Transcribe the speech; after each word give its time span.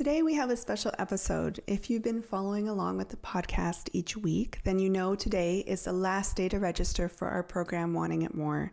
Today 0.00 0.22
we 0.22 0.32
have 0.32 0.48
a 0.48 0.56
special 0.56 0.92
episode. 0.98 1.60
If 1.66 1.90
you've 1.90 2.02
been 2.02 2.22
following 2.22 2.70
along 2.70 2.96
with 2.96 3.10
the 3.10 3.18
podcast 3.18 3.90
each 3.92 4.16
week, 4.16 4.60
then 4.64 4.78
you 4.78 4.88
know 4.88 5.14
today 5.14 5.58
is 5.58 5.84
the 5.84 5.92
last 5.92 6.36
day 6.36 6.48
to 6.48 6.58
register 6.58 7.06
for 7.06 7.28
our 7.28 7.42
program 7.42 7.92
Wanting 7.92 8.22
It 8.22 8.34
More. 8.34 8.72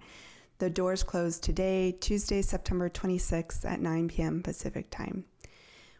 The 0.59 0.69
doors 0.69 1.03
close 1.03 1.37
today, 1.37 1.91
Tuesday, 1.99 2.41
September 2.41 2.87
26th 2.87 3.65
at 3.65 3.81
9 3.81 4.07
p.m. 4.07 4.41
Pacific 4.41 4.89
Time. 4.89 5.25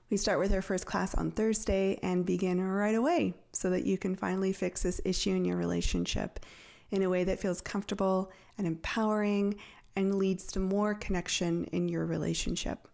We 0.10 0.16
start 0.16 0.40
with 0.40 0.54
our 0.54 0.62
first 0.62 0.86
class 0.86 1.14
on 1.14 1.32
Thursday 1.32 2.00
and 2.02 2.26
begin 2.26 2.66
right 2.66 2.96
away 2.96 3.34
so 3.52 3.70
that 3.72 3.84
you 3.84 3.98
can 3.98 4.16
finally 4.16 4.54
fix 4.54 4.82
this 4.82 5.02
issue 5.04 5.32
in 5.32 5.44
your 5.44 5.58
relationship 5.58 6.40
in 6.90 7.04
a 7.04 7.10
way 7.10 7.26
that 7.26 7.42
feels 7.42 7.60
comfortable 7.60 8.32
and 8.58 8.66
empowering 8.66 9.56
and 9.98 10.16
leads 10.16 10.48
to 10.54 10.62
more 10.62 10.96
connection 10.96 11.66
in 11.74 11.90
your 11.90 12.06
relationship. 12.06 12.88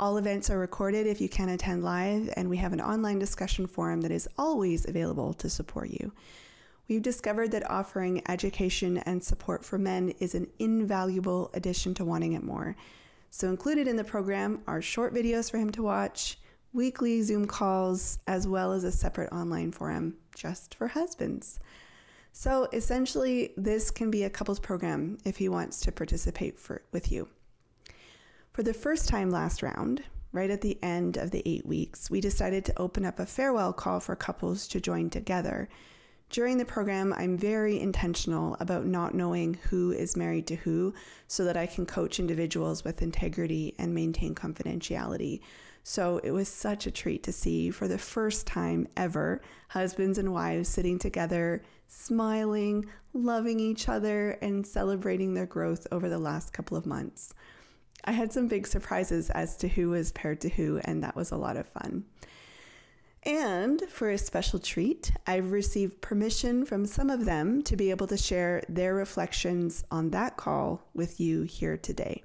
All 0.00 0.16
events 0.16 0.48
are 0.48 0.58
recorded 0.58 1.06
if 1.06 1.20
you 1.20 1.28
can't 1.28 1.50
attend 1.50 1.84
live, 1.84 2.32
and 2.34 2.48
we 2.48 2.56
have 2.56 2.72
an 2.72 2.80
online 2.80 3.18
discussion 3.18 3.66
forum 3.66 4.00
that 4.00 4.10
is 4.10 4.26
always 4.38 4.88
available 4.88 5.34
to 5.34 5.50
support 5.50 5.90
you. 5.90 6.10
We've 6.88 7.02
discovered 7.02 7.50
that 7.50 7.70
offering 7.70 8.22
education 8.26 8.96
and 8.96 9.22
support 9.22 9.62
for 9.62 9.76
men 9.76 10.14
is 10.18 10.34
an 10.34 10.46
invaluable 10.58 11.50
addition 11.52 11.92
to 11.96 12.06
wanting 12.06 12.32
it 12.32 12.42
more. 12.42 12.76
So, 13.28 13.50
included 13.50 13.86
in 13.86 13.96
the 13.96 14.02
program 14.02 14.62
are 14.66 14.80
short 14.80 15.12
videos 15.12 15.50
for 15.50 15.58
him 15.58 15.70
to 15.72 15.82
watch, 15.82 16.38
weekly 16.72 17.20
Zoom 17.20 17.46
calls, 17.46 18.20
as 18.26 18.48
well 18.48 18.72
as 18.72 18.84
a 18.84 18.90
separate 18.90 19.30
online 19.34 19.70
forum 19.70 20.16
just 20.34 20.76
for 20.76 20.88
husbands. 20.88 21.60
So, 22.32 22.68
essentially, 22.72 23.52
this 23.58 23.90
can 23.90 24.10
be 24.10 24.24
a 24.24 24.30
couples 24.30 24.60
program 24.60 25.18
if 25.26 25.36
he 25.36 25.50
wants 25.50 25.78
to 25.80 25.92
participate 25.92 26.58
for, 26.58 26.80
with 26.90 27.12
you. 27.12 27.28
For 28.60 28.64
the 28.64 28.74
first 28.74 29.08
time 29.08 29.30
last 29.30 29.62
round, 29.62 30.02
right 30.32 30.50
at 30.50 30.60
the 30.60 30.78
end 30.82 31.16
of 31.16 31.30
the 31.30 31.42
eight 31.46 31.64
weeks, 31.64 32.10
we 32.10 32.20
decided 32.20 32.62
to 32.66 32.78
open 32.78 33.06
up 33.06 33.18
a 33.18 33.24
farewell 33.24 33.72
call 33.72 34.00
for 34.00 34.14
couples 34.14 34.68
to 34.68 34.82
join 34.82 35.08
together. 35.08 35.70
During 36.28 36.58
the 36.58 36.66
program, 36.66 37.14
I'm 37.14 37.38
very 37.38 37.80
intentional 37.80 38.58
about 38.60 38.84
not 38.84 39.14
knowing 39.14 39.54
who 39.70 39.92
is 39.92 40.14
married 40.14 40.46
to 40.48 40.56
who 40.56 40.92
so 41.26 41.46
that 41.46 41.56
I 41.56 41.64
can 41.64 41.86
coach 41.86 42.20
individuals 42.20 42.84
with 42.84 43.00
integrity 43.00 43.74
and 43.78 43.94
maintain 43.94 44.34
confidentiality. 44.34 45.40
So 45.82 46.18
it 46.18 46.32
was 46.32 46.46
such 46.46 46.86
a 46.86 46.90
treat 46.90 47.22
to 47.22 47.32
see 47.32 47.70
for 47.70 47.88
the 47.88 47.96
first 47.96 48.46
time 48.46 48.88
ever 48.94 49.40
husbands 49.68 50.18
and 50.18 50.34
wives 50.34 50.68
sitting 50.68 50.98
together, 50.98 51.62
smiling, 51.88 52.90
loving 53.14 53.58
each 53.58 53.88
other, 53.88 54.32
and 54.42 54.66
celebrating 54.66 55.32
their 55.32 55.46
growth 55.46 55.86
over 55.90 56.10
the 56.10 56.18
last 56.18 56.52
couple 56.52 56.76
of 56.76 56.84
months. 56.84 57.32
I 58.04 58.12
had 58.12 58.32
some 58.32 58.48
big 58.48 58.66
surprises 58.66 59.30
as 59.30 59.56
to 59.58 59.68
who 59.68 59.90
was 59.90 60.12
paired 60.12 60.40
to 60.42 60.48
who, 60.48 60.80
and 60.84 61.02
that 61.02 61.16
was 61.16 61.30
a 61.30 61.36
lot 61.36 61.56
of 61.56 61.68
fun. 61.68 62.04
And 63.22 63.82
for 63.90 64.10
a 64.10 64.16
special 64.16 64.58
treat, 64.58 65.12
I've 65.26 65.52
received 65.52 66.00
permission 66.00 66.64
from 66.64 66.86
some 66.86 67.10
of 67.10 67.26
them 67.26 67.62
to 67.64 67.76
be 67.76 67.90
able 67.90 68.06
to 68.06 68.16
share 68.16 68.62
their 68.68 68.94
reflections 68.94 69.84
on 69.90 70.10
that 70.10 70.38
call 70.38 70.82
with 70.94 71.20
you 71.20 71.42
here 71.42 71.76
today. 71.76 72.22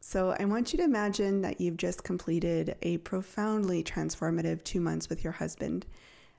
So 0.00 0.36
I 0.38 0.44
want 0.44 0.72
you 0.72 0.76
to 0.78 0.84
imagine 0.84 1.42
that 1.42 1.60
you've 1.60 1.76
just 1.76 2.04
completed 2.04 2.76
a 2.82 2.98
profoundly 2.98 3.82
transformative 3.82 4.62
two 4.62 4.80
months 4.80 5.08
with 5.08 5.24
your 5.24 5.32
husband. 5.32 5.86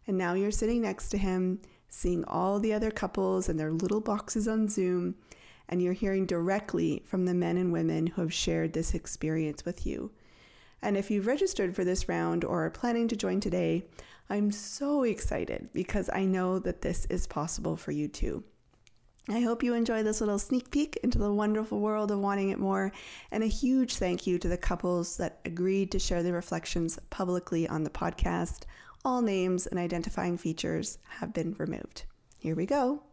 And 0.08 0.18
now 0.18 0.34
you're 0.34 0.50
sitting 0.50 0.82
next 0.82 1.10
to 1.10 1.18
him, 1.18 1.60
seeing 1.90 2.24
all 2.24 2.60
the 2.60 2.74
other 2.74 2.92
couples 2.92 3.50
and 3.50 3.60
their 3.60 3.72
little 3.72 4.00
boxes 4.00 4.48
on 4.48 4.70
Zoom 4.70 5.16
and 5.70 5.82
you're 5.82 5.94
hearing 5.94 6.26
directly 6.26 7.04
from 7.06 7.26
the 7.26 7.34
men 7.34 7.56
and 7.56 7.72
women 7.72 8.08
who 8.08 8.22
have 8.22 8.34
shared 8.34 8.74
this 8.74 8.94
experience 8.94 9.64
with 9.64 9.86
you. 9.86 10.12
And 10.82 10.98
if 10.98 11.12
you've 11.12 11.28
registered 11.28 11.76
for 11.76 11.86
this 11.86 12.10
round 12.10 12.44
or 12.44 12.66
are 12.66 12.70
planning 12.70 13.08
to 13.10 13.16
join 13.16 13.40
today, 13.40 13.86
I'm 14.30 14.52
so 14.52 15.04
excited 15.04 15.70
because 15.74 16.10
I 16.12 16.26
know 16.26 16.60
that 16.60 16.82
this 16.82 17.06
is 17.06 17.28
possible 17.28 17.78
for 17.78 17.92
you 17.92 18.08
too. 18.08 18.44
I 19.28 19.42
hope 19.42 19.62
you 19.62 19.76
enjoy 19.76 20.02
this 20.02 20.22
little 20.22 20.40
sneak 20.40 20.72
peek 20.72 20.98
into 21.04 21.20
the 21.20 21.32
wonderful 21.32 21.80
world 21.80 22.10
of 22.10 22.20
wanting 22.20 22.50
it 22.50 22.58
more, 22.58 22.92
and 23.32 23.44
a 23.44 23.48
huge 23.48 23.96
thank 23.96 24.26
you 24.26 24.40
to 24.40 24.48
the 24.48 24.58
couples 24.58 25.18
that 25.18 25.40
agreed 25.46 25.92
to 25.92 26.00
share 26.00 26.24
their 26.24 26.34
reflections 26.34 26.98
publicly 27.12 27.68
on 27.68 27.84
the 27.84 27.92
podcast. 27.92 28.64
All 29.06 29.22
names 29.22 29.68
and 29.68 29.80
identifying 29.80 30.38
features 30.38 30.98
have 31.20 31.32
been 31.32 31.56
removed. 31.60 32.06
Here 32.40 32.56
we 32.56 32.66
go. 32.66 33.04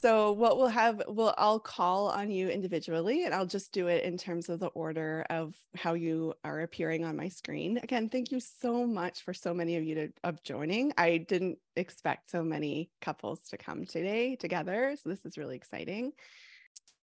So 0.00 0.30
what 0.30 0.58
we'll 0.58 0.68
have, 0.68 1.02
we'll 1.08 1.34
I'll 1.36 1.58
call 1.58 2.08
on 2.08 2.30
you 2.30 2.48
individually, 2.48 3.24
and 3.24 3.34
I'll 3.34 3.46
just 3.46 3.72
do 3.72 3.88
it 3.88 4.04
in 4.04 4.16
terms 4.16 4.48
of 4.48 4.60
the 4.60 4.68
order 4.68 5.26
of 5.28 5.56
how 5.74 5.94
you 5.94 6.34
are 6.44 6.60
appearing 6.60 7.04
on 7.04 7.16
my 7.16 7.28
screen. 7.28 7.80
Again, 7.82 8.08
thank 8.08 8.30
you 8.30 8.38
so 8.38 8.86
much 8.86 9.22
for 9.22 9.34
so 9.34 9.52
many 9.52 9.76
of 9.76 9.82
you 9.82 9.94
to, 9.96 10.08
of 10.22 10.40
joining. 10.44 10.92
I 10.96 11.18
didn't 11.18 11.58
expect 11.74 12.30
so 12.30 12.44
many 12.44 12.90
couples 13.00 13.40
to 13.48 13.56
come 13.56 13.86
today 13.86 14.36
together, 14.36 14.94
so 15.02 15.08
this 15.08 15.24
is 15.24 15.36
really 15.36 15.56
exciting. 15.56 16.12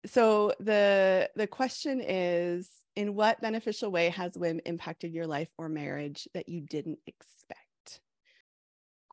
So 0.05 0.53
the 0.59 1.31
the 1.35 1.47
question 1.47 2.01
is, 2.01 2.69
in 2.95 3.15
what 3.15 3.41
beneficial 3.41 3.89
way 3.89 4.09
has 4.09 4.37
WIM 4.37 4.59
impacted 4.63 5.11
your 5.11 5.25
life 5.25 5.49
or 5.57 5.69
marriage 5.69 6.27
that 6.35 6.47
you 6.47 6.61
didn't 6.61 6.99
expect? 7.07 7.64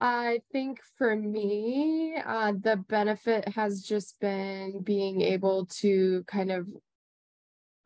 I 0.05 0.41
think 0.51 0.81
for 0.99 1.15
me, 1.15 2.17
uh, 2.17 2.55
the 2.61 2.77
benefit 2.77 3.47
has 3.51 3.83
just 3.83 4.19
been 4.19 4.81
being 4.83 5.21
able 5.21 5.67
to 5.67 6.25
kind 6.27 6.51
of 6.51 6.67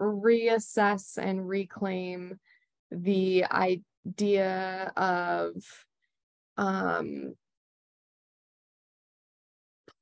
reassess 0.00 1.18
and 1.18 1.46
reclaim 1.46 2.40
the 2.90 3.44
idea 3.44 4.92
of 4.96 5.56
um, 6.56 7.34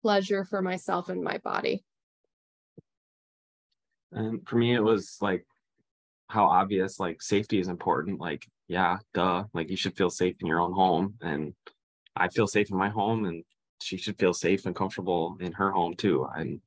pleasure 0.00 0.44
for 0.44 0.62
myself 0.62 1.08
and 1.08 1.20
my 1.20 1.38
body. 1.38 1.82
And 4.12 4.46
for 4.46 4.54
me, 4.54 4.72
it 4.72 4.84
was 4.84 5.16
like 5.20 5.44
how 6.28 6.44
obvious 6.44 7.00
like 7.00 7.20
safety 7.20 7.58
is 7.58 7.66
important. 7.66 8.20
Like, 8.20 8.46
yeah, 8.68 8.98
duh, 9.14 9.46
like 9.52 9.68
you 9.68 9.76
should 9.76 9.96
feel 9.96 10.10
safe 10.10 10.36
in 10.38 10.46
your 10.46 10.60
own 10.60 10.74
home. 10.74 11.14
And 11.20 11.54
I 12.16 12.28
feel 12.28 12.46
safe 12.46 12.70
in 12.70 12.76
my 12.76 12.88
home 12.88 13.24
and 13.24 13.44
she 13.82 13.96
should 13.96 14.18
feel 14.18 14.34
safe 14.34 14.66
and 14.66 14.74
comfortable 14.74 15.36
in 15.40 15.52
her 15.52 15.70
home 15.70 15.94
too. 15.94 16.26
And 16.34 16.60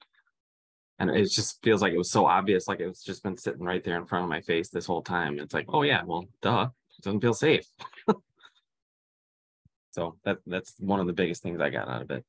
and 0.99 1.11
it 1.11 1.29
just 1.29 1.61
feels 1.63 1.81
like 1.81 1.93
it 1.93 1.97
was 1.97 2.09
so 2.09 2.25
obvious, 2.25 2.67
like 2.67 2.79
it's 2.79 3.03
just 3.03 3.23
been 3.23 3.37
sitting 3.37 3.63
right 3.63 3.83
there 3.83 3.97
in 3.97 4.05
front 4.05 4.23
of 4.23 4.29
my 4.29 4.41
face 4.41 4.69
this 4.69 4.85
whole 4.85 5.03
time. 5.03 5.39
It's 5.39 5.53
like, 5.53 5.67
oh 5.69 5.83
yeah, 5.83 6.03
well, 6.03 6.25
duh, 6.41 6.69
it 6.97 7.03
doesn't 7.03 7.21
feel 7.21 7.35
safe. 7.35 7.67
so 9.91 10.17
that 10.25 10.39
that's 10.47 10.73
one 10.79 10.99
of 10.99 11.07
the 11.07 11.13
biggest 11.13 11.43
things 11.43 11.61
I 11.61 11.69
got 11.69 11.87
out 11.87 12.01
of 12.01 12.11
it. 12.11 12.25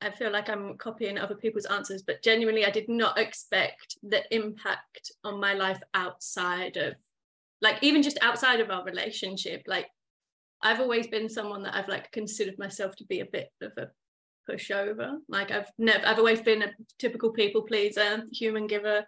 I 0.00 0.10
feel 0.10 0.30
like 0.30 0.50
I'm 0.50 0.76
copying 0.76 1.18
other 1.18 1.34
people's 1.34 1.64
answers, 1.64 2.02
but 2.02 2.22
genuinely, 2.22 2.66
I 2.66 2.70
did 2.70 2.88
not 2.88 3.18
expect 3.18 3.96
the 4.02 4.22
impact 4.34 5.12
on 5.22 5.40
my 5.40 5.54
life 5.54 5.80
outside 5.94 6.76
of, 6.76 6.94
like, 7.62 7.82
even 7.82 8.02
just 8.02 8.18
outside 8.20 8.60
of 8.60 8.70
our 8.70 8.84
relationship. 8.84 9.62
Like, 9.66 9.86
I've 10.64 10.80
always 10.80 11.06
been 11.06 11.28
someone 11.28 11.62
that 11.64 11.76
I've 11.76 11.88
like 11.88 12.10
considered 12.10 12.58
myself 12.58 12.96
to 12.96 13.04
be 13.04 13.20
a 13.20 13.26
bit 13.26 13.50
of 13.60 13.72
a 13.76 13.88
pushover. 14.50 15.18
Like 15.28 15.50
I've 15.50 15.70
never, 15.78 16.06
I've 16.06 16.18
always 16.18 16.40
been 16.40 16.62
a 16.62 16.72
typical 16.98 17.30
people 17.32 17.62
pleaser, 17.62 18.24
human 18.32 18.66
giver, 18.66 19.04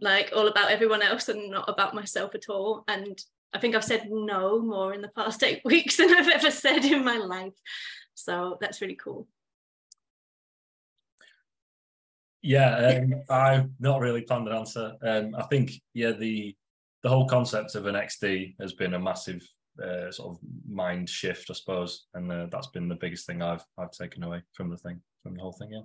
like 0.00 0.32
all 0.34 0.48
about 0.48 0.70
everyone 0.70 1.02
else 1.02 1.28
and 1.28 1.50
not 1.50 1.68
about 1.68 1.94
myself 1.94 2.34
at 2.34 2.48
all. 2.48 2.84
And 2.88 3.20
I 3.52 3.58
think 3.58 3.74
I've 3.74 3.84
said 3.84 4.08
no 4.10 4.60
more 4.60 4.94
in 4.94 5.02
the 5.02 5.10
past 5.14 5.42
eight 5.44 5.60
weeks 5.64 5.98
than 5.98 6.14
I've 6.14 6.28
ever 6.28 6.50
said 6.50 6.84
in 6.86 7.04
my 7.04 7.18
life. 7.18 7.54
So 8.14 8.56
that's 8.58 8.80
really 8.80 8.96
cool. 8.96 9.28
Yeah, 12.40 13.02
um, 13.02 13.22
I've 13.28 13.68
not 13.78 14.00
really 14.00 14.22
planned 14.22 14.48
an 14.48 14.54
answer. 14.54 14.94
Um, 15.02 15.34
I 15.36 15.42
think 15.44 15.72
yeah, 15.92 16.12
the 16.12 16.56
the 17.02 17.08
whole 17.08 17.28
concept 17.28 17.74
of 17.74 17.86
an 17.86 17.94
XD 17.94 18.54
has 18.60 18.72
been 18.72 18.94
a 18.94 18.98
massive 18.98 19.46
uh, 19.82 20.10
sort 20.10 20.30
of 20.30 20.38
mind 20.68 21.08
shift, 21.08 21.50
I 21.50 21.54
suppose, 21.54 22.06
and 22.14 22.30
uh, 22.30 22.46
that's 22.50 22.68
been 22.68 22.88
the 22.88 22.94
biggest 22.94 23.26
thing 23.26 23.42
I've 23.42 23.64
I've 23.78 23.92
taken 23.92 24.22
away 24.22 24.42
from 24.52 24.70
the 24.70 24.76
thing, 24.76 25.00
from 25.22 25.34
the 25.34 25.42
whole 25.42 25.52
thing. 25.52 25.72
Yeah. 25.72 25.82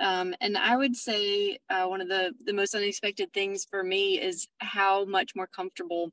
Um, 0.00 0.34
and 0.40 0.58
I 0.58 0.76
would 0.76 0.96
say 0.96 1.58
uh, 1.70 1.86
one 1.86 2.00
of 2.00 2.08
the 2.08 2.32
the 2.44 2.52
most 2.52 2.74
unexpected 2.74 3.32
things 3.32 3.64
for 3.64 3.82
me 3.82 4.20
is 4.20 4.48
how 4.58 5.04
much 5.04 5.32
more 5.36 5.46
comfortable 5.46 6.10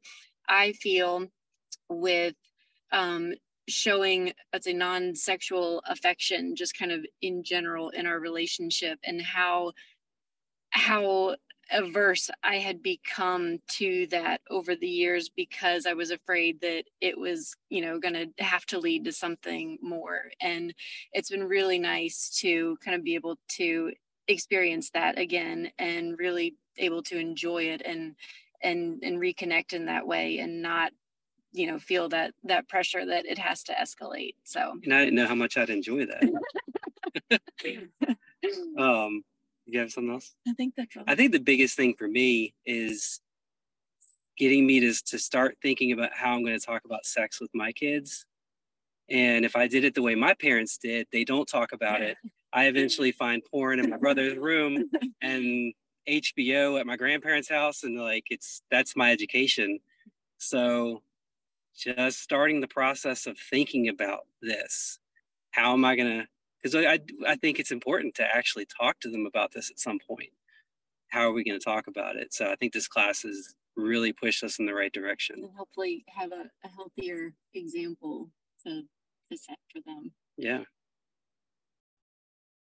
I 0.48 0.74
feel 0.74 1.28
with 1.90 2.36
um, 2.92 3.34
showing, 3.68 4.34
let's 4.54 4.66
say, 4.66 4.74
non-sexual 4.74 5.82
affection, 5.88 6.56
just 6.56 6.78
kind 6.78 6.92
of 6.92 7.06
in 7.22 7.44
general 7.44 7.90
in 7.90 8.06
our 8.06 8.20
relationship, 8.20 9.00
and 9.04 9.22
how 9.22 9.72
how 10.72 11.36
averse 11.72 12.30
I 12.44 12.56
had 12.58 12.84
become 12.84 13.60
to 13.70 14.08
that 14.08 14.42
over 14.50 14.76
the 14.76 14.88
years 14.88 15.30
because 15.30 15.86
I 15.86 15.94
was 15.94 16.12
afraid 16.12 16.62
that 16.62 16.84
it 17.00 17.18
was, 17.18 17.56
you 17.70 17.82
know, 17.82 18.00
going 18.00 18.14
to 18.14 18.44
have 18.44 18.66
to 18.68 18.80
lead 18.80 19.06
to 19.06 19.12
something 19.12 19.78
more. 19.82 20.32
And 20.42 20.74
it's 21.14 21.30
been 21.30 21.44
really 21.44 21.80
nice 21.80 22.30
to 22.42 22.78
kind 22.84 22.96
of 22.96 23.04
be 23.04 23.16
able 23.16 23.38
to 23.50 23.92
experience 24.28 24.90
that 24.92 25.18
again 25.18 25.72
and 25.80 26.18
really 26.18 26.56
able 26.78 27.04
to 27.04 27.18
enjoy 27.18 27.64
it 27.64 27.82
and 27.84 28.16
and 28.64 29.04
and 29.04 29.20
reconnect 29.20 29.74
in 29.74 29.86
that 29.86 30.06
way 30.06 30.38
and 30.40 30.62
not 30.62 30.92
you 31.52 31.68
know 31.68 31.78
feel 31.80 32.08
that 32.08 32.34
that 32.44 32.70
pressure 32.70 33.06
that 33.06 33.26
it 33.26 33.38
has 33.38 33.64
to 33.64 33.74
escalate 33.74 34.36
so 34.44 34.74
and 34.84 34.94
i 34.94 35.04
didn't 35.04 35.16
know 35.16 35.28
how 35.28 35.36
much 35.36 35.58
i'd 35.58 35.70
enjoy 35.70 36.06
that 36.06 37.40
um 38.78 39.24
you 39.72 39.80
have 39.80 39.92
something 39.92 40.14
else 40.14 40.34
i 40.48 40.54
think 40.54 40.74
that's 40.76 40.96
all. 40.96 41.04
i 41.08 41.16
think 41.16 41.32
the 41.32 41.40
biggest 41.40 41.76
thing 41.76 41.94
for 41.98 42.08
me 42.08 42.54
is 42.66 43.20
getting 44.38 44.66
me 44.66 44.80
to, 44.80 44.94
to 45.06 45.20
start 45.20 45.58
thinking 45.62 45.92
about 45.92 46.12
how 46.14 46.34
i'm 46.34 46.44
going 46.44 46.58
to 46.58 46.66
talk 46.66 46.84
about 46.86 47.06
sex 47.06 47.40
with 47.40 47.52
my 47.54 47.72
kids 47.72 48.26
and 49.10 49.46
if 49.46 49.56
i 49.56 49.68
did 49.68 49.84
it 49.84 49.96
the 49.96 50.02
way 50.02 50.16
my 50.16 50.34
parents 50.36 50.78
did 50.78 51.08
they 51.12 51.24
don't 51.24 51.48
talk 51.48 51.72
about 51.72 52.02
it 52.02 52.18
i 52.54 52.66
eventually 52.66 53.12
find 53.12 53.42
porn 53.50 53.80
in 53.80 53.90
my 53.90 53.98
brother's 53.98 54.38
room 54.38 54.90
and 55.22 55.74
hbo 56.10 56.80
at 56.80 56.86
my 56.86 56.98
grandparents 56.98 57.50
house 57.50 57.84
and 57.84 58.00
like 58.00 58.26
it's 58.30 58.62
that's 58.72 58.96
my 58.96 59.12
education 59.12 59.80
so 60.38 61.02
just 61.76 62.22
starting 62.22 62.62
the 62.62 62.68
process 62.68 63.28
of 63.28 63.38
thinking 63.38 63.90
about 63.90 64.22
this. 64.42 65.00
How 65.52 65.74
am 65.74 65.86
I 65.86 65.96
going 65.96 66.22
to? 66.22 66.28
Because 66.62 66.76
I, 66.76 67.00
I 67.28 67.36
think 67.36 67.60
it's 67.60 67.72
important 67.72 68.16
to 68.16 68.24
actually 68.24 68.68
talk 68.80 69.00
to 69.02 69.10
them 69.10 69.26
about 69.26 69.52
this 69.52 69.72
at 69.72 69.80
some 69.80 70.00
point. 70.00 70.30
How 71.10 71.22
are 71.22 71.34
we 71.34 71.44
going 71.44 71.60
to 71.60 71.64
talk 71.64 71.88
about 71.88 72.16
it? 72.16 72.34
So 72.34 72.52
I 72.52 72.56
think 72.56 72.74
this 72.74 72.88
class 72.88 73.24
has 73.24 73.56
really 73.76 74.14
pushed 74.14 74.44
us 74.44 74.60
in 74.60 74.66
the 74.66 74.74
right 74.74 74.92
direction. 74.92 75.38
And 75.44 75.52
hopefully 75.56 76.06
have 76.08 76.32
a, 76.32 76.46
a 76.64 76.70
healthier 76.70 77.34
example 77.54 78.30
to, 78.66 78.84
to 79.32 79.38
set 79.38 79.58
for 79.74 79.82
them. 79.86 80.12
Yeah. 80.38 80.64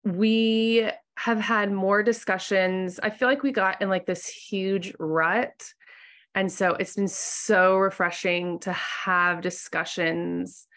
We 0.03 0.89
have 1.17 1.39
had 1.39 1.71
more 1.71 2.01
discussions. 2.01 2.99
I 3.03 3.11
feel 3.11 3.27
like 3.27 3.43
we 3.43 3.51
got 3.51 3.81
in 3.81 3.89
like 3.89 4.07
this 4.07 4.25
huge 4.27 4.93
rut 4.99 5.63
and 6.33 6.51
so 6.51 6.75
it's 6.75 6.95
been 6.95 7.07
so 7.07 7.75
refreshing 7.77 8.59
to 8.59 8.71
have 8.71 9.41
discussions 9.41 10.67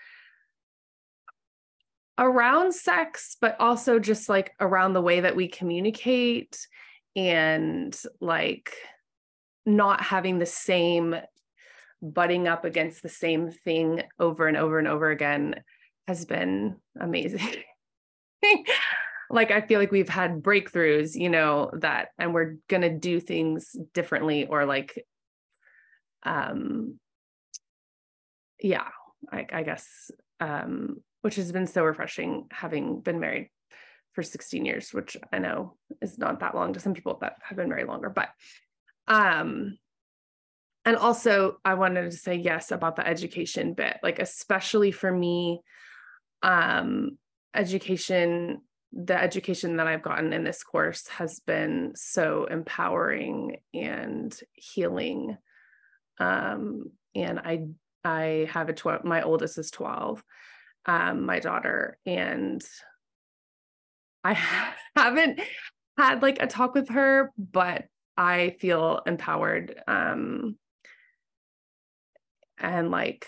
around 2.19 2.75
sex, 2.75 3.37
but 3.41 3.57
also 3.61 3.99
just 3.99 4.29
like 4.29 4.55
around 4.61 4.93
the 4.93 5.03
way 5.03 5.21
that 5.21 5.37
we 5.37 5.49
communicate 5.49 6.67
and 7.17 7.97
like 8.21 8.75
not 9.67 10.01
having 10.01 10.39
the 10.39 10.47
same 10.47 11.17
butting 12.03 12.47
up 12.47 12.65
against 12.65 13.03
the 13.03 13.09
same 13.09 13.51
thing 13.51 14.03
over 14.19 14.47
and 14.47 14.57
over 14.57 14.79
and 14.79 14.89
over 14.89 15.11
again 15.11 15.57
has 16.07 16.25
been 16.25 16.77
amazing. 17.01 17.49
like 19.31 19.51
I 19.51 19.63
feel 19.63 19.81
like 19.81 19.91
we've 19.91 20.09
had 20.09 20.43
breakthroughs, 20.43 21.15
you 21.15 21.31
know, 21.31 21.71
that 21.81 22.09
and 22.19 22.35
we're 22.35 22.57
going 22.69 22.83
to 22.83 22.91
do 22.91 23.21
things 23.21 23.75
differently 23.95 24.47
or 24.47 24.67
like 24.67 25.05
um 26.25 26.99
yeah 28.61 28.89
I, 29.31 29.47
I 29.53 29.63
guess 29.63 30.11
um 30.41 31.03
which 31.25 31.37
has 31.37 31.51
been 31.51 31.67
so 31.67 31.83
refreshing 31.83 32.47
having 32.51 33.01
been 33.01 33.19
married 33.19 33.49
for 34.13 34.23
16 34.23 34.65
years 34.65 34.93
which 34.93 35.17
i 35.33 35.39
know 35.39 35.75
is 36.01 36.19
not 36.19 36.41
that 36.41 36.55
long 36.55 36.73
to 36.73 36.81
some 36.81 36.95
people 36.95 37.19
that 37.21 37.37
have 37.43 37.57
been 37.57 37.69
married 37.69 37.87
longer 37.87 38.11
but 38.11 38.29
um 39.09 39.79
and 40.85 40.97
also 40.97 41.57
i 41.65 41.75
wanted 41.75 42.11
to 42.11 42.17
say 42.17 42.35
yes 42.35 42.71
about 42.71 42.97
the 42.97 43.07
education 43.07 43.73
bit 43.73 43.99
like 44.03 44.19
especially 44.19 44.93
for 44.93 45.11
me 45.11 45.61
um 46.43 47.19
education 47.55 48.61
the 48.93 49.21
education 49.21 49.77
that 49.77 49.87
i've 49.87 50.03
gotten 50.03 50.33
in 50.33 50.45
this 50.45 50.63
course 50.63 51.09
has 51.09 51.41
been 51.41 51.93
so 51.97 52.45
empowering 52.45 53.57
and 53.73 54.39
healing 54.53 55.37
um, 56.19 56.91
and 57.15 57.39
I 57.39 57.67
I 58.05 58.49
have 58.51 58.69
a 58.69 58.75
12 58.75 59.05
my 59.05 59.23
oldest 59.23 59.59
is 59.59 59.71
12 59.71 60.23
um, 60.87 61.25
my 61.25 61.41
daughter 61.41 61.99
and 62.07 62.63
I 64.23 64.39
haven't 64.97 65.41
had 65.99 66.23
like 66.23 66.43
a 66.43 66.47
talk 66.47 66.75
with 66.75 66.89
her 66.91 67.33
but 67.39 67.85
I 68.17 68.57
feel 68.61 69.03
empowered 69.07 69.81
um, 69.87 70.57
and 72.59 72.91
like 72.91 73.27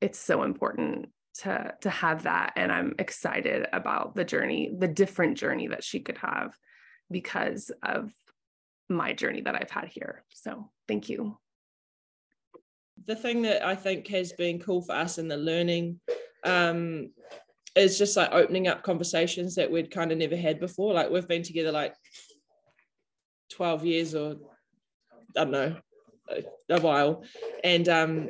it's 0.00 0.18
so 0.18 0.42
important 0.42 1.10
to 1.34 1.74
to 1.82 1.90
have 1.90 2.24
that 2.24 2.52
and 2.56 2.72
I'm 2.72 2.94
excited 2.98 3.66
about 3.72 4.14
the 4.14 4.24
journey 4.24 4.72
the 4.76 4.88
different 4.88 5.38
journey 5.38 5.68
that 5.68 5.84
she 5.84 6.00
could 6.00 6.18
have 6.18 6.56
because 7.10 7.70
of 7.82 8.10
my 8.88 9.12
journey 9.12 9.42
that 9.42 9.54
I've 9.54 9.70
had 9.70 9.88
here. 9.88 10.24
So 10.30 10.70
thank 10.86 11.08
you. 11.08 11.38
The 13.06 13.16
thing 13.16 13.42
that 13.42 13.64
I 13.64 13.74
think 13.74 14.08
has 14.08 14.32
been 14.32 14.58
cool 14.58 14.82
for 14.82 14.92
us 14.92 15.18
in 15.18 15.28
the 15.28 15.36
learning 15.36 16.00
um, 16.44 17.10
is 17.74 17.98
just 17.98 18.16
like 18.16 18.32
opening 18.32 18.68
up 18.68 18.82
conversations 18.82 19.54
that 19.54 19.70
we'd 19.70 19.90
kind 19.90 20.12
of 20.12 20.18
never 20.18 20.36
had 20.36 20.60
before. 20.60 20.94
Like 20.94 21.10
we've 21.10 21.28
been 21.28 21.42
together 21.42 21.72
like 21.72 21.94
12 23.52 23.84
years 23.84 24.14
or 24.14 24.36
I 25.36 25.44
don't 25.44 25.50
know, 25.50 25.76
a 26.68 26.80
while. 26.80 27.24
And 27.64 27.88
um, 27.88 28.28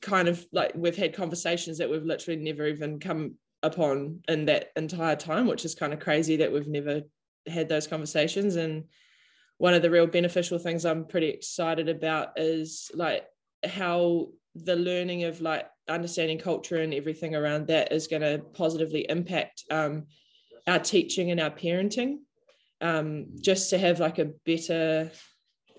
kind 0.00 0.28
of 0.28 0.44
like 0.52 0.72
we've 0.74 0.96
had 0.96 1.14
conversations 1.14 1.78
that 1.78 1.90
we've 1.90 2.04
literally 2.04 2.40
never 2.40 2.66
even 2.66 3.00
come 3.00 3.34
upon 3.62 4.20
in 4.28 4.46
that 4.46 4.70
entire 4.76 5.16
time, 5.16 5.46
which 5.46 5.64
is 5.64 5.74
kind 5.74 5.92
of 5.92 6.00
crazy 6.00 6.36
that 6.36 6.52
we've 6.52 6.68
never 6.68 7.02
had 7.46 7.68
those 7.68 7.86
conversations. 7.86 8.56
And 8.56 8.84
one 9.58 9.74
of 9.74 9.82
the 9.82 9.90
real 9.90 10.06
beneficial 10.06 10.58
things 10.58 10.84
I'm 10.84 11.06
pretty 11.06 11.28
excited 11.28 11.88
about 11.88 12.38
is 12.38 12.90
like 12.94 13.24
how 13.64 14.28
the 14.54 14.76
learning 14.76 15.24
of 15.24 15.40
like 15.40 15.66
understanding 15.88 16.38
culture 16.38 16.76
and 16.76 16.94
everything 16.94 17.34
around 17.34 17.68
that 17.68 17.92
is 17.92 18.06
going 18.06 18.22
to 18.22 18.38
positively 18.52 19.06
impact 19.08 19.64
um, 19.70 20.06
our 20.66 20.78
teaching 20.78 21.30
and 21.30 21.40
our 21.40 21.50
parenting. 21.50 22.18
Um, 22.80 23.26
just 23.40 23.70
to 23.70 23.78
have 23.78 23.98
like 23.98 24.20
a 24.20 24.26
better 24.46 25.10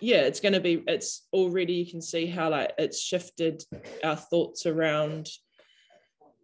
yeah 0.02 0.22
it's 0.22 0.40
going 0.40 0.54
to 0.54 0.60
be 0.60 0.84
it's 0.88 1.28
already 1.34 1.74
you 1.74 1.90
can 1.90 2.02
see 2.02 2.26
how 2.26 2.50
like 2.50 2.72
it's 2.78 3.02
shifted 3.02 3.64
our 4.04 4.16
thoughts 4.16 4.66
around 4.66 5.30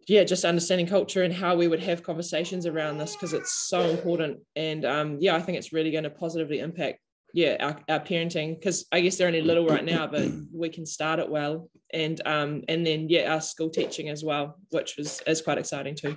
yeah 0.06 0.24
just 0.24 0.44
understanding 0.44 0.86
culture 0.86 1.22
and 1.22 1.34
how 1.34 1.56
we 1.56 1.68
would 1.68 1.82
have 1.82 2.02
conversations 2.02 2.66
around 2.66 2.98
this 2.98 3.12
because 3.12 3.32
it's 3.32 3.52
so 3.52 3.80
important. 3.80 4.38
And 4.54 4.84
um, 4.84 5.18
yeah 5.20 5.36
i 5.36 5.40
think 5.40 5.58
it's 5.58 5.72
really 5.72 5.90
going 5.90 6.04
to 6.04 6.10
positively 6.10 6.60
impact 6.60 7.00
yeah 7.36 7.56
our, 7.60 7.76
our 7.90 8.00
parenting 8.00 8.58
because 8.58 8.86
i 8.92 9.00
guess 9.00 9.16
they're 9.16 9.26
only 9.26 9.42
little 9.42 9.66
right 9.66 9.84
now 9.84 10.06
but 10.06 10.26
we 10.52 10.70
can 10.70 10.86
start 10.86 11.20
it 11.20 11.28
well. 11.28 11.70
And 11.92 12.20
um 12.26 12.62
and 12.68 12.84
then 12.84 13.08
yeah 13.10 13.32
our 13.32 13.42
school 13.42 13.68
teaching 13.68 14.08
as 14.08 14.24
well 14.24 14.58
which 14.70 14.96
was 14.96 15.20
is 15.26 15.42
quite 15.42 15.58
exciting 15.58 15.94
too. 15.94 16.16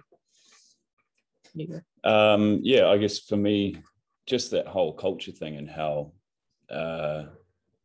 Yeah. 1.54 1.80
um 2.06 2.60
yeah 2.64 2.88
i 2.88 2.98
guess 2.98 3.20
for 3.20 3.36
me 3.36 3.76
just 4.28 4.52
that 4.52 4.68
whole 4.68 4.94
culture 4.94 5.32
thing 5.32 5.58
and 5.58 5.70
how 5.70 6.14
uh 6.72 7.24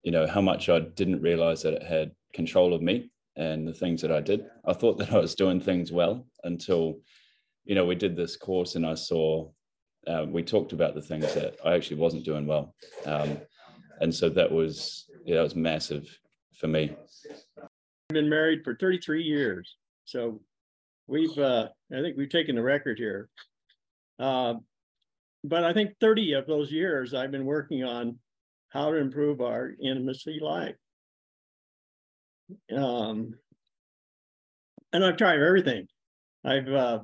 you 0.05 0.13
know 0.13 0.27
how 0.27 0.41
much 0.41 0.69
i 0.69 0.79
didn't 0.79 1.21
realize 1.21 1.63
that 1.63 1.75
it 1.75 1.83
had 1.83 2.13
control 2.33 2.73
of 2.73 2.83
me 2.83 3.11
and 3.37 3.67
the 3.67 3.75
things 3.75 4.01
that 4.03 4.13
i 4.13 4.21
did. 4.21 4.47
I 4.65 4.75
thought 4.75 4.99
that 4.99 5.13
i 5.13 5.19
was 5.19 5.35
doing 5.35 5.61
things 5.61 5.91
well 5.91 6.25
until 6.45 7.01
you 7.65 7.75
know 7.75 7.85
we 7.85 7.97
did 7.97 8.15
this 8.17 8.37
course 8.37 8.77
and 8.77 8.87
i 8.87 8.95
saw 8.95 9.51
uh, 10.07 10.27
we 10.29 10.43
talked 10.43 10.73
about 10.73 10.95
the 10.95 11.03
things 11.03 11.33
that 11.35 11.57
I 11.65 11.75
actually 11.75 11.99
wasn't 11.99 12.25
doing 12.25 12.47
well, 12.47 12.75
um, 13.07 13.39
and 14.01 14.15
so 14.15 14.29
that 14.31 14.51
was 14.51 15.07
yeah, 15.25 15.37
that 15.37 15.43
was 15.43 15.57
massive 15.57 16.19
for 16.59 16.69
me. 16.69 16.95
I've 17.63 17.69
been 18.09 18.29
married 18.29 18.63
for 18.65 18.77
33 18.77 19.23
years, 19.23 19.77
so 20.05 20.41
we've 21.07 21.37
uh, 21.39 21.69
I 21.93 22.01
think 22.01 22.17
we've 22.17 22.29
taken 22.29 22.57
the 22.57 22.63
record 22.63 22.99
here. 22.99 23.29
Uh, 24.19 24.55
but 25.43 25.65
I 25.65 25.73
think 25.73 25.95
30 26.01 26.33
of 26.35 26.47
those 26.47 26.73
years 26.73 27.13
I've 27.13 27.31
been 27.31 27.45
working 27.45 27.85
on 27.85 28.19
how 28.71 28.91
to 28.91 28.97
improve 28.97 29.41
our 29.41 29.73
intimacy 29.81 30.39
life. 30.41 30.77
Um, 32.75 33.35
and 34.93 35.05
I've 35.05 35.17
tried 35.17 35.41
everything. 35.41 35.87
I've 36.45 36.69
uh, 36.69 37.01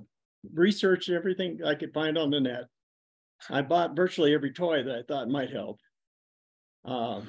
researched 0.52 1.10
everything 1.10 1.60
I 1.64 1.74
could 1.74 1.92
find 1.92 2.18
on 2.18 2.30
the 2.30 2.40
net. 2.40 2.64
I 3.48 3.62
bought 3.62 3.96
virtually 3.96 4.34
every 4.34 4.52
toy 4.52 4.82
that 4.82 4.98
I 4.98 5.02
thought 5.02 5.28
might 5.28 5.50
help. 5.50 5.80
Um, 6.84 7.28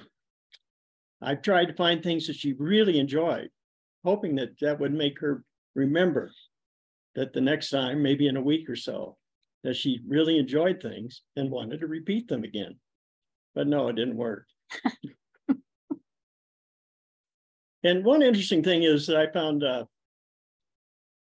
I've 1.21 1.41
tried 1.41 1.65
to 1.65 1.73
find 1.73 2.03
things 2.03 2.27
that 2.27 2.35
she 2.35 2.53
really 2.53 2.99
enjoyed, 2.99 3.49
hoping 4.03 4.35
that 4.35 4.59
that 4.59 4.79
would 4.79 4.93
make 4.93 5.19
her 5.19 5.43
remember 5.75 6.31
that 7.15 7.33
the 7.33 7.41
next 7.41 7.69
time, 7.69 8.01
maybe 8.01 8.27
in 8.27 8.37
a 8.37 8.41
week 8.41 8.69
or 8.69 8.75
so, 8.75 9.17
that 9.63 9.75
she 9.75 9.99
really 10.07 10.39
enjoyed 10.39 10.81
things 10.81 11.21
and 11.35 11.51
wanted 11.51 11.79
to 11.81 11.87
repeat 11.87 12.27
them 12.27 12.43
again. 12.43 12.75
But 13.53 13.67
no, 13.67 13.89
it 13.89 13.95
didn't 13.95 14.17
work. 14.17 14.47
and 17.83 18.03
one 18.03 18.23
interesting 18.23 18.63
thing 18.63 18.83
is 18.83 19.07
that 19.07 19.17
I 19.17 19.31
found 19.31 19.63
uh, 19.63 19.85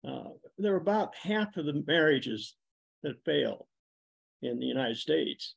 uh, 0.07 0.29
there 0.57 0.73
were 0.73 0.79
about 0.79 1.15
half 1.15 1.57
of 1.57 1.65
the 1.65 1.83
marriages 1.87 2.55
that 3.03 3.23
failed 3.25 3.65
in 4.41 4.59
the 4.59 4.65
United 4.65 4.97
States. 4.97 5.55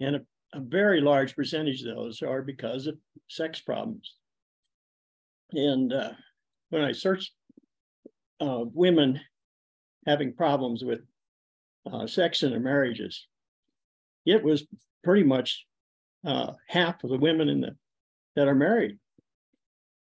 And 0.00 0.16
a 0.16 0.60
very 0.60 1.00
large 1.00 1.34
percentage 1.34 1.82
of 1.82 1.94
those 1.94 2.22
are 2.22 2.42
because 2.42 2.86
of 2.86 2.96
sex 3.28 3.60
problems. 3.60 4.14
And 5.52 5.92
uh, 5.92 6.12
when 6.70 6.82
I 6.82 6.92
searched 6.92 7.32
uh, 8.40 8.64
women 8.72 9.20
having 10.06 10.34
problems 10.34 10.84
with 10.84 11.00
uh, 11.90 12.06
sex 12.06 12.42
in 12.42 12.50
their 12.50 12.60
marriages, 12.60 13.26
it 14.26 14.42
was 14.42 14.66
pretty 15.04 15.24
much 15.24 15.66
uh, 16.26 16.52
half 16.68 17.02
of 17.04 17.10
the 17.10 17.18
women 17.18 17.48
in 17.48 17.60
the 17.60 17.76
that 18.36 18.48
are 18.48 18.54
married. 18.54 18.98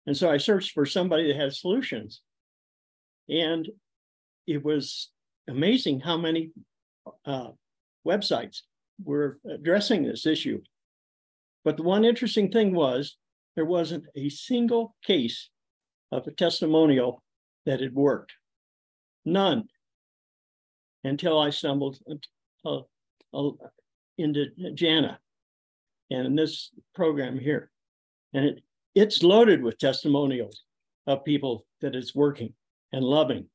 And 0.07 0.17
so 0.17 0.31
I 0.31 0.37
searched 0.37 0.73
for 0.73 0.87
somebody 0.87 1.29
that 1.29 1.41
had 1.41 1.53
solutions. 1.53 2.21
And 3.29 3.69
it 4.47 4.63
was 4.63 5.11
amazing 5.49 6.01
how 6.01 6.17
many 6.17 6.53
uh, 7.27 7.49
websites 8.07 8.63
were 9.03 9.39
addressing 9.51 10.03
this 10.03 10.27
issue. 10.27 10.61
But 11.65 11.77
the 11.77 11.83
one 11.83 12.05
interesting 12.05 12.51
thing 12.51 12.75
was 12.75 13.17
there 13.57 13.65
wasn't 13.65 14.05
a 14.15 14.29
single 14.29 14.95
case 15.05 15.51
of 16.13 16.27
a 16.27 16.33
testimonial 16.33 17.23
that 17.67 17.81
had 17.81 17.95
worked. 17.95 18.33
None 19.25 19.65
until 21.03 21.39
I 21.39 21.51
stumbled 21.51 21.99
uh, 22.65 22.81
into 24.19 24.47
Janna 24.59 25.17
and 26.11 26.27
in 26.27 26.37
this 26.37 26.71
program 26.95 27.39
here. 27.39 27.71
And 28.33 28.45
it, 28.45 28.63
it's 28.95 29.23
loaded 29.23 29.63
with 29.63 29.79
testimonials 29.79 30.63
of 31.07 31.25
people 31.25 31.67
that 31.81 31.95
it's 31.95 32.15
working 32.15 32.55
and 32.93 33.05
loving. 33.05 33.47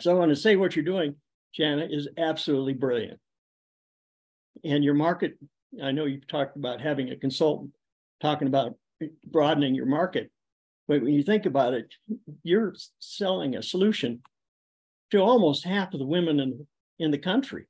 So 0.00 0.10
I 0.10 0.14
want 0.14 0.30
to 0.30 0.36
say 0.36 0.56
what 0.56 0.74
you're 0.74 0.84
doing, 0.84 1.14
Janna, 1.58 1.94
is 1.94 2.08
absolutely 2.16 2.74
brilliant. 2.74 3.18
And 4.64 4.84
your 4.84 4.94
market, 4.94 5.38
I 5.82 5.92
know 5.92 6.04
you've 6.04 6.26
talked 6.26 6.56
about 6.56 6.80
having 6.80 7.10
a 7.10 7.16
consultant 7.16 7.72
talking 8.20 8.48
about 8.48 8.76
broadening 9.26 9.74
your 9.74 9.86
market. 9.86 10.30
But 10.88 11.02
when 11.02 11.14
you 11.14 11.22
think 11.22 11.46
about 11.46 11.74
it, 11.74 11.92
you're 12.42 12.74
selling 12.98 13.56
a 13.56 13.62
solution 13.62 14.22
to 15.10 15.18
almost 15.18 15.64
half 15.64 15.92
of 15.92 16.00
the 16.00 16.06
women 16.06 16.40
in, 16.40 16.66
in 16.98 17.10
the 17.10 17.18
country. 17.18 17.66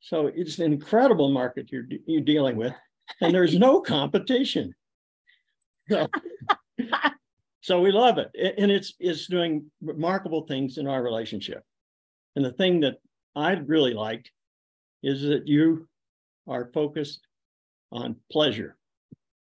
So 0.00 0.26
it's 0.34 0.58
an 0.58 0.72
incredible 0.72 1.30
market 1.30 1.70
you're, 1.70 1.86
you're 2.06 2.22
dealing 2.22 2.56
with, 2.56 2.74
and 3.20 3.34
there's 3.34 3.56
no 3.56 3.80
competition. 3.98 4.74
So, 5.88 6.08
so 7.60 7.80
we 7.80 7.92
love 7.92 8.18
it. 8.18 8.30
And 8.58 8.70
it's 8.70 8.94
it's 8.98 9.26
doing 9.26 9.70
remarkable 9.80 10.46
things 10.46 10.78
in 10.78 10.86
our 10.86 11.02
relationship. 11.02 11.62
And 12.36 12.44
the 12.44 12.52
thing 12.52 12.80
that 12.80 12.96
I 13.34 13.52
really 13.52 13.94
liked 13.94 14.30
is 15.02 15.22
that 15.22 15.46
you 15.46 15.88
are 16.46 16.70
focused 16.72 17.20
on 17.90 18.16
pleasure 18.30 18.76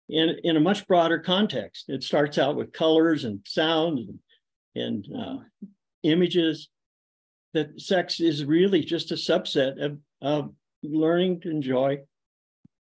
in, 0.09 0.35
in 0.43 0.57
a 0.57 0.61
much 0.61 0.87
broader 0.87 1.19
context. 1.19 1.85
It 1.89 2.03
starts 2.03 2.37
out 2.37 2.55
with 2.55 2.73
colors 2.73 3.25
and 3.25 3.39
sounds 3.45 4.07
and, 4.07 4.19
and 4.75 5.07
uh, 5.17 5.69
images. 6.03 6.69
That 7.53 7.79
sex 7.79 8.19
is 8.19 8.45
really 8.45 8.81
just 8.81 9.11
a 9.11 9.15
subset 9.15 9.83
of, 9.83 9.97
of 10.21 10.53
learning 10.83 11.41
to 11.41 11.49
enjoy 11.49 11.99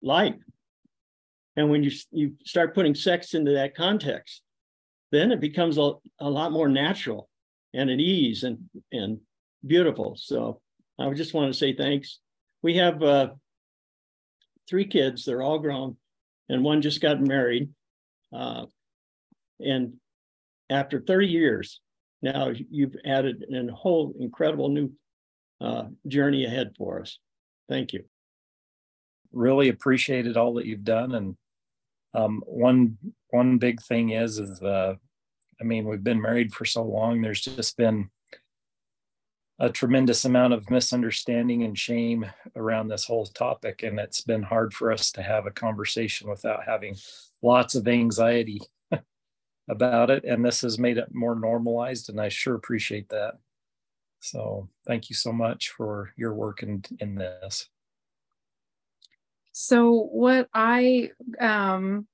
life. 0.02 0.34
And 1.56 1.70
when 1.70 1.82
you, 1.82 1.90
you 2.10 2.34
start 2.44 2.74
putting 2.74 2.94
sex 2.94 3.34
into 3.34 3.52
that 3.52 3.74
context, 3.74 4.42
then 5.12 5.30
it 5.30 5.40
becomes 5.40 5.78
a, 5.78 5.92
a 6.20 6.28
lot 6.28 6.52
more 6.52 6.68
natural 6.68 7.28
and 7.72 7.90
at 7.90 8.00
ease 8.00 8.42
and, 8.42 8.58
and 8.92 9.20
beautiful. 9.66 10.16
So 10.16 10.60
I 10.98 11.12
just 11.14 11.34
want 11.34 11.52
to 11.52 11.58
say 11.58 11.74
thanks. 11.74 12.20
We 12.62 12.76
have 12.76 13.02
uh, 13.02 13.28
three 14.68 14.86
kids, 14.86 15.24
they're 15.24 15.42
all 15.42 15.58
grown, 15.58 15.96
and 16.48 16.64
one 16.64 16.82
just 16.82 17.00
got 17.00 17.20
married. 17.20 17.70
Uh, 18.32 18.66
and 19.60 19.94
after 20.70 21.00
30 21.00 21.26
years, 21.28 21.80
now 22.22 22.50
you've 22.70 22.96
added 23.04 23.44
a 23.52 23.72
whole 23.72 24.14
incredible 24.18 24.68
new 24.68 24.92
uh, 25.60 25.84
journey 26.06 26.44
ahead 26.44 26.72
for 26.76 27.00
us. 27.00 27.18
Thank 27.68 27.92
you. 27.92 28.04
Really 29.32 29.68
appreciated 29.68 30.36
all 30.36 30.54
that 30.54 30.66
you've 30.66 30.84
done, 30.84 31.14
and 31.14 31.36
um, 32.14 32.42
one 32.46 32.96
one 33.30 33.58
big 33.58 33.82
thing 33.82 34.10
is 34.10 34.38
is 34.38 34.62
uh, 34.62 34.94
I 35.60 35.64
mean 35.64 35.86
we've 35.86 36.02
been 36.02 36.22
married 36.22 36.54
for 36.54 36.64
so 36.64 36.82
long. 36.82 37.20
There's 37.20 37.40
just 37.40 37.76
been 37.76 38.08
a 39.58 39.70
tremendous 39.70 40.24
amount 40.24 40.52
of 40.52 40.70
misunderstanding 40.70 41.62
and 41.62 41.78
shame 41.78 42.26
around 42.56 42.88
this 42.88 43.04
whole 43.04 43.26
topic, 43.26 43.82
and 43.82 43.98
it's 43.98 44.20
been 44.20 44.42
hard 44.42 44.74
for 44.74 44.92
us 44.92 45.10
to 45.12 45.22
have 45.22 45.46
a 45.46 45.50
conversation 45.50 46.28
without 46.28 46.64
having 46.66 46.96
lots 47.42 47.74
of 47.74 47.88
anxiety 47.88 48.60
about 49.70 50.10
it. 50.10 50.24
And 50.24 50.44
this 50.44 50.60
has 50.60 50.78
made 50.78 50.98
it 50.98 51.14
more 51.14 51.34
normalized, 51.34 52.10
and 52.10 52.20
I 52.20 52.28
sure 52.28 52.54
appreciate 52.54 53.08
that. 53.08 53.34
So 54.20 54.68
thank 54.86 55.08
you 55.08 55.16
so 55.16 55.32
much 55.32 55.70
for 55.70 56.12
your 56.16 56.34
work 56.34 56.62
in, 56.62 56.84
in 57.00 57.14
this. 57.14 57.68
So 59.52 60.08
what 60.12 60.48
I 60.52 61.12
um 61.40 62.06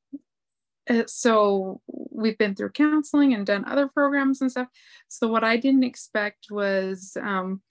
so 1.06 1.80
we've 1.86 2.38
been 2.38 2.54
through 2.54 2.70
counseling 2.70 3.34
and 3.34 3.46
done 3.46 3.64
other 3.66 3.88
programs 3.88 4.40
and 4.40 4.50
stuff. 4.50 4.68
So 5.08 5.28
what 5.28 5.44
I 5.44 5.56
didn't 5.56 5.84
expect 5.84 6.48
was 6.50 7.16
um 7.20 7.62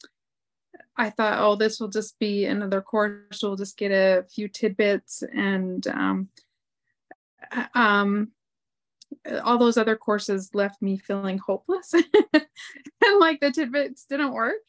I 0.97 1.09
thought, 1.09 1.39
oh, 1.39 1.55
this 1.55 1.79
will 1.79 1.87
just 1.87 2.19
be 2.19 2.45
another 2.45 2.81
course. 2.81 3.41
We'll 3.41 3.55
just 3.55 3.77
get 3.77 3.91
a 3.91 4.25
few 4.29 4.47
tidbits 4.47 5.23
and 5.33 5.85
um, 5.87 6.29
uh, 7.51 7.65
um, 7.73 8.31
all 9.43 9.57
those 9.57 9.77
other 9.77 9.95
courses 9.95 10.51
left 10.53 10.81
me 10.81 10.97
feeling 10.97 11.37
hopeless 11.37 11.93
and 12.33 13.19
like 13.19 13.39
the 13.39 13.51
tidbits 13.51 14.05
didn't 14.05 14.33
work. 14.33 14.59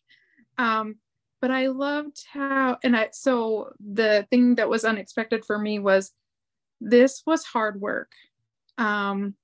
Um, 0.58 0.96
but 1.40 1.50
I 1.50 1.66
loved 1.66 2.24
how, 2.32 2.78
and 2.84 2.96
I, 2.96 3.08
so 3.12 3.72
the 3.80 4.26
thing 4.30 4.54
that 4.56 4.68
was 4.68 4.84
unexpected 4.84 5.44
for 5.44 5.58
me 5.58 5.80
was 5.80 6.12
this 6.80 7.22
was 7.26 7.44
hard 7.44 7.80
work. 7.80 8.12
Um, 8.78 9.34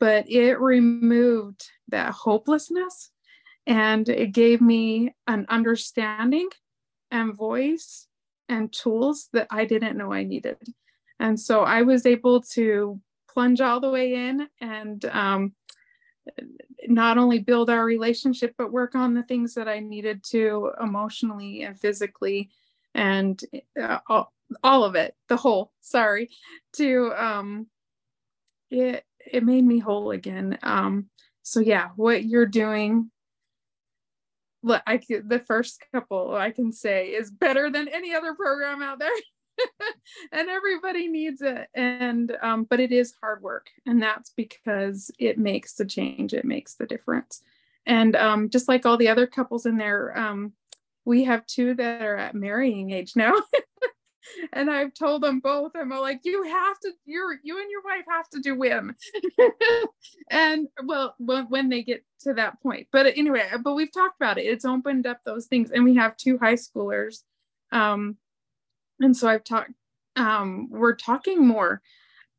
but 0.00 0.28
it 0.28 0.60
removed 0.60 1.70
that 1.88 2.12
hopelessness 2.12 3.10
and 3.66 4.08
it 4.08 4.32
gave 4.32 4.60
me 4.60 5.14
an 5.26 5.46
understanding 5.48 6.48
and 7.10 7.34
voice 7.34 8.06
and 8.48 8.72
tools 8.72 9.28
that 9.32 9.46
I 9.50 9.64
didn't 9.64 9.96
know 9.96 10.12
I 10.12 10.24
needed. 10.24 10.58
And 11.18 11.38
so 11.38 11.62
I 11.62 11.82
was 11.82 12.04
able 12.04 12.42
to 12.52 13.00
plunge 13.28 13.60
all 13.60 13.80
the 13.80 13.90
way 13.90 14.14
in 14.14 14.48
and 14.60 15.04
um, 15.06 15.54
not 16.86 17.18
only 17.18 17.38
build 17.38 17.70
our 17.70 17.84
relationship, 17.84 18.54
but 18.58 18.72
work 18.72 18.94
on 18.94 19.14
the 19.14 19.22
things 19.22 19.54
that 19.54 19.68
I 19.68 19.80
needed 19.80 20.22
to 20.30 20.72
emotionally 20.82 21.62
and 21.62 21.78
physically 21.78 22.50
and 22.94 23.40
uh, 23.80 23.98
all, 24.08 24.32
all, 24.62 24.84
of 24.84 24.94
it, 24.94 25.14
the 25.28 25.36
whole, 25.36 25.72
sorry, 25.80 26.30
to 26.74 27.12
um, 27.16 27.66
it, 28.74 29.04
it 29.32 29.44
made 29.44 29.64
me 29.64 29.78
whole 29.78 30.10
again. 30.10 30.58
Um, 30.62 31.06
so 31.42 31.60
yeah, 31.60 31.90
what 31.96 32.24
you're 32.24 32.46
doing, 32.46 33.10
look, 34.62 34.82
the 34.86 35.42
first 35.46 35.82
couple 35.92 36.34
I 36.34 36.50
can 36.50 36.72
say 36.72 37.08
is 37.08 37.30
better 37.30 37.70
than 37.70 37.88
any 37.88 38.14
other 38.14 38.34
program 38.34 38.82
out 38.82 38.98
there. 38.98 39.10
and 40.32 40.48
everybody 40.48 41.06
needs 41.06 41.40
it. 41.42 41.68
And 41.74 42.36
um, 42.42 42.64
but 42.64 42.80
it 42.80 42.92
is 42.92 43.14
hard 43.20 43.42
work. 43.42 43.68
And 43.86 44.02
that's 44.02 44.32
because 44.36 45.10
it 45.18 45.38
makes 45.38 45.74
the 45.74 45.84
change. 45.84 46.34
It 46.34 46.44
makes 46.44 46.74
the 46.74 46.86
difference. 46.86 47.40
And 47.86 48.16
um, 48.16 48.50
just 48.50 48.66
like 48.66 48.84
all 48.84 48.96
the 48.96 49.08
other 49.08 49.26
couples 49.26 49.66
in 49.66 49.76
there 49.76 50.16
um, 50.18 50.54
we 51.04 51.24
have 51.24 51.46
two 51.46 51.74
that 51.74 52.02
are 52.02 52.16
at 52.16 52.34
marrying 52.34 52.90
age 52.90 53.14
now 53.16 53.32
and 54.52 54.70
I've 54.70 54.94
told 54.94 55.22
them 55.22 55.40
both, 55.40 55.72
I'm 55.74 55.90
like, 55.90 56.20
you 56.24 56.42
have 56.44 56.78
to, 56.80 56.92
you're, 57.04 57.38
you 57.42 57.60
and 57.60 57.70
your 57.70 57.82
wife 57.82 58.04
have 58.08 58.28
to 58.30 58.40
do 58.40 58.54
WIM. 58.56 58.94
and 60.30 60.68
well, 60.84 61.14
when, 61.18 61.44
when 61.46 61.68
they 61.68 61.82
get 61.82 62.04
to 62.20 62.34
that 62.34 62.62
point, 62.62 62.88
but 62.92 63.06
anyway, 63.16 63.48
but 63.62 63.74
we've 63.74 63.92
talked 63.92 64.16
about 64.20 64.38
it. 64.38 64.46
It's 64.46 64.64
opened 64.64 65.06
up 65.06 65.20
those 65.24 65.46
things. 65.46 65.70
And 65.70 65.84
we 65.84 65.94
have 65.96 66.16
two 66.16 66.38
high 66.38 66.54
schoolers 66.54 67.18
um, 67.74 68.16
and 69.00 69.16
so 69.16 69.28
I've 69.28 69.44
talked, 69.44 69.72
um, 70.16 70.68
we're 70.70 70.94
talking 70.94 71.46
more 71.46 71.82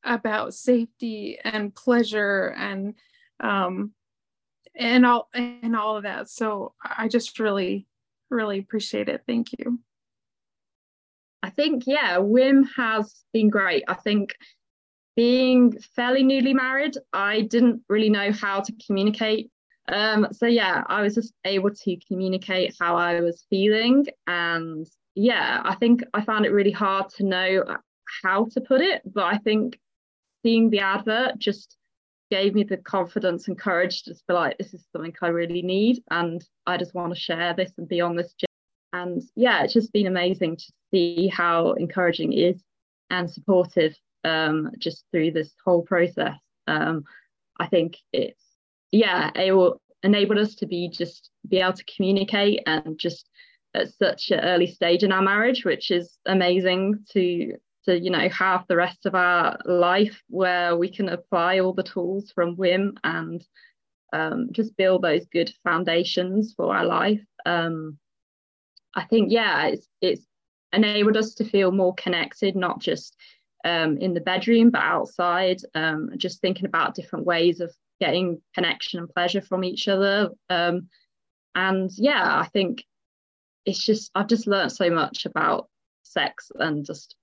about 0.04 0.54
safety 0.54 1.38
and 1.44 1.76
pleasure 1.76 2.56
and 2.58 2.96
um, 3.42 3.92
and 4.74 5.06
all 5.06 5.30
and 5.34 5.76
all 5.76 5.98
of 5.98 6.04
that. 6.04 6.30
So 6.30 6.74
I 6.84 7.10
just 7.10 7.38
really, 7.38 7.86
really 8.30 8.60
appreciate 8.60 9.10
it. 9.10 9.24
Thank 9.28 9.50
you. 9.60 9.80
I 11.46 11.52
think 11.52 11.84
yeah, 11.86 12.18
WIM 12.18 12.64
has 12.76 13.24
been 13.32 13.52
great. 13.52 13.84
I 13.88 13.94
think 13.94 14.34
being 15.16 15.78
fairly 15.96 16.24
newly 16.24 16.56
married, 16.56 16.98
I 17.14 17.42
didn't 17.42 17.84
really 17.88 18.10
know 18.10 18.32
how 18.32 18.62
to 18.62 18.74
communicate. 18.84 19.52
Um, 19.88 20.28
so 20.32 20.48
yeah, 20.48 20.84
I 20.88 21.04
was 21.04 21.14
just 21.14 21.34
able 21.46 21.70
to 21.70 21.98
communicate 22.08 22.76
how 22.80 22.96
I 22.96 23.22
was 23.22 23.46
feeling 23.52 24.08
and 24.26 24.88
yeah, 25.14 25.62
I 25.64 25.76
think 25.76 26.04
I 26.16 26.22
found 26.22 26.48
it 26.48 26.52
really 26.52 26.72
hard 26.72 27.10
to 27.18 27.24
know 27.24 27.64
how 28.24 28.46
to 28.46 28.62
put 28.62 28.82
it, 28.82 29.04
but 29.06 29.26
I 29.26 29.38
think 29.38 29.80
seeing 30.42 30.72
the 30.72 30.80
advert 30.80 31.38
just 31.38 31.78
gave 32.32 32.56
me 32.56 32.64
the 32.64 32.78
confidence 32.78 33.48
and 33.48 33.58
courage 33.58 34.02
to 34.02 34.10
just 34.10 34.26
be 34.26 34.34
like, 34.34 34.58
this 34.58 34.74
is 34.74 34.84
something 34.92 35.14
I 35.22 35.28
really 35.28 35.62
need, 35.62 36.02
and 36.10 36.44
I 36.66 36.78
just 36.78 36.96
want 36.96 37.14
to 37.14 37.20
share 37.20 37.54
this 37.54 37.72
and 37.78 37.88
be 37.88 38.02
on 38.02 38.16
this 38.16 38.34
journey. 38.34 38.55
And 38.96 39.22
yeah, 39.36 39.64
it's 39.64 39.74
just 39.74 39.92
been 39.92 40.08
amazing 40.08 40.56
to 40.56 40.74
see 40.92 41.28
how 41.28 41.74
encouraging 41.74 42.32
it 42.32 42.56
is 42.56 42.64
and 43.10 43.30
supportive 43.30 43.96
um, 44.24 44.72
just 44.80 45.04
through 45.12 45.32
this 45.32 45.54
whole 45.66 45.84
process. 45.84 46.38
Um, 46.68 47.04
I 47.60 47.68
think 47.68 47.98
it's 48.14 48.42
yeah, 48.92 49.32
it 49.36 49.52
will 49.52 49.82
enable 50.04 50.40
us 50.40 50.56
to 50.56 50.66
be 50.66 50.90
just 50.90 51.30
be 51.48 51.60
able 51.60 51.74
to 51.74 51.84
communicate 51.94 52.62
and 52.66 52.98
just 52.98 53.30
at 53.74 53.94
such 53.94 54.32
an 54.32 54.40
early 54.40 54.68
stage 54.68 55.04
in 55.04 55.12
our 55.12 55.22
marriage, 55.22 55.66
which 55.66 55.92
is 55.92 56.18
amazing 56.26 57.04
to 57.12 57.54
to 57.84 58.00
you 58.00 58.10
know 58.10 58.30
have 58.30 58.66
the 58.68 58.78
rest 58.78 59.06
of 59.06 59.14
our 59.14 59.58
life 59.66 60.22
where 60.30 60.78
we 60.78 60.90
can 60.90 61.10
apply 61.10 61.60
all 61.60 61.74
the 61.74 61.84
tools 61.84 62.32
from 62.32 62.56
WIM 62.56 62.98
and 63.04 63.46
um, 64.14 64.48
just 64.54 64.78
build 64.78 65.02
those 65.02 65.26
good 65.26 65.52
foundations 65.66 66.54
for 66.56 66.74
our 66.74 66.86
life. 66.86 67.22
Um, 67.46 68.00
I 68.96 69.04
think 69.06 69.32
yeah, 69.32 69.68
it's 69.68 69.88
it's 70.02 70.26
enabled 70.74 71.18
us 71.18 71.36
to 71.36 71.46
feel 71.46 71.72
more 71.72 71.94
connected, 71.96 72.56
not 72.56 72.80
just 72.80 73.16
um, 73.64 73.98
in 73.98 74.14
the 74.14 74.22
bedroom 74.22 74.70
but 74.70 74.82
outside. 74.82 75.58
Um, 75.74 76.12
just 76.18 76.42
thinking 76.42 76.66
about 76.66 76.96
different 76.96 77.26
ways 77.26 77.60
of 77.60 77.74
getting 78.00 78.42
connection 78.54 79.00
and 79.00 79.10
pleasure 79.10 79.42
from 79.42 79.64
each 79.64 79.88
other. 79.88 80.30
Um, 80.50 80.90
and 81.56 81.90
yeah, 81.98 82.40
I 82.40 82.48
think 82.48 82.84
it's 83.66 83.84
just 83.84 84.12
I've 84.16 84.28
just 84.28 84.48
learned 84.48 84.72
so 84.72 84.90
much 84.90 85.26
about 85.26 85.70
sex 86.04 86.52
and 86.56 86.86
just 86.86 87.16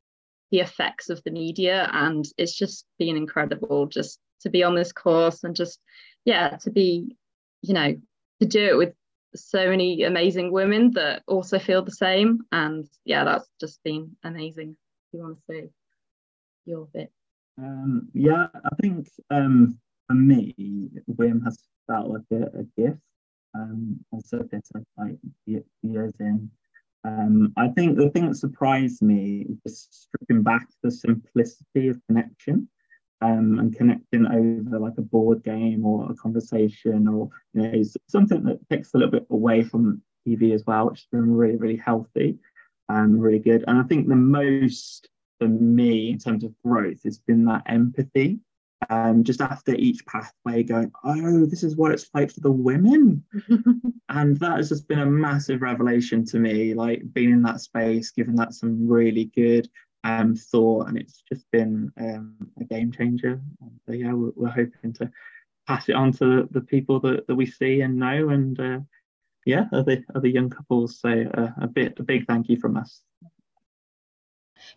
the 0.51 0.61
effects 0.61 1.09
of 1.09 1.23
the 1.25 1.31
media 1.31 1.89
and 1.93 2.27
it's 2.37 2.55
just 2.55 2.85
been 2.99 3.17
incredible 3.17 3.87
just 3.87 4.19
to 4.43 4.51
be 4.51 4.63
on 4.63 4.75
this 4.75 4.93
course 4.93 5.45
and 5.45 5.57
just 5.57 5.81
yeah 6.27 6.57
to 6.59 6.71
be 6.71 7.17
you 7.63 7.73
know 7.73 7.97
to 8.41 8.47
do 8.47 8.63
it 8.63 8.77
with 8.77 8.95
so 9.35 9.69
many 9.69 10.03
amazing 10.05 10.53
women 10.53 10.91
that 10.93 11.23
also 11.27 11.59
feel 11.59 11.83
the 11.83 11.91
same. 11.93 12.41
And 12.53 12.87
yeah 13.05 13.25
that's 13.25 13.49
just 13.61 13.83
been 13.85 14.17
amazing. 14.25 14.71
If 14.71 15.19
you 15.19 15.21
want 15.21 15.37
to 15.37 15.43
say 15.49 15.71
your 16.65 16.89
bit. 16.93 17.11
Um 17.59 18.09
yeah 18.15 18.47
i 18.55 18.75
think 18.81 19.09
um 19.31 19.79
for 20.07 20.15
me 20.15 20.55
WIM 21.07 21.43
has 21.43 21.59
felt 21.87 22.09
like 22.09 22.23
a, 22.33 22.61
a 22.61 22.65
gift 22.77 23.01
um 23.55 24.01
also 24.11 24.41
a 24.41 24.45
bit 24.45 24.67
of 24.75 24.85
like 24.97 25.19
years 25.83 26.15
in. 26.21 26.51
Um, 27.05 27.53
I 27.57 27.69
think 27.69 27.97
the 27.97 28.11
thing 28.11 28.29
that 28.29 28.37
surprised 28.37 29.03
me 29.03 29.47
is 29.65 29.89
stripping 29.91 30.45
back 30.45 30.69
the 30.83 30.91
simplicity 30.91 31.89
of 31.89 32.01
connection 32.07 32.69
um, 33.23 33.59
and 33.61 33.77
connecting 33.77 34.27
over 34.27 34.79
like 34.79 34.99
a 34.99 35.03
board 35.03 35.45
game 35.45 35.87
or 35.87 36.11
a 36.11 36.15
conversation 36.15 37.07
or 37.07 37.29
you 37.55 37.63
know, 37.63 37.83
something 38.09 38.43
that 38.45 38.59
takes 38.69 38.93
a 38.93 38.99
little 38.99 39.13
bit 39.13 39.27
away 39.31 39.63
from 39.63 40.03
TV 40.27 40.53
as 40.53 40.65
well, 40.67 40.91
which 40.91 41.01
has 41.01 41.07
been 41.13 41.33
really, 41.33 41.57
really 41.57 41.77
healthy 41.77 42.39
and 42.89 43.23
really 43.23 43.39
good. 43.39 43.65
And 43.67 43.79
I 43.79 43.85
think 43.85 44.09
the 44.09 44.17
most 44.17 45.09
for 45.39 45.49
me 45.49 46.11
in 46.11 46.19
terms 46.19 46.43
of 46.45 46.53
growth 46.65 47.05
has 47.05 47.19
been 47.19 47.45
that 47.45 47.63
empathy 47.67 48.41
um, 48.91 49.23
just 49.23 49.41
after 49.41 49.75
each 49.75 50.05
pathway 50.07 50.65
going, 50.65 50.91
oh, 51.05 51.47
this 51.47 51.63
is 51.63 51.77
what 51.77 51.93
it's 51.93 52.11
like 52.15 52.33
for 52.33 52.41
the 52.41 52.51
women. 52.51 53.25
and 54.09 54.37
that 54.41 54.57
has 54.57 54.69
just 54.69 54.89
been 54.89 54.99
a 54.99 55.07
massive 55.07 55.63
revelation 55.63 56.25
to 56.27 56.39
me, 56.39 56.75
like 56.75 57.03
being 57.13 57.31
in 57.31 57.43
that 57.43 57.61
space, 57.61 58.11
giving 58.11 58.35
that 58.37 58.55
some 58.55 58.89
really 58.89 59.27
good 59.37 59.69
um, 60.05 60.35
thought. 60.35 60.89
And 60.89 60.99
it's 60.99 61.23
just 61.29 61.51
been 61.51 61.93
um, 61.99 62.37
a 62.61 62.65
game 62.65 62.93
changer. 62.93 63.41
And, 63.61 63.81
so, 63.87 63.93
yeah, 63.93 64.13
we're, 64.13 64.33
we're, 64.37 64.49
hoping 64.49 64.93
to 64.95 65.11
pass 65.67 65.89
it 65.89 65.95
on 65.95 66.13
to 66.13 66.49
the 66.51 66.61
people 66.61 67.01
that, 67.01 67.27
that 67.27 67.35
we 67.35 67.47
see 67.47 67.81
and 67.81 67.97
know. 67.97 68.31
And 68.31 68.59
uh, 68.61 68.81
yeah, 69.45 69.67
other, 69.73 70.05
other 70.15 70.29
young 70.29 70.51
couples. 70.51 70.99
So 70.99 71.09
uh, 71.11 71.51
a 71.61 71.67
bit, 71.67 71.99
a 71.99 72.03
big 72.03 72.27
thank 72.27 72.49
you 72.49 72.59
from 72.59 72.77
us. 72.77 73.01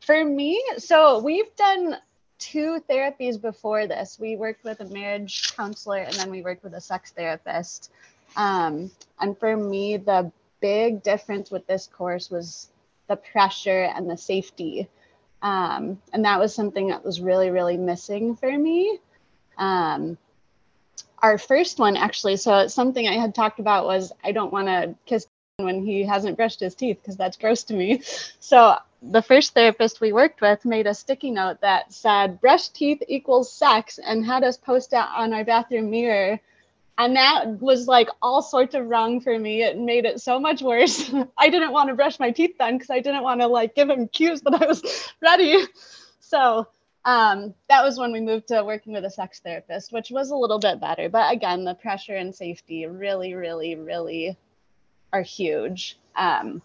For 0.02 0.24
me, 0.26 0.64
so 0.78 1.20
we've 1.20 1.56
done 1.56 1.98
two 2.38 2.82
therapies 2.90 3.40
before 3.40 3.88
this. 3.88 4.18
We 4.20 4.36
worked 4.36 4.64
with 4.64 4.80
a 4.82 4.86
marriage 4.86 5.56
counselor 5.56 6.00
and 6.00 6.14
then 6.14 6.30
we 6.30 6.42
worked 6.42 6.64
with 6.64 6.74
a 6.74 6.82
sex 6.82 7.12
therapist. 7.12 7.92
Um, 8.36 8.92
and 9.20 9.38
for 9.38 9.56
me, 9.56 9.98
the 9.98 10.32
big 10.60 11.04
difference 11.04 11.52
with 11.52 11.66
this 11.68 11.88
course 11.88 12.30
was 12.30 12.70
the 13.08 13.16
pressure 13.16 13.84
and 13.84 14.10
the 14.10 14.18
safety. 14.18 14.90
Um, 15.46 16.02
and 16.12 16.26
that 16.26 16.40
was 16.40 16.56
something 16.56 16.88
that 16.88 17.06
was 17.06 17.22
really, 17.22 17.52
really 17.52 17.78
missing 17.78 18.36
for 18.36 18.52
me. 18.58 18.98
Um, 19.60 20.18
our 21.20 21.38
first 21.38 21.78
one, 21.78 21.96
actually, 21.96 22.38
so 22.38 22.68
something 22.68 23.08
I 23.08 23.14
had 23.14 23.36
talked 23.36 23.60
about 23.60 23.86
was 23.86 24.12
I 24.24 24.32
don't 24.32 24.52
want 24.52 24.68
to 24.70 24.96
kiss 25.06 25.28
when 25.58 25.86
he 25.86 26.04
hasn't 26.04 26.36
brushed 26.36 26.62
his 26.62 26.74
teeth 26.74 26.98
because 27.00 27.16
that's 27.16 27.38
gross 27.38 27.62
to 27.66 27.76
me. 27.76 28.02
So 28.40 28.76
the 29.02 29.22
first 29.22 29.54
therapist 29.54 30.02
we 30.02 30.14
worked 30.14 30.42
with 30.42 30.66
made 30.66 30.88
a 30.88 30.94
sticky 30.94 31.30
note 31.32 31.62
that 31.62 31.94
said 31.94 32.42
brush 32.42 32.70
teeth 32.70 33.04
equals 33.08 33.52
sex 33.52 34.00
and 34.00 34.26
had 34.26 34.44
us 34.44 34.58
post 34.58 34.94
it 34.94 35.06
on 35.16 35.34
our 35.34 35.44
bathroom 35.44 35.90
mirror 35.92 36.40
and 36.98 37.16
that 37.16 37.60
was 37.60 37.88
like 37.88 38.10
all 38.22 38.42
sorts 38.42 38.74
of 38.74 38.88
wrong 38.88 39.20
for 39.20 39.38
me. 39.38 39.64
It 39.64 39.78
made 39.78 40.06
it 40.06 40.22
so 40.22 40.40
much 40.40 40.62
worse. 40.62 41.12
I 41.38 41.50
didn't 41.50 41.74
want 41.74 41.90
to 41.90 41.96
brush 41.96 42.20
my 42.20 42.32
teeth 42.32 42.56
then 42.58 42.78
because 42.78 42.90
i 42.90 43.00
didn't 43.00 43.24
want 43.24 43.42
to 43.42 43.48
like 43.48 43.76
give 43.76 43.90
him 43.90 44.08
cues 44.08 44.42
that 44.42 44.62
i 44.62 44.66
was 44.66 45.14
ready. 45.22 45.64
So 46.20 46.68
um, 47.04 47.54
that 47.70 47.84
was 47.84 48.00
when 48.00 48.12
we 48.12 48.22
moved 48.22 48.48
to 48.48 48.64
working 48.64 48.94
with 48.94 49.06
a 49.06 49.12
sex 49.12 49.40
therapist 49.40 49.92
which 49.92 50.10
was 50.10 50.32
a 50.32 50.36
little 50.36 50.60
bit 50.60 50.80
better. 50.80 51.10
But 51.10 51.34
again 51.34 51.66
the 51.66 51.76
pressure 51.76 52.16
and 52.16 52.34
safety 52.34 52.86
really 52.86 53.34
really 53.34 53.76
really 53.76 54.38
are 55.12 55.22
huge. 55.22 55.98
Um, 56.16 56.62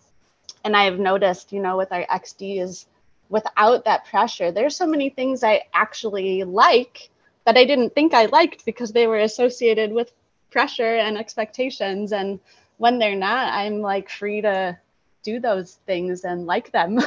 and 0.65 0.77
I 0.77 0.85
have 0.85 0.99
noticed, 0.99 1.53
you 1.53 1.61
know, 1.61 1.77
with 1.77 1.93
our 1.93 2.05
XDs, 2.07 2.87
without 3.29 3.85
that 3.85 4.05
pressure, 4.07 4.53
there's 4.53 4.77
so 4.77 4.87
many 4.87 5.09
things 5.09 5.43
I 5.43 5.63
actually 5.73 6.45
like 6.45 7.11
that 7.47 7.57
I 7.57 7.65
didn't 7.65 7.95
think 7.95 8.13
I 8.13 8.27
liked 8.27 8.65
because 8.65 8.93
they 8.93 9.07
were 9.07 9.21
associated 9.21 9.93
with 9.93 10.13
pressure 10.51 10.97
and 10.97 11.17
expectations. 11.17 12.13
And 12.13 12.41
when 12.79 12.99
they're 12.99 13.17
not, 13.17 13.53
I'm 13.53 13.81
like 13.81 14.11
free 14.11 14.41
to 14.41 14.79
do 15.23 15.41
those 15.41 15.79
things 15.87 16.25
and 16.25 16.47
like 16.47 16.73
them. 16.73 17.01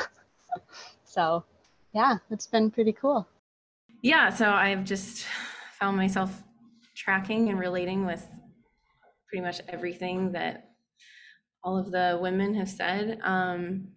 so, 1.06 1.44
yeah, 1.94 2.18
it's 2.30 2.48
been 2.48 2.72
pretty 2.72 2.94
cool. 2.94 3.28
Yeah, 4.02 4.30
so 4.30 4.50
I've 4.50 4.84
just 4.84 5.26
found 5.80 5.98
myself 5.98 6.44
tracking 6.96 7.50
and 7.50 7.60
relating 7.60 8.06
with 8.06 8.28
pretty 9.28 9.44
much 9.44 9.62
everything 9.68 10.32
that 10.34 10.70
all 11.64 11.78
of 11.78 11.92
the 11.92 12.20
women 12.22 12.54
have 12.56 12.70
said. 12.70 13.20
Um, 13.24 13.88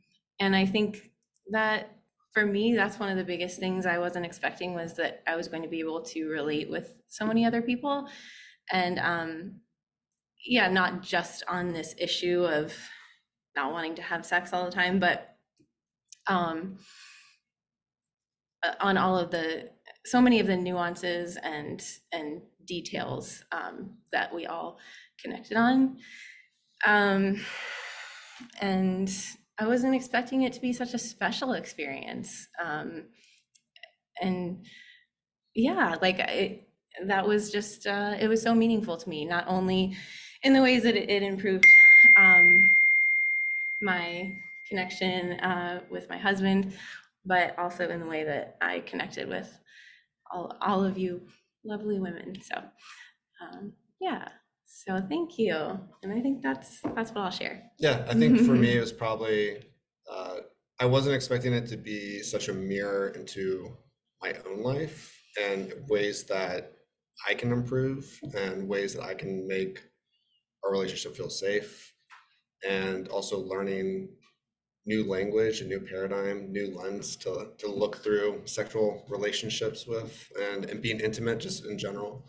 and 0.40 0.54
I 0.54 0.64
think 0.64 1.10
that 1.50 1.90
for 2.32 2.44
me, 2.44 2.74
that's 2.74 2.98
one 2.98 3.08
of 3.08 3.16
the 3.16 3.24
biggest 3.24 3.58
things 3.58 3.86
I 3.86 3.98
wasn't 3.98 4.26
expecting 4.26 4.74
was 4.74 4.94
that 4.94 5.22
I 5.26 5.36
was 5.36 5.48
going 5.48 5.62
to 5.62 5.68
be 5.68 5.80
able 5.80 6.02
to 6.02 6.28
relate 6.28 6.70
with 6.70 6.94
so 7.08 7.26
many 7.26 7.44
other 7.44 7.62
people. 7.62 8.08
And 8.72 8.98
um, 8.98 9.60
yeah, 10.44 10.68
not 10.68 11.02
just 11.02 11.42
on 11.48 11.72
this 11.72 11.94
issue 11.98 12.44
of 12.44 12.74
not 13.54 13.72
wanting 13.72 13.94
to 13.96 14.02
have 14.02 14.26
sex 14.26 14.52
all 14.52 14.64
the 14.64 14.70
time, 14.70 14.98
but 14.98 15.36
um, 16.26 16.78
uh, 18.62 18.74
on 18.80 18.98
all 18.98 19.18
of 19.18 19.30
the 19.30 19.70
so 20.04 20.20
many 20.20 20.40
of 20.40 20.46
the 20.46 20.56
nuances 20.56 21.36
and 21.36 21.84
and 22.12 22.42
details 22.64 23.44
um, 23.52 23.90
that 24.12 24.34
we 24.34 24.46
all 24.46 24.78
connected 25.22 25.56
on 25.56 25.96
um, 26.84 27.40
and 28.60 29.10
I 29.58 29.66
wasn't 29.66 29.94
expecting 29.94 30.42
it 30.42 30.52
to 30.54 30.60
be 30.60 30.72
such 30.72 30.92
a 30.92 30.98
special 30.98 31.54
experience. 31.54 32.48
Um, 32.62 33.04
and 34.20 34.66
yeah, 35.54 35.96
like 36.02 36.18
it, 36.18 36.65
that 37.04 37.26
was 37.26 37.50
just, 37.50 37.86
uh, 37.86 38.14
it 38.18 38.28
was 38.28 38.42
so 38.42 38.54
meaningful 38.54 38.96
to 38.96 39.08
me, 39.08 39.24
not 39.24 39.44
only 39.46 39.96
in 40.42 40.52
the 40.52 40.62
ways 40.62 40.82
that 40.82 40.96
it, 40.96 41.10
it 41.10 41.22
improved 41.22 41.66
um, 42.16 42.70
my 43.82 44.36
connection 44.68 45.32
uh, 45.40 45.80
with 45.90 46.08
my 46.08 46.16
husband, 46.16 46.74
but 47.24 47.58
also 47.58 47.88
in 47.88 48.00
the 48.00 48.06
way 48.06 48.24
that 48.24 48.56
I 48.60 48.80
connected 48.80 49.28
with 49.28 49.52
all, 50.32 50.56
all 50.60 50.84
of 50.84 50.96
you 50.96 51.22
lovely 51.64 51.98
women. 51.98 52.34
So 52.42 52.62
um, 53.40 53.72
yeah. 54.00 54.28
So 54.66 55.00
thank 55.08 55.38
you. 55.38 55.54
And 56.02 56.12
I 56.12 56.20
think 56.20 56.42
that's 56.42 56.80
that's 56.94 57.12
what 57.12 57.22
I'll 57.22 57.30
share. 57.30 57.70
Yeah, 57.78 58.04
I 58.08 58.14
think 58.14 58.40
for 58.40 58.52
me 58.52 58.76
it 58.76 58.80
was 58.86 58.92
probably 58.92 59.62
uh, 60.10 60.36
I 60.80 60.86
wasn't 60.86 61.14
expecting 61.14 61.52
it 61.52 61.66
to 61.68 61.76
be 61.76 62.22
such 62.22 62.48
a 62.48 62.52
mirror 62.52 63.08
into 63.08 63.76
my 64.22 64.34
own 64.48 64.62
life 64.62 65.12
and 65.40 65.72
ways 65.88 66.24
that 66.24 66.75
I 67.28 67.34
can 67.34 67.52
improve 67.52 68.20
and 68.36 68.68
ways 68.68 68.94
that 68.94 69.04
I 69.04 69.14
can 69.14 69.46
make 69.46 69.82
our 70.64 70.70
relationship 70.70 71.16
feel 71.16 71.30
safe 71.30 71.92
and 72.66 73.08
also 73.08 73.38
learning 73.38 74.08
new 74.86 75.04
language, 75.04 75.60
a 75.60 75.64
new 75.64 75.80
paradigm, 75.80 76.52
new 76.52 76.74
lens 76.74 77.16
to, 77.16 77.48
to 77.58 77.70
look 77.70 77.96
through 77.96 78.42
sexual 78.44 79.04
relationships 79.08 79.86
with 79.86 80.30
and, 80.40 80.64
and 80.66 80.80
being 80.80 81.00
intimate 81.00 81.38
just 81.38 81.66
in 81.66 81.76
general. 81.76 82.28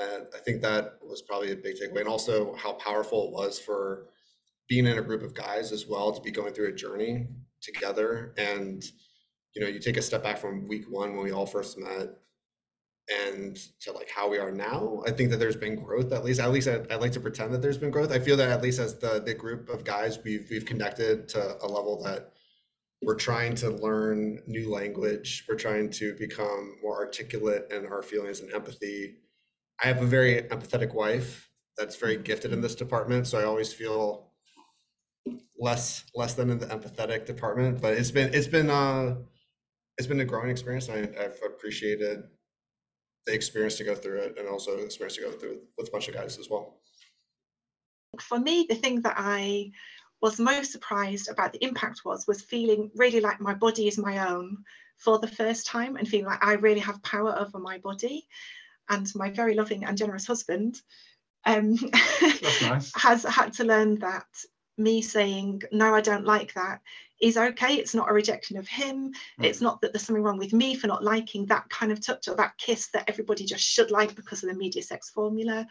And 0.00 0.26
I 0.34 0.38
think 0.38 0.60
that 0.62 0.98
was 1.02 1.22
probably 1.22 1.52
a 1.52 1.56
big 1.56 1.76
takeaway. 1.76 2.00
And 2.00 2.08
also 2.08 2.54
how 2.56 2.72
powerful 2.72 3.28
it 3.28 3.32
was 3.32 3.60
for 3.60 4.08
being 4.68 4.86
in 4.86 4.98
a 4.98 5.02
group 5.02 5.22
of 5.22 5.34
guys 5.34 5.70
as 5.70 5.86
well 5.86 6.12
to 6.12 6.20
be 6.20 6.32
going 6.32 6.52
through 6.52 6.68
a 6.68 6.74
journey 6.74 7.28
together. 7.62 8.34
And, 8.36 8.82
you 9.54 9.62
know, 9.62 9.68
you 9.68 9.78
take 9.78 9.96
a 9.96 10.02
step 10.02 10.24
back 10.24 10.38
from 10.38 10.66
week 10.66 10.86
one 10.90 11.14
when 11.14 11.24
we 11.24 11.32
all 11.32 11.46
first 11.46 11.78
met 11.78 12.08
and 13.10 13.58
to 13.80 13.92
like 13.92 14.08
how 14.08 14.30
we 14.30 14.38
are 14.38 14.50
now 14.50 15.02
i 15.06 15.10
think 15.10 15.30
that 15.30 15.36
there's 15.36 15.56
been 15.56 15.76
growth 15.76 16.10
at 16.12 16.24
least 16.24 16.40
at 16.40 16.50
least 16.50 16.68
I, 16.68 16.80
I 16.90 16.96
like 16.96 17.12
to 17.12 17.20
pretend 17.20 17.52
that 17.52 17.60
there's 17.60 17.76
been 17.76 17.90
growth. 17.90 18.10
I 18.12 18.18
feel 18.18 18.36
that 18.38 18.48
at 18.48 18.62
least 18.62 18.78
as 18.78 18.98
the 18.98 19.20
the 19.20 19.34
group 19.34 19.68
of 19.68 19.84
guys 19.84 20.18
we've 20.24 20.46
we've 20.50 20.64
connected 20.64 21.28
to 21.30 21.58
a 21.62 21.68
level 21.68 22.02
that 22.04 22.32
we're 23.02 23.16
trying 23.16 23.54
to 23.56 23.70
learn 23.70 24.40
new 24.46 24.70
language 24.70 25.44
we're 25.48 25.56
trying 25.56 25.90
to 25.90 26.14
become 26.14 26.76
more 26.82 26.96
articulate 26.96 27.70
in 27.70 27.86
our 27.86 28.02
feelings 28.02 28.40
and 28.40 28.52
empathy. 28.52 29.16
I 29.82 29.88
have 29.88 30.00
a 30.00 30.06
very 30.06 30.42
empathetic 30.42 30.94
wife 30.94 31.50
that's 31.76 31.96
very 31.96 32.16
gifted 32.16 32.52
in 32.52 32.60
this 32.60 32.74
department 32.74 33.26
so 33.26 33.38
i 33.38 33.44
always 33.44 33.72
feel 33.72 34.30
less 35.58 36.04
less 36.14 36.34
than 36.34 36.50
in 36.50 36.58
the 36.58 36.66
empathetic 36.66 37.26
department 37.26 37.80
but 37.80 37.94
it's 37.94 38.10
been 38.10 38.32
it's 38.32 38.46
been 38.46 38.70
uh 38.70 39.14
it's 39.98 40.06
been 40.06 40.20
a 40.20 40.24
growing 40.24 40.50
experience 40.50 40.88
and 40.88 41.14
I, 41.18 41.24
i've 41.24 41.38
appreciated 41.44 42.24
the 43.26 43.34
experience 43.34 43.76
to 43.76 43.84
go 43.84 43.94
through 43.94 44.18
it 44.18 44.38
and 44.38 44.48
also 44.48 44.76
the 44.76 44.84
experience 44.84 45.16
to 45.16 45.22
go 45.22 45.32
through 45.32 45.60
with 45.78 45.88
a 45.88 45.90
bunch 45.90 46.08
of 46.08 46.14
guys 46.14 46.38
as 46.38 46.48
well. 46.50 46.80
For 48.20 48.38
me, 48.38 48.66
the 48.68 48.74
thing 48.74 49.00
that 49.02 49.14
I 49.16 49.70
was 50.20 50.38
most 50.38 50.72
surprised 50.72 51.28
about 51.28 51.52
the 51.52 51.64
impact 51.64 52.02
was 52.04 52.26
was 52.26 52.42
feeling 52.42 52.90
really 52.94 53.20
like 53.20 53.40
my 53.40 53.54
body 53.54 53.88
is 53.88 53.98
my 53.98 54.28
own 54.30 54.58
for 54.98 55.18
the 55.18 55.28
first 55.28 55.66
time 55.66 55.96
and 55.96 56.06
feeling 56.06 56.26
like 56.26 56.44
I 56.44 56.54
really 56.54 56.80
have 56.80 57.02
power 57.02 57.36
over 57.38 57.58
my 57.58 57.78
body. 57.78 58.26
And 58.88 59.10
my 59.14 59.30
very 59.30 59.54
loving 59.54 59.84
and 59.84 59.96
generous 59.96 60.26
husband 60.26 60.80
um, 61.46 61.74
nice. 62.62 62.92
has 62.94 63.24
had 63.24 63.52
to 63.54 63.64
learn 63.64 63.98
that 64.00 64.26
me 64.76 65.00
saying 65.00 65.62
no 65.70 65.94
i 65.94 66.00
don't 66.00 66.24
like 66.24 66.52
that 66.54 66.80
is 67.24 67.38
okay 67.38 67.74
it's 67.74 67.94
not 67.94 68.10
a 68.10 68.12
rejection 68.12 68.58
of 68.58 68.68
him 68.68 69.08
mm. 69.08 69.44
it's 69.44 69.62
not 69.62 69.80
that 69.80 69.92
there's 69.92 70.02
something 70.02 70.22
wrong 70.22 70.38
with 70.38 70.52
me 70.52 70.74
for 70.74 70.86
not 70.86 71.02
liking 71.02 71.46
that 71.46 71.68
kind 71.70 71.90
of 71.90 72.04
touch 72.04 72.28
or 72.28 72.34
that 72.34 72.56
kiss 72.58 72.88
that 72.88 73.08
everybody 73.08 73.44
just 73.44 73.64
should 73.64 73.90
like 73.90 74.14
because 74.14 74.42
of 74.42 74.50
the 74.50 74.54
media 74.54 74.82
sex 74.82 75.08
formula 75.08 75.66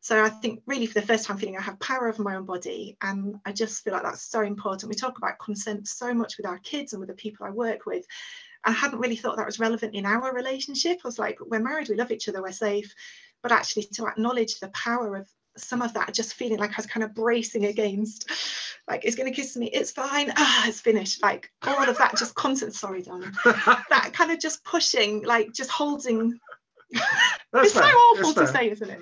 so 0.00 0.24
i 0.24 0.30
think 0.30 0.62
really 0.66 0.86
for 0.86 0.98
the 0.98 1.06
first 1.06 1.26
time 1.26 1.36
feeling 1.36 1.58
i 1.58 1.60
have 1.60 1.78
power 1.80 2.08
over 2.08 2.22
my 2.22 2.34
own 2.34 2.46
body 2.46 2.96
and 3.02 3.36
i 3.44 3.52
just 3.52 3.84
feel 3.84 3.92
like 3.92 4.02
that's 4.02 4.22
so 4.22 4.40
important 4.40 4.88
we 4.88 4.96
talk 4.96 5.18
about 5.18 5.38
consent 5.38 5.86
so 5.86 6.14
much 6.14 6.38
with 6.38 6.46
our 6.46 6.58
kids 6.58 6.94
and 6.94 7.00
with 7.00 7.10
the 7.10 7.14
people 7.14 7.46
i 7.46 7.50
work 7.50 7.84
with 7.84 8.06
I 8.62 8.72
hadn't 8.72 8.98
really 8.98 9.16
thought 9.16 9.38
that 9.38 9.46
was 9.46 9.58
relevant 9.58 9.94
in 9.94 10.04
our 10.04 10.34
relationship. 10.34 10.98
I 11.02 11.08
was 11.08 11.18
like, 11.18 11.38
we're 11.40 11.60
married, 11.60 11.88
we 11.88 11.96
love 11.96 12.10
each 12.10 12.28
other, 12.28 12.42
we're 12.42 12.52
safe. 12.52 12.94
But 13.42 13.52
actually, 13.52 13.84
to 13.94 14.06
acknowledge 14.06 14.60
the 14.60 14.68
power 14.68 15.16
of 15.16 15.26
some 15.56 15.82
of 15.82 15.94
that 15.94 16.14
just 16.14 16.34
feeling 16.34 16.58
like 16.58 16.70
I 16.70 16.76
was 16.76 16.86
kind 16.86 17.04
of 17.04 17.14
bracing 17.14 17.66
against, 17.66 18.30
like 18.88 19.04
it's 19.04 19.16
going 19.16 19.28
to 19.28 19.34
kiss 19.34 19.56
me, 19.56 19.68
it's 19.68 19.90
fine, 19.90 20.32
ah, 20.36 20.68
it's 20.68 20.80
finished. 20.80 21.22
Like 21.22 21.50
all 21.62 21.88
of 21.88 21.98
that, 21.98 22.16
just 22.16 22.34
constant, 22.34 22.74
sorry, 22.74 23.02
darling. 23.02 23.32
that 23.44 24.10
kind 24.12 24.30
of 24.30 24.40
just 24.40 24.64
pushing, 24.64 25.22
like 25.24 25.52
just 25.52 25.70
holding. 25.70 26.38
it's 26.90 27.72
fair. 27.72 27.82
so 27.82 27.88
awful 27.88 28.34
to 28.34 28.46
say, 28.46 28.70
isn't 28.70 28.90
it? 28.90 29.00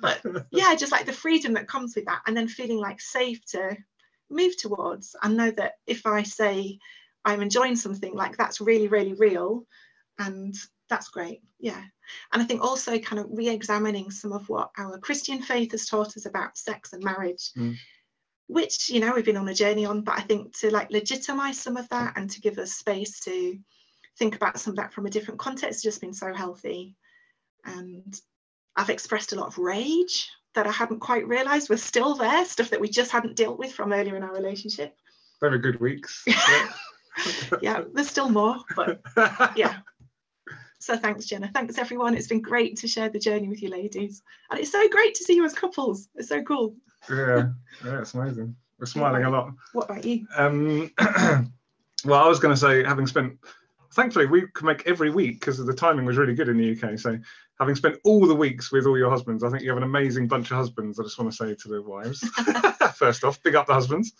But 0.00 0.20
yeah, 0.50 0.74
just 0.74 0.92
like 0.92 1.06
the 1.06 1.12
freedom 1.12 1.54
that 1.54 1.68
comes 1.68 1.94
with 1.94 2.06
that, 2.06 2.22
and 2.26 2.36
then 2.36 2.48
feeling 2.48 2.78
like 2.78 3.00
safe 3.00 3.44
to 3.46 3.76
move 4.30 4.56
towards 4.56 5.16
and 5.22 5.36
know 5.36 5.50
that 5.50 5.74
if 5.86 6.06
I 6.06 6.22
say 6.22 6.78
I'm 7.24 7.42
enjoying 7.42 7.76
something, 7.76 8.14
like 8.14 8.36
that's 8.36 8.60
really, 8.60 8.88
really 8.88 9.14
real, 9.14 9.66
and 10.18 10.54
that's 10.88 11.08
great. 11.08 11.42
Yeah. 11.58 11.82
And 12.32 12.42
I 12.42 12.44
think 12.44 12.62
also 12.62 12.98
kind 12.98 13.20
of 13.20 13.28
re 13.30 13.48
examining 13.48 14.10
some 14.10 14.32
of 14.32 14.48
what 14.48 14.70
our 14.76 14.98
Christian 14.98 15.40
faith 15.40 15.70
has 15.72 15.86
taught 15.86 16.16
us 16.16 16.26
about 16.26 16.58
sex 16.58 16.92
and 16.92 17.02
marriage. 17.02 17.50
Mm. 17.56 17.76
Which, 18.50 18.90
you 18.90 18.98
know, 18.98 19.12
we've 19.14 19.24
been 19.24 19.36
on 19.36 19.48
a 19.48 19.54
journey 19.54 19.86
on, 19.86 20.00
but 20.00 20.18
I 20.18 20.22
think 20.22 20.58
to 20.58 20.72
like 20.72 20.90
legitimize 20.90 21.56
some 21.56 21.76
of 21.76 21.88
that 21.90 22.14
and 22.16 22.28
to 22.30 22.40
give 22.40 22.58
us 22.58 22.72
space 22.72 23.20
to 23.20 23.56
think 24.18 24.34
about 24.34 24.58
some 24.58 24.72
of 24.72 24.76
that 24.78 24.92
from 24.92 25.06
a 25.06 25.10
different 25.10 25.38
context 25.38 25.76
has 25.76 25.82
just 25.82 26.00
been 26.00 26.12
so 26.12 26.34
healthy. 26.34 26.96
And 27.64 28.20
I've 28.76 28.90
expressed 28.90 29.32
a 29.32 29.36
lot 29.36 29.46
of 29.46 29.58
rage 29.58 30.28
that 30.56 30.66
I 30.66 30.72
hadn't 30.72 30.98
quite 30.98 31.28
realized 31.28 31.70
was 31.70 31.80
still 31.80 32.16
there, 32.16 32.44
stuff 32.44 32.70
that 32.70 32.80
we 32.80 32.88
just 32.88 33.12
hadn't 33.12 33.36
dealt 33.36 33.58
with 33.58 33.72
from 33.72 33.92
earlier 33.92 34.16
in 34.16 34.24
our 34.24 34.34
relationship. 34.34 34.96
Very 35.40 35.58
good 35.58 35.80
weeks. 35.80 36.24
Yeah, 37.50 37.58
yeah 37.60 37.80
there's 37.92 38.08
still 38.08 38.30
more, 38.30 38.56
but 38.76 39.00
yeah. 39.56 39.78
So 40.78 40.96
thanks, 40.96 41.26
Janna. 41.26 41.52
Thanks, 41.52 41.76
everyone. 41.76 42.14
It's 42.14 42.28
been 42.28 42.40
great 42.40 42.78
to 42.78 42.88
share 42.88 43.10
the 43.10 43.18
journey 43.18 43.48
with 43.48 43.62
you 43.62 43.68
ladies. 43.68 44.22
And 44.50 44.58
it's 44.58 44.72
so 44.72 44.88
great 44.88 45.14
to 45.16 45.24
see 45.24 45.34
you 45.34 45.44
as 45.44 45.52
couples. 45.52 46.08
It's 46.14 46.28
so 46.28 46.42
cool. 46.42 46.76
Yeah, 47.08 47.50
yeah, 47.84 48.00
it's 48.00 48.14
amazing. 48.14 48.56
We're 48.78 48.86
smiling 48.86 49.24
a 49.24 49.30
lot. 49.30 49.52
What 49.72 49.90
about 49.90 50.04
you? 50.04 50.26
Um, 50.36 50.90
well, 52.04 52.24
I 52.24 52.28
was 52.28 52.38
going 52.38 52.54
to 52.54 52.60
say, 52.60 52.82
having 52.82 53.06
spent, 53.06 53.38
thankfully, 53.92 54.26
we 54.26 54.46
can 54.54 54.66
make 54.66 54.86
every 54.86 55.10
week 55.10 55.40
because 55.40 55.58
the 55.58 55.74
timing 55.74 56.06
was 56.06 56.16
really 56.16 56.34
good 56.34 56.48
in 56.48 56.56
the 56.56 56.72
UK. 56.72 56.98
So, 56.98 57.18
having 57.58 57.74
spent 57.74 57.98
all 58.04 58.26
the 58.26 58.34
weeks 58.34 58.72
with 58.72 58.86
all 58.86 58.96
your 58.96 59.10
husbands, 59.10 59.44
I 59.44 59.50
think 59.50 59.62
you 59.62 59.68
have 59.68 59.76
an 59.76 59.84
amazing 59.84 60.28
bunch 60.28 60.50
of 60.50 60.56
husbands. 60.56 60.98
I 60.98 61.02
just 61.02 61.18
want 61.18 61.30
to 61.30 61.36
say 61.36 61.54
to 61.54 61.68
the 61.68 61.82
wives, 61.82 62.20
first 62.94 63.22
off, 63.22 63.42
big 63.42 63.54
up 63.54 63.66
the 63.66 63.74
husbands. 63.74 64.12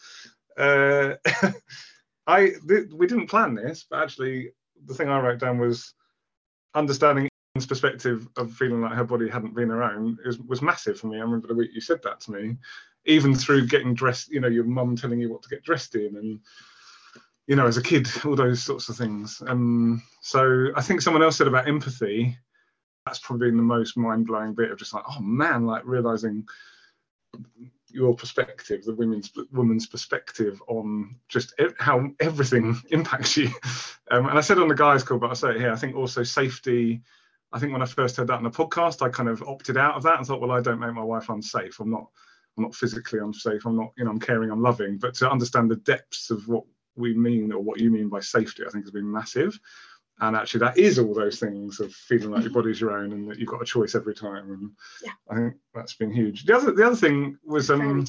Uh, 0.59 1.15
I 2.27 2.51
th- 2.69 2.91
we 2.93 3.07
didn't 3.07 3.29
plan 3.29 3.55
this, 3.55 3.87
but 3.89 4.03
actually, 4.03 4.53
the 4.85 4.95
thing 4.95 5.09
I 5.09 5.21
wrote 5.21 5.39
down 5.41 5.59
was 5.59 5.95
understanding 6.75 7.30
perspective 7.67 8.29
of 8.37 8.53
feeling 8.53 8.81
like 8.81 8.93
her 8.93 9.05
body 9.05 9.29
hadn't 9.29 9.55
been 9.55 9.71
her 9.71 9.83
own 9.83 10.17
was, 10.25 10.39
was 10.39 10.63
massive 10.63 10.99
for 10.99 11.09
me. 11.09 11.19
I 11.19 11.23
remember 11.23 11.49
the 11.49 11.55
week 11.55 11.71
you 11.75 11.81
said 11.81 12.01
that 12.05 12.21
to 12.21 12.33
me, 12.33 12.57
even 13.07 13.35
through 13.35 13.67
getting 13.67 13.95
dressed, 13.95 14.31
you 14.31 14.41
know, 14.41 14.49
your 14.49 14.65
mum 14.65 14.97
telling 14.97 15.21
you 15.21 15.31
what 15.31 15.43
to 15.43 15.49
get 15.49 15.65
dressed 15.65 15.95
in 15.95 16.17
and 16.17 16.41
you 17.47 17.57
know, 17.57 17.67
as 17.67 17.77
a 17.77 17.83
kid, 17.83 18.09
all 18.25 18.37
those 18.37 18.63
sorts 18.63 18.89
of 18.89 18.97
things. 18.97 19.43
Um, 19.45 20.03
so 20.21 20.69
I 20.77 20.83
think 20.83 21.01
someone 21.01 21.23
else 21.23 21.37
said 21.37 21.49
about 21.49 21.67
empathy. 21.67 22.39
That's 23.05 23.19
probably 23.19 23.51
the 23.51 23.57
most 23.57 23.97
mind-blowing 23.97 24.55
bit 24.55 24.71
of 24.71 24.79
just 24.79 24.95
like, 24.95 25.03
oh 25.09 25.21
man, 25.21 25.67
like 25.67 25.83
realizing 25.85 26.47
your 27.89 28.15
perspective, 28.15 28.85
the 28.85 28.95
women's 28.95 29.33
woman's 29.53 29.87
perspective 29.87 30.63
on 30.69 31.17
just 31.29 31.53
how 31.79 32.11
everything 32.21 32.81
impacts 32.91 33.37
you. 33.37 33.49
Um, 34.13 34.29
and 34.29 34.39
I 34.39 34.43
said 34.43 34.59
on 34.59 34.69
the 34.69 34.75
guys' 34.77 35.03
call, 35.03 35.19
but 35.19 35.31
I 35.31 35.35
say 35.35 35.51
it 35.51 35.61
here. 35.61 35.73
I 35.73 35.77
think 35.77 35.97
also 35.97 36.23
safety. 36.23 37.03
I 37.53 37.59
think 37.59 37.73
when 37.73 37.83
I 37.83 37.87
first 37.87 38.17
heard 38.17 38.29
that 38.29 38.39
in 38.39 38.45
the 38.45 38.51
podcast, 38.51 39.03
I 39.03 39.09
kind 39.09 39.29
of 39.29 39.43
opted 39.43 39.77
out 39.77 39.97
of 39.97 40.03
that 40.05 40.19
and 40.19 40.27
thought, 40.27 40.41
well, 40.41 40.53
I 40.53 40.61
don't 40.61 40.79
make 40.79 40.93
my 40.93 41.03
wife 41.03 41.29
unsafe. 41.29 41.81
I'm 41.81 41.91
not. 41.91 42.07
I'm 42.57 42.65
not 42.65 42.75
physically 42.75 43.21
unsafe. 43.21 43.65
I'm 43.65 43.77
not. 43.77 43.93
You 43.97 44.05
know, 44.05 44.11
I'm 44.11 44.21
caring. 44.21 44.51
I'm 44.51 44.63
loving. 44.63 44.99
But 44.99 45.15
to 45.15 45.31
understand 45.31 45.71
the 45.71 45.77
depths 45.77 46.31
of 46.31 46.47
what 46.49 46.65
we 46.97 47.15
mean 47.15 47.53
or 47.53 47.61
what 47.61 47.81
you 47.81 47.91
mean 47.91 48.09
by 48.09 48.21
safety, 48.21 48.65
I 48.67 48.71
think 48.71 48.85
has 48.85 48.91
been 48.91 49.11
massive 49.11 49.59
and 50.21 50.37
actually 50.37 50.61
that 50.61 50.79
is 50.79 50.99
all 50.99 51.15
those 51.15 51.39
things 51.39 51.81
of 51.81 51.93
feeling 51.93 52.31
like 52.31 52.43
your 52.43 52.53
body's 52.53 52.81
your 52.81 52.93
own 52.93 53.13
and 53.13 53.31
that 53.31 53.39
you've 53.39 53.49
got 53.49 53.63
a 53.63 53.67
choice 53.67 53.95
every 53.95 54.15
time 54.15 54.51
and 54.51 54.71
yeah. 55.03 55.13
i 55.31 55.35
think 55.35 55.55
that's 55.75 55.95
been 55.95 56.13
huge 56.13 56.45
the 56.45 56.55
other 56.55 56.73
the 56.73 56.87
other 56.87 56.97
thing 56.97 57.37
was 57.45 57.71
um 57.71 58.07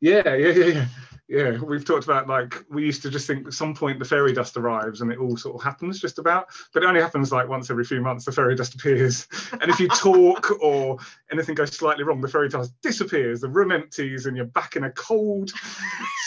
yeah 0.00 0.22
yeah 0.34 0.52
yeah 0.52 0.64
yeah. 0.66 0.86
Yeah 1.28 1.58
we've 1.60 1.84
talked 1.84 2.04
about 2.04 2.26
like 2.26 2.64
we 2.70 2.86
used 2.86 3.02
to 3.02 3.10
just 3.10 3.26
think 3.26 3.46
at 3.46 3.52
some 3.52 3.74
point 3.74 3.98
the 3.98 4.04
fairy 4.06 4.32
dust 4.32 4.56
arrives 4.56 5.02
and 5.02 5.12
it 5.12 5.18
all 5.18 5.36
sort 5.36 5.56
of 5.56 5.62
happens 5.62 6.00
just 6.00 6.18
about 6.18 6.46
but 6.72 6.82
it 6.82 6.86
only 6.86 7.02
happens 7.02 7.30
like 7.30 7.46
once 7.46 7.68
every 7.68 7.84
few 7.84 8.00
months 8.00 8.24
the 8.24 8.32
fairy 8.32 8.54
dust 8.54 8.74
appears. 8.74 9.28
And 9.60 9.70
if 9.70 9.78
you 9.78 9.88
talk 9.88 10.62
or 10.62 10.98
anything 11.30 11.54
goes 11.54 11.76
slightly 11.76 12.04
wrong 12.04 12.22
the 12.22 12.28
fairy 12.28 12.48
dust 12.48 12.72
disappears. 12.82 13.42
The 13.42 13.48
room 13.48 13.72
empties 13.72 14.24
and 14.24 14.36
you're 14.36 14.46
back 14.46 14.76
in 14.76 14.84
a 14.84 14.90
cold 14.92 15.52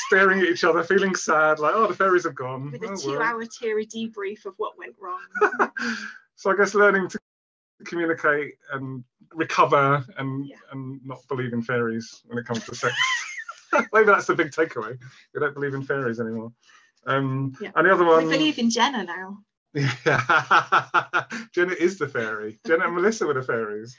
staring 0.06 0.40
at 0.42 0.48
each 0.48 0.64
other 0.64 0.84
feeling 0.84 1.16
sad 1.16 1.58
like 1.58 1.74
oh 1.74 1.88
the 1.88 1.96
fairies 1.96 2.26
have 2.26 2.36
gone. 2.36 2.72
With 2.72 2.84
a 2.84 2.90
oh, 2.90 2.96
two 2.96 3.10
well. 3.12 3.24
hour 3.24 3.44
teary 3.46 3.88
debrief 3.88 4.46
of 4.46 4.54
what 4.58 4.78
went 4.78 4.96
wrong. 5.00 5.72
So 6.36 6.50
i 6.50 6.56
guess 6.56 6.74
learning 6.74 7.08
to 7.10 7.20
communicate 7.86 8.56
and 8.74 9.04
recover 9.32 10.04
and 10.18 10.48
yeah. 10.48 10.56
and 10.72 11.00
not 11.06 11.20
believe 11.28 11.54
in 11.54 11.62
fairies 11.62 12.24
when 12.26 12.40
it 12.40 12.46
comes 12.46 12.66
to 12.66 12.74
sex 12.74 12.96
Maybe 13.94 14.06
that's 14.06 14.28
the 14.28 14.36
big 14.36 14.52
takeaway. 14.52 14.98
We 15.34 15.40
don't 15.40 15.54
believe 15.54 15.74
in 15.74 15.84
fairies 15.84 16.20
anymore. 16.20 16.52
Um, 17.06 17.54
yeah. 17.62 17.72
And 17.76 17.88
the 17.88 17.94
other 17.94 18.06
one. 18.06 18.26
We 18.28 18.38
believe 18.38 18.60
in 18.60 18.70
Janna 18.70 19.06
now. 19.06 19.40
Yeah, 19.74 19.90
Janna 21.56 21.76
is 21.76 21.98
the 21.98 22.08
fairy. 22.08 22.60
Janna 22.68 22.86
and 22.86 22.96
Melissa 22.96 23.26
were 23.26 23.34
the 23.34 23.42
fairies. 23.42 23.96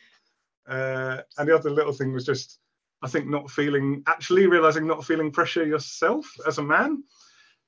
Uh, 0.69 1.23
and 1.39 1.49
the 1.49 1.55
other 1.55 1.71
little 1.71 1.93
thing 1.93 2.13
was 2.13 2.25
just, 2.25 2.59
I 3.03 3.09
think, 3.09 3.27
not 3.27 3.51
feeling, 3.51 4.03
actually 4.07 4.47
realizing 4.47 4.87
not 4.87 5.05
feeling 5.05 5.31
pressure 5.31 5.65
yourself 5.65 6.27
as 6.47 6.59
a 6.59 6.63
man. 6.63 7.05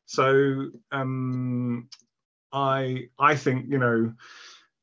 So 0.06 0.68
um, 0.92 1.88
I, 2.52 3.08
I 3.18 3.34
think, 3.36 3.66
you 3.68 3.78
know, 3.78 4.12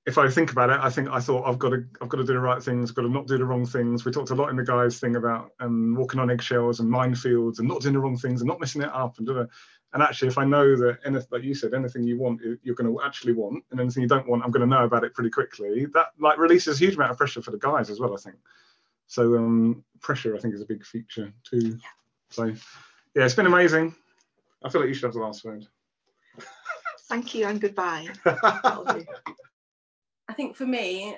if 0.06 0.18
I 0.18 0.30
think 0.30 0.52
about 0.52 0.72
it, 0.72 0.80
I 0.82 0.90
think 0.90 1.10
I 1.10 1.20
thought 1.20 1.48
I've 1.48 1.60
got 1.60 1.70
to 1.70 1.86
I've 2.02 2.10
got 2.10 2.18
to 2.18 2.24
do 2.24 2.34
the 2.34 2.40
right 2.40 2.62
things, 2.62 2.92
got 2.92 3.04
to 3.04 3.10
not 3.10 3.28
do 3.28 3.38
the 3.38 3.46
wrong 3.46 3.66
things. 3.66 4.04
We 4.04 4.12
talked 4.12 4.32
a 4.32 4.36
lot 4.36 4.50
in 4.50 4.56
the 4.56 4.64
guys 4.64 5.00
thing 5.00 5.16
about 5.16 5.52
um, 5.60 5.96
walking 5.96 6.20
on 6.20 6.32
eggshells 6.32 6.80
and 6.80 6.92
minefields 6.92 7.60
and 7.60 7.68
not 7.68 7.82
doing 7.82 7.94
the 7.94 8.00
wrong 8.00 8.18
things 8.18 8.42
and 8.42 8.48
not 8.48 8.60
messing 8.60 8.82
it 8.82 8.90
up 8.90 9.20
and 9.20 9.30
And 9.30 10.02
actually, 10.02 10.30
if 10.30 10.40
I 10.40 10.46
know 10.46 10.76
that 10.76 11.00
anything, 11.06 11.28
like 11.32 11.44
you 11.44 11.54
said, 11.54 11.76
anything 11.76 12.04
you 12.04 12.18
want, 12.18 12.42
you're 12.64 12.76
going 12.76 12.92
to 12.92 13.02
actually 13.04 13.34
want, 13.34 13.64
and 13.70 13.80
anything 13.80 14.02
you 14.02 14.10
don't 14.10 14.28
want, 14.28 14.44
I'm 14.44 14.52
going 14.52 14.68
to 14.68 14.76
know 14.76 14.86
about 14.86 15.04
it 15.04 15.14
pretty 15.14 15.30
quickly. 15.30 15.86
That 15.94 16.08
like 16.20 16.40
releases 16.40 16.82
a 16.82 16.84
huge 16.84 16.96
amount 16.96 17.12
of 17.12 17.18
pressure 17.18 17.42
for 17.42 17.52
the 17.52 17.60
guys 17.60 17.90
as 17.92 18.00
well. 18.00 18.14
I 18.16 18.18
think. 18.18 18.38
So 19.06 19.36
um, 19.38 19.84
pressure, 20.00 20.36
I 20.36 20.40
think, 20.40 20.56
is 20.56 20.62
a 20.62 20.66
big 20.66 20.84
feature 20.84 21.32
too. 21.44 21.78
So 22.32 22.46
yeah, 23.14 23.26
it's 23.26 23.36
been 23.36 23.46
amazing. 23.46 23.94
I 24.64 24.70
feel 24.70 24.82
like 24.82 24.88
you 24.88 24.94
should 24.94 25.04
have 25.04 25.14
the 25.14 25.20
last 25.20 25.44
word. 25.44 25.68
Thank 27.08 27.36
you 27.36 27.46
and 27.46 27.60
goodbye. 27.60 28.08
I 30.32 30.34
think 30.34 30.56
for 30.56 30.65
me, 30.65 31.17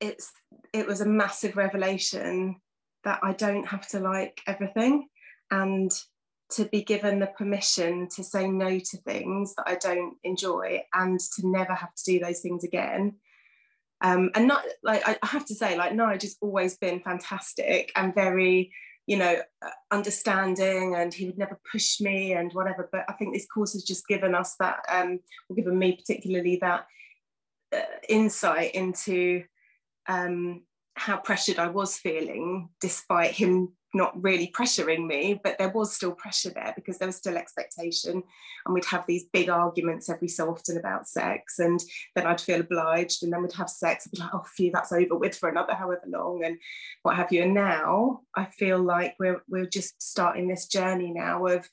it's 0.00 0.32
it 0.72 0.84
was 0.84 1.00
a 1.00 1.06
massive 1.06 1.56
revelation 1.56 2.56
that 3.04 3.20
I 3.22 3.32
don't 3.32 3.64
have 3.68 3.86
to 3.88 4.00
like 4.00 4.40
everything 4.44 5.06
and 5.52 5.92
to 6.56 6.64
be 6.64 6.82
given 6.82 7.20
the 7.20 7.28
permission 7.28 8.08
to 8.16 8.24
say 8.24 8.48
no 8.48 8.80
to 8.80 8.96
things 9.06 9.54
that 9.54 9.68
I 9.68 9.76
don't 9.76 10.16
enjoy 10.24 10.82
and 10.92 11.20
to 11.20 11.46
never 11.46 11.74
have 11.74 11.94
to 11.94 12.04
do 12.04 12.18
those 12.18 12.40
things 12.40 12.64
again. 12.64 13.14
Um, 14.00 14.32
and 14.34 14.48
not 14.48 14.64
like 14.82 15.06
I 15.06 15.16
have 15.24 15.46
to 15.46 15.54
say, 15.54 15.78
like 15.78 15.92
Nige 15.92 16.22
has 16.22 16.36
always 16.40 16.76
been 16.76 16.98
fantastic 16.98 17.92
and 17.94 18.12
very, 18.12 18.72
you 19.06 19.16
know, 19.16 19.42
uh, 19.64 19.70
understanding, 19.92 20.96
and 20.96 21.14
he 21.14 21.26
would 21.26 21.38
never 21.38 21.60
push 21.70 22.00
me 22.00 22.32
and 22.32 22.52
whatever. 22.52 22.88
But 22.90 23.04
I 23.08 23.12
think 23.12 23.32
this 23.32 23.46
course 23.46 23.74
has 23.74 23.84
just 23.84 24.08
given 24.08 24.34
us 24.34 24.56
that, 24.58 24.80
um, 24.88 25.20
given 25.54 25.78
me 25.78 25.92
particularly 25.92 26.58
that 26.62 26.86
insight 28.08 28.74
into 28.74 29.44
um, 30.08 30.62
how 30.94 31.16
pressured 31.16 31.58
I 31.58 31.68
was 31.68 31.96
feeling, 31.96 32.68
despite 32.80 33.32
him 33.32 33.72
not 33.92 34.22
really 34.22 34.52
pressuring 34.54 35.06
me, 35.06 35.40
but 35.42 35.58
there 35.58 35.70
was 35.70 35.94
still 35.94 36.12
pressure 36.12 36.50
there 36.50 36.72
because 36.76 36.98
there 36.98 37.08
was 37.08 37.16
still 37.16 37.36
expectation. 37.36 38.22
And 38.64 38.74
we'd 38.74 38.84
have 38.84 39.04
these 39.06 39.24
big 39.32 39.48
arguments 39.48 40.08
every 40.08 40.28
so 40.28 40.50
often 40.50 40.76
about 40.76 41.08
sex. 41.08 41.58
And 41.58 41.80
then 42.14 42.26
I'd 42.26 42.40
feel 42.40 42.60
obliged. 42.60 43.22
And 43.22 43.32
then 43.32 43.42
we'd 43.42 43.52
have 43.54 43.70
sex 43.70 44.06
and 44.06 44.12
be 44.12 44.20
like, 44.20 44.30
oh, 44.32 44.44
phew, 44.54 44.70
that's 44.72 44.92
over 44.92 45.16
with 45.16 45.36
for 45.36 45.48
another 45.48 45.74
however 45.74 46.04
long 46.06 46.44
and 46.44 46.58
what 47.02 47.16
have 47.16 47.32
you. 47.32 47.42
And 47.42 47.54
now 47.54 48.20
I 48.36 48.44
feel 48.46 48.78
like 48.78 49.16
we're, 49.18 49.42
we're 49.48 49.66
just 49.66 50.00
starting 50.00 50.46
this 50.46 50.66
journey 50.66 51.12
now 51.12 51.46
of, 51.46 51.68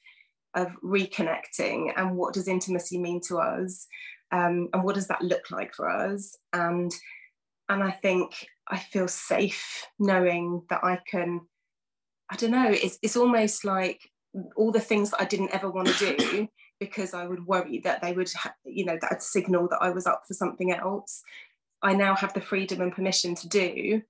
of 0.55 0.71
reconnecting 0.83 1.93
and 1.95 2.15
what 2.15 2.33
does 2.33 2.47
intimacy 2.47 2.97
mean 2.97 3.21
to 3.27 3.37
us? 3.37 3.85
Um, 4.31 4.69
and 4.73 4.83
what 4.83 4.95
does 4.95 5.07
that 5.07 5.21
look 5.21 5.51
like 5.51 5.73
for 5.73 5.89
us? 5.89 6.37
And 6.53 6.91
and 7.69 7.83
I 7.83 7.91
think 7.91 8.47
I 8.67 8.77
feel 8.77 9.07
safe 9.07 9.85
knowing 9.99 10.63
that 10.69 10.83
I 10.83 10.99
can 11.09 11.41
I 12.29 12.35
don't 12.35 12.51
know, 12.51 12.69
it's, 12.69 12.99
it's 13.01 13.15
almost 13.15 13.63
like 13.63 14.01
all 14.55 14.71
the 14.71 14.79
things 14.79 15.11
that 15.11 15.21
I 15.21 15.25
didn't 15.25 15.53
ever 15.53 15.69
want 15.69 15.87
to 15.87 16.15
do 16.17 16.47
because 16.79 17.13
I 17.13 17.25
would 17.25 17.45
worry 17.45 17.79
that 17.79 18.01
they 18.01 18.13
would, 18.13 18.29
you 18.65 18.85
know, 18.85 18.97
that 19.01 19.23
signal 19.23 19.67
that 19.69 19.81
I 19.81 19.89
was 19.89 20.05
up 20.05 20.23
for 20.27 20.33
something 20.33 20.71
else. 20.71 21.23
I 21.81 21.93
now 21.93 22.15
have 22.15 22.33
the 22.33 22.41
freedom 22.41 22.81
and 22.81 22.91
permission 22.91 23.33
to 23.35 23.47
do. 23.47 24.01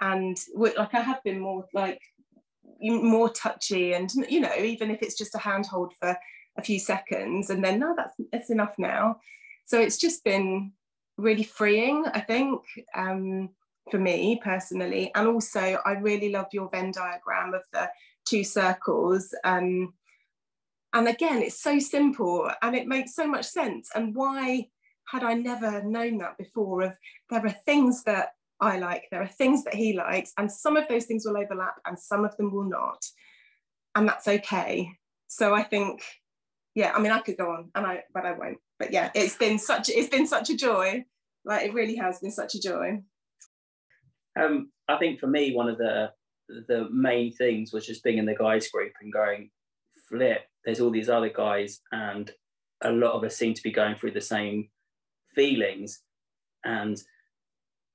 And 0.00 0.36
like 0.54 0.92
I 0.92 1.00
have 1.00 1.22
been 1.22 1.38
more 1.38 1.66
like 1.72 2.00
more 2.80 3.30
touchy 3.30 3.94
and 3.94 4.12
you 4.28 4.40
know 4.40 4.54
even 4.58 4.90
if 4.90 5.00
it's 5.00 5.16
just 5.16 5.34
a 5.34 5.38
handhold 5.38 5.92
for 5.98 6.16
a 6.56 6.62
few 6.62 6.78
seconds 6.78 7.50
and 7.50 7.64
then 7.64 7.78
no 7.78 7.94
that's 7.96 8.14
that's 8.32 8.50
enough 8.50 8.74
now 8.78 9.16
so 9.64 9.80
it's 9.80 9.96
just 9.96 10.24
been 10.24 10.72
really 11.16 11.42
freeing 11.42 12.04
i 12.12 12.20
think 12.20 12.62
um 12.94 13.48
for 13.90 13.98
me 13.98 14.40
personally. 14.42 15.10
And 15.14 15.28
also, 15.28 15.78
I 15.84 15.92
really 15.92 16.30
love 16.30 16.46
your 16.52 16.68
Venn 16.70 16.92
diagram 16.92 17.54
of 17.54 17.62
the 17.72 17.90
two 18.26 18.44
circles. 18.44 19.34
Um, 19.44 19.94
and 20.92 21.08
again, 21.08 21.42
it's 21.42 21.60
so 21.60 21.78
simple 21.78 22.50
and 22.62 22.76
it 22.76 22.86
makes 22.86 23.14
so 23.14 23.26
much 23.26 23.46
sense. 23.46 23.90
And 23.94 24.14
why 24.14 24.68
had 25.08 25.22
I 25.22 25.34
never 25.34 25.82
known 25.82 26.18
that 26.18 26.38
before? 26.38 26.82
Of 26.82 26.92
there 27.30 27.44
are 27.44 27.56
things 27.66 28.04
that 28.04 28.30
I 28.60 28.78
like, 28.78 29.04
there 29.10 29.22
are 29.22 29.28
things 29.28 29.64
that 29.64 29.74
he 29.74 29.92
likes, 29.92 30.32
and 30.38 30.50
some 30.50 30.76
of 30.76 30.88
those 30.88 31.04
things 31.04 31.26
will 31.26 31.36
overlap 31.36 31.74
and 31.86 31.98
some 31.98 32.24
of 32.24 32.36
them 32.36 32.52
will 32.52 32.68
not. 32.68 33.04
And 33.94 34.08
that's 34.08 34.28
okay. 34.28 34.90
So 35.26 35.54
I 35.54 35.62
think, 35.62 36.02
yeah, 36.74 36.92
I 36.94 37.00
mean, 37.00 37.12
I 37.12 37.20
could 37.20 37.36
go 37.36 37.50
on 37.50 37.70
and 37.74 37.86
I, 37.86 38.02
but 38.12 38.26
I 38.26 38.32
won't. 38.32 38.58
But 38.78 38.92
yeah, 38.92 39.10
it's 39.14 39.36
been 39.36 39.58
such, 39.58 39.88
it's 39.88 40.08
been 40.08 40.26
such 40.26 40.50
a 40.50 40.56
joy. 40.56 41.04
Like 41.44 41.66
it 41.66 41.74
really 41.74 41.96
has 41.96 42.20
been 42.20 42.32
such 42.32 42.54
a 42.54 42.60
joy. 42.60 43.02
Um, 44.38 44.70
I 44.88 44.96
think 44.98 45.20
for 45.20 45.26
me, 45.26 45.54
one 45.54 45.68
of 45.68 45.78
the 45.78 46.10
the 46.68 46.88
main 46.90 47.32
things 47.32 47.72
was 47.72 47.86
just 47.86 48.04
being 48.04 48.18
in 48.18 48.26
the 48.26 48.34
guys 48.34 48.68
group 48.68 48.92
and 49.00 49.12
going, 49.12 49.50
flip. 50.08 50.42
There's 50.64 50.80
all 50.80 50.90
these 50.90 51.08
other 51.08 51.30
guys, 51.30 51.80
and 51.92 52.30
a 52.82 52.90
lot 52.90 53.12
of 53.12 53.24
us 53.24 53.36
seem 53.36 53.54
to 53.54 53.62
be 53.62 53.72
going 53.72 53.96
through 53.96 54.12
the 54.12 54.20
same 54.20 54.68
feelings. 55.34 56.02
And 56.64 57.00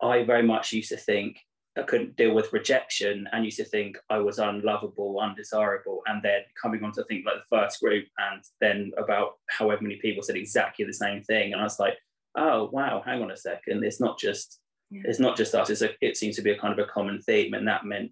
I 0.02 0.24
very 0.24 0.44
much 0.44 0.72
used 0.72 0.90
to 0.90 0.98
think 0.98 1.38
I 1.80 1.84
couldn't 1.84 2.16
deal 2.18 2.34
with 2.34 2.54
rejection 2.54 3.28
and 3.32 3.46
used 3.46 3.58
to 3.58 3.64
think 3.64 3.98
I 4.10 4.20
was 4.20 4.40
unlovable, 4.40 5.20
undesirable. 5.20 6.02
And 6.08 6.22
then 6.22 6.42
coming 6.62 6.84
on 6.84 6.92
to 6.94 7.04
think 7.06 7.26
like 7.26 7.36
the 7.36 7.58
first 7.58 7.80
group, 7.80 8.06
and 8.18 8.44
then 8.60 8.92
about 8.98 9.38
however 9.50 9.82
many 9.82 9.96
people 9.96 10.22
said 10.22 10.36
exactly 10.36 10.86
the 10.86 10.94
same 10.94 11.24
thing. 11.24 11.54
And 11.54 11.62
I 11.62 11.64
was 11.64 11.80
like, 11.80 11.98
oh, 12.36 12.70
wow, 12.72 13.02
hang 13.06 13.22
on 13.22 13.32
a 13.32 13.38
second. 13.38 13.84
It's 13.84 14.02
not 14.02 14.20
just 14.20 14.60
yeah. 14.92 15.04
it's 15.06 15.20
not 15.20 15.38
just 15.38 15.56
us. 15.56 15.70
It's 15.70 15.82
a, 15.82 15.92
it 16.02 16.18
seems 16.18 16.36
to 16.36 16.42
be 16.42 16.52
a 16.52 16.58
kind 16.58 16.78
of 16.78 16.86
a 16.86 16.92
common 16.92 17.22
theme, 17.22 17.54
and 17.54 17.68
that 17.68 17.86
meant 17.86 18.12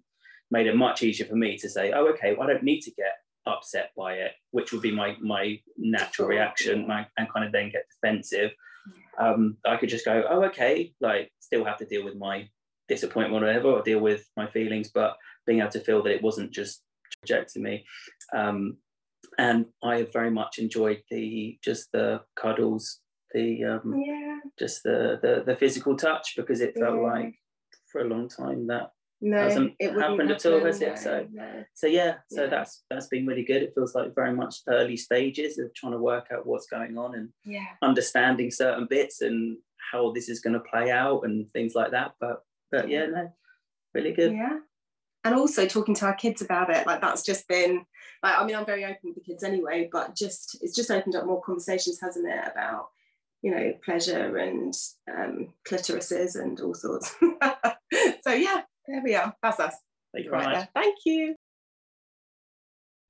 made 0.50 0.66
it 0.66 0.76
much 0.76 1.02
easier 1.02 1.26
for 1.26 1.36
me 1.36 1.58
to 1.58 1.68
say, 1.68 1.92
oh, 1.92 2.06
okay, 2.08 2.34
well, 2.34 2.48
I 2.48 2.52
don't 2.52 2.62
need 2.62 2.80
to 2.82 2.90
get 2.92 3.18
upset 3.46 3.90
by 3.96 4.14
it, 4.14 4.32
which 4.50 4.72
would 4.72 4.82
be 4.82 4.92
my 4.92 5.16
my 5.20 5.60
natural 5.76 6.28
reaction, 6.28 6.86
my, 6.86 7.06
and 7.16 7.32
kind 7.32 7.44
of 7.44 7.52
then 7.52 7.70
get 7.70 7.86
defensive. 7.90 8.52
Um, 9.18 9.56
I 9.66 9.76
could 9.76 9.88
just 9.88 10.04
go, 10.04 10.24
oh, 10.28 10.44
okay, 10.44 10.94
like 11.00 11.30
still 11.40 11.64
have 11.64 11.78
to 11.78 11.84
deal 11.84 12.04
with 12.04 12.16
my 12.16 12.48
disappointment 12.88 13.42
or 13.42 13.46
whatever, 13.46 13.68
or 13.68 13.82
deal 13.82 14.00
with 14.00 14.24
my 14.36 14.46
feelings, 14.50 14.90
but 14.92 15.16
being 15.46 15.60
able 15.60 15.70
to 15.70 15.80
feel 15.80 16.02
that 16.02 16.14
it 16.14 16.22
wasn't 16.22 16.50
just 16.50 16.82
rejecting 17.22 17.62
me. 17.62 17.84
Um, 18.34 18.78
and 19.38 19.66
I 19.82 19.98
have 19.98 20.12
very 20.12 20.30
much 20.30 20.58
enjoyed 20.58 21.02
the 21.10 21.58
just 21.62 21.90
the 21.92 22.20
cuddles, 22.36 23.00
the 23.32 23.64
um, 23.64 24.02
yeah. 24.04 24.38
just 24.58 24.82
the, 24.82 25.18
the 25.22 25.42
the 25.46 25.56
physical 25.56 25.96
touch 25.96 26.34
because 26.36 26.60
it 26.60 26.78
felt 26.78 26.96
yeah. 26.96 27.02
like 27.02 27.34
for 27.90 28.02
a 28.02 28.08
long 28.08 28.28
time 28.28 28.66
that 28.68 28.90
no, 29.20 29.38
hasn't 29.38 29.74
it 29.80 29.92
happened 29.94 30.30
at 30.30 30.46
all, 30.46 30.64
has 30.64 30.80
it? 30.80 30.96
so, 30.98 31.26
no. 31.32 31.64
so 31.74 31.86
yeah, 31.88 32.14
so 32.30 32.44
yeah. 32.44 32.50
that's 32.50 32.84
that's 32.88 33.08
been 33.08 33.26
really 33.26 33.44
good. 33.44 33.62
It 33.62 33.72
feels 33.74 33.94
like 33.94 34.14
very 34.14 34.32
much 34.32 34.56
early 34.68 34.96
stages 34.96 35.58
of 35.58 35.74
trying 35.74 35.92
to 35.92 35.98
work 35.98 36.28
out 36.32 36.46
what's 36.46 36.66
going 36.66 36.96
on 36.96 37.16
and 37.16 37.30
yeah. 37.44 37.66
understanding 37.82 38.50
certain 38.50 38.86
bits 38.88 39.20
and 39.20 39.58
how 39.92 40.12
this 40.12 40.28
is 40.28 40.40
going 40.40 40.54
to 40.54 40.60
play 40.60 40.90
out 40.90 41.22
and 41.24 41.50
things 41.50 41.74
like 41.74 41.90
that. 41.90 42.12
But 42.20 42.42
but 42.70 42.88
yeah, 42.88 43.06
no, 43.06 43.32
really 43.94 44.12
good. 44.12 44.32
Yeah, 44.32 44.58
and 45.24 45.34
also 45.34 45.66
talking 45.66 45.94
to 45.96 46.06
our 46.06 46.14
kids 46.14 46.42
about 46.42 46.70
it, 46.70 46.86
like 46.86 47.00
that's 47.00 47.22
just 47.22 47.48
been 47.48 47.84
like 48.22 48.38
I 48.38 48.44
mean 48.44 48.56
I'm 48.56 48.66
very 48.66 48.84
open 48.84 48.98
with 49.04 49.14
the 49.14 49.20
kids 49.20 49.42
anyway, 49.42 49.88
but 49.90 50.14
just 50.14 50.58
it's 50.62 50.74
just 50.74 50.90
opened 50.90 51.16
up 51.16 51.26
more 51.26 51.42
conversations, 51.42 52.00
hasn't 52.00 52.28
it, 52.28 52.44
about 52.50 52.88
you 53.42 53.50
know, 53.50 53.72
pleasure 53.84 54.36
and 54.36 54.74
um, 55.12 55.48
clitorises 55.68 56.40
and 56.40 56.60
all 56.60 56.74
sorts. 56.74 57.14
so 58.22 58.32
yeah, 58.32 58.62
there 58.86 59.02
we 59.04 59.14
are. 59.14 59.34
That's 59.42 59.60
us. 59.60 59.76
Thank 60.12 60.26
you 60.26 60.32
right 60.32 60.54
there. 60.54 60.68
Thank 60.74 60.96
you. 61.04 61.36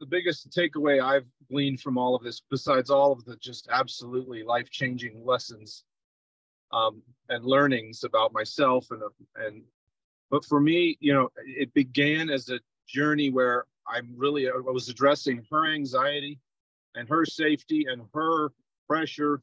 The 0.00 0.06
biggest 0.06 0.50
takeaway 0.50 1.02
I've 1.02 1.26
gleaned 1.50 1.80
from 1.80 1.98
all 1.98 2.14
of 2.14 2.22
this, 2.22 2.42
besides 2.50 2.90
all 2.90 3.12
of 3.12 3.24
the 3.24 3.36
just 3.36 3.68
absolutely 3.72 4.44
life-changing 4.44 5.24
lessons 5.24 5.84
um, 6.72 7.02
and 7.28 7.44
learnings 7.44 8.04
about 8.04 8.32
myself 8.32 8.90
and 8.90 9.02
and 9.36 9.62
but 10.30 10.44
for 10.44 10.60
me, 10.60 10.98
you 11.00 11.14
know, 11.14 11.30
it 11.46 11.72
began 11.72 12.28
as 12.28 12.50
a 12.50 12.60
journey 12.86 13.30
where 13.30 13.64
I'm 13.86 14.12
really 14.16 14.48
I 14.48 14.52
was 14.56 14.88
addressing 14.88 15.46
her 15.50 15.66
anxiety 15.66 16.38
and 16.94 17.08
her 17.08 17.24
safety 17.24 17.86
and 17.88 18.02
her 18.12 18.50
pressure 18.86 19.42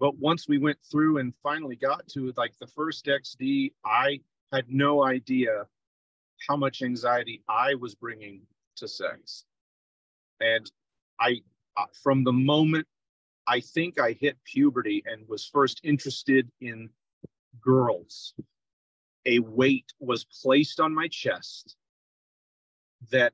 but 0.00 0.16
once 0.18 0.48
we 0.48 0.58
went 0.58 0.78
through 0.90 1.18
and 1.18 1.34
finally 1.42 1.76
got 1.76 2.06
to 2.08 2.32
like 2.36 2.56
the 2.58 2.66
first 2.66 3.06
XD, 3.06 3.72
I 3.84 4.20
had 4.52 4.66
no 4.68 5.04
idea 5.04 5.66
how 6.46 6.56
much 6.56 6.82
anxiety 6.82 7.42
I 7.48 7.74
was 7.74 7.94
bringing 7.94 8.42
to 8.76 8.86
sex. 8.86 9.44
And 10.40 10.70
I, 11.20 11.42
from 12.02 12.22
the 12.22 12.32
moment 12.32 12.86
I 13.48 13.60
think 13.60 13.98
I 13.98 14.12
hit 14.12 14.36
puberty 14.44 15.02
and 15.06 15.26
was 15.26 15.46
first 15.46 15.80
interested 15.82 16.50
in 16.60 16.90
girls, 17.60 18.34
a 19.24 19.38
weight 19.38 19.90
was 19.98 20.24
placed 20.24 20.80
on 20.80 20.94
my 20.94 21.08
chest 21.08 21.76
that 23.10 23.32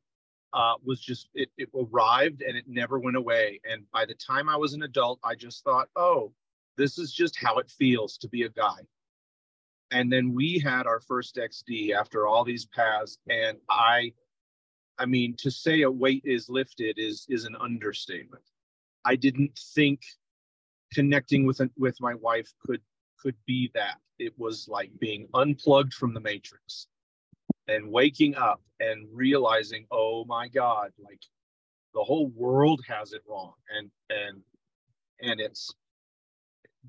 uh, 0.52 0.74
was 0.84 1.00
just, 1.00 1.28
it, 1.34 1.50
it 1.58 1.68
arrived 1.74 2.42
and 2.42 2.56
it 2.56 2.64
never 2.68 3.00
went 3.00 3.16
away. 3.16 3.60
And 3.68 3.90
by 3.92 4.04
the 4.04 4.14
time 4.14 4.48
I 4.48 4.56
was 4.56 4.72
an 4.72 4.84
adult, 4.84 5.18
I 5.24 5.34
just 5.34 5.64
thought, 5.64 5.88
oh, 5.96 6.32
this 6.76 6.96
is 6.96 7.12
just 7.12 7.36
how 7.36 7.58
it 7.58 7.68
feels 7.68 8.16
to 8.18 8.28
be 8.28 8.42
a 8.42 8.48
guy. 8.48 8.78
And 9.90 10.12
then 10.12 10.32
we 10.32 10.60
had 10.60 10.86
our 10.86 11.00
first 11.00 11.36
XD 11.36 11.92
after 11.92 12.26
all 12.26 12.44
these 12.44 12.66
paths, 12.66 13.18
and 13.28 13.58
I 13.68 14.12
I 14.98 15.06
mean, 15.06 15.34
to 15.38 15.50
say 15.50 15.82
a 15.82 15.90
weight 15.90 16.22
is 16.24 16.48
lifted 16.48 16.98
is 16.98 17.26
is 17.28 17.44
an 17.44 17.56
understatement. 17.60 18.42
I 19.04 19.16
didn't 19.16 19.58
think 19.74 20.02
connecting 20.92 21.44
with 21.44 21.60
with 21.76 22.00
my 22.00 22.14
wife 22.14 22.52
could 22.64 22.80
could 23.20 23.36
be 23.46 23.70
that. 23.74 23.98
It 24.18 24.32
was 24.38 24.68
like 24.68 24.90
being 25.00 25.28
unplugged 25.34 25.92
from 25.92 26.14
the 26.14 26.20
matrix 26.20 26.86
and 27.66 27.90
waking 27.90 28.36
up 28.36 28.62
and 28.78 29.08
realizing, 29.12 29.86
oh 29.90 30.24
my 30.24 30.48
God, 30.48 30.92
like 31.02 31.20
the 31.94 32.02
whole 32.02 32.28
world 32.28 32.82
has 32.86 33.12
it 33.12 33.22
wrong. 33.28 33.54
And 33.76 33.90
and 34.10 34.42
and 35.20 35.40
it's 35.40 35.74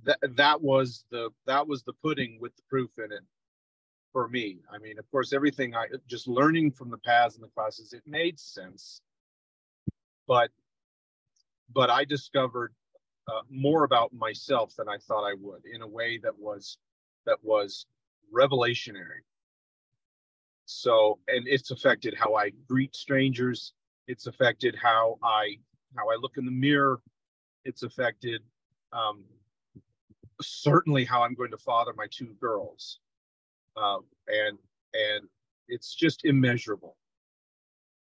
that 0.04 0.19
that 0.36 0.62
was 0.62 1.06
the 1.10 1.30
that 1.47 1.67
was 1.67 1.84
the 1.84 1.93
pudding 1.93 2.38
with 2.39 2.56
the 2.56 2.63
proof 2.69 2.91
in 2.97 3.12
it 3.12 3.23
for 4.12 4.28
me. 4.28 4.60
I 4.71 4.78
mean, 4.78 4.99
of 4.99 5.10
course, 5.12 5.34
everything 5.34 5.75
I 5.75 5.88
just 6.08 6.28
learning 6.28 6.71
from 6.71 6.89
the 6.89 6.97
paths 6.97 7.36
and 7.36 7.43
the 7.43 7.49
classes, 7.49 7.93
it 7.93 8.04
made 8.06 8.39
sense. 8.39 9.01
But 10.28 10.51
but 11.73 11.89
I 11.89 12.06
discovered 12.06 12.73
uh, 13.28 13.41
more 13.49 13.84
about 13.84 14.13
myself 14.13 14.73
than 14.78 14.88
I 14.88 14.97
thought 14.97 15.28
I 15.28 15.34
would 15.39 15.63
in 15.65 15.82
a 15.82 15.88
way 15.88 16.19
that 16.23 16.38
was 16.38 16.78
that 17.25 17.38
was 17.41 17.88
revelationary. 18.34 19.23
So, 20.65 21.19
and 21.28 21.47
it's 21.47 21.71
affected 21.71 22.15
how 22.17 22.36
I 22.36 22.51
greet 22.67 22.95
strangers. 22.95 23.73
It's 24.08 24.28
affected 24.28 24.75
how 24.75 25.17
I 25.23 25.58
how 25.95 26.10
I 26.10 26.17
look 26.19 26.38
in 26.38 26.45
the 26.45 26.51
mirror. 26.51 27.01
It's 27.63 27.84
affected 27.84 28.41
um, 28.93 29.23
certainly 30.41 31.06
how 31.06 31.23
I'm 31.23 31.34
going 31.34 31.51
to 31.51 31.58
father 31.58 31.93
my 31.95 32.08
two 32.12 32.36
girls, 32.39 32.99
um, 33.78 34.06
and 34.28 34.58
and 34.93 35.28
it's 35.67 35.95
just 35.95 36.25
immeasurable. 36.25 36.95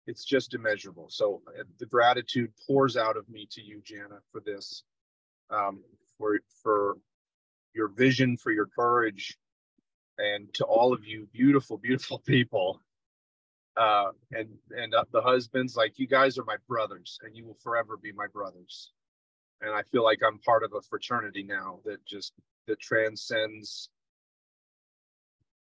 It's 0.08 0.24
just 0.24 0.54
immeasurable. 0.54 1.08
So 1.10 1.42
uh, 1.46 1.64
the 1.78 1.84
gratitude 1.84 2.50
pours 2.66 2.96
out 2.96 3.18
of 3.18 3.28
me 3.28 3.46
to 3.50 3.60
you, 3.60 3.82
Janna, 3.84 4.20
for 4.32 4.40
this, 4.40 4.82
um, 5.50 5.84
for 6.16 6.40
for 6.62 6.96
your 7.74 7.88
vision, 7.88 8.38
for 8.38 8.50
your 8.50 8.66
courage, 8.66 9.36
and 10.16 10.52
to 10.54 10.64
all 10.64 10.94
of 10.94 11.04
you 11.04 11.28
beautiful, 11.30 11.76
beautiful 11.76 12.18
people. 12.26 12.80
Uh, 13.76 14.12
and 14.32 14.48
and 14.70 14.94
uh, 14.94 15.04
the 15.12 15.20
husbands, 15.20 15.76
like 15.76 15.98
you 15.98 16.06
guys 16.06 16.38
are 16.38 16.44
my 16.44 16.56
brothers, 16.66 17.18
and 17.22 17.36
you 17.36 17.44
will 17.44 17.58
forever 17.62 17.98
be 17.98 18.10
my 18.12 18.26
brothers. 18.28 18.90
And 19.60 19.74
I 19.74 19.82
feel 19.82 20.04
like 20.04 20.20
I'm 20.26 20.38
part 20.38 20.64
of 20.64 20.72
a 20.72 20.80
fraternity 20.80 21.42
now 21.42 21.80
that 21.84 22.02
just 22.06 22.32
that 22.66 22.80
transcends. 22.80 23.90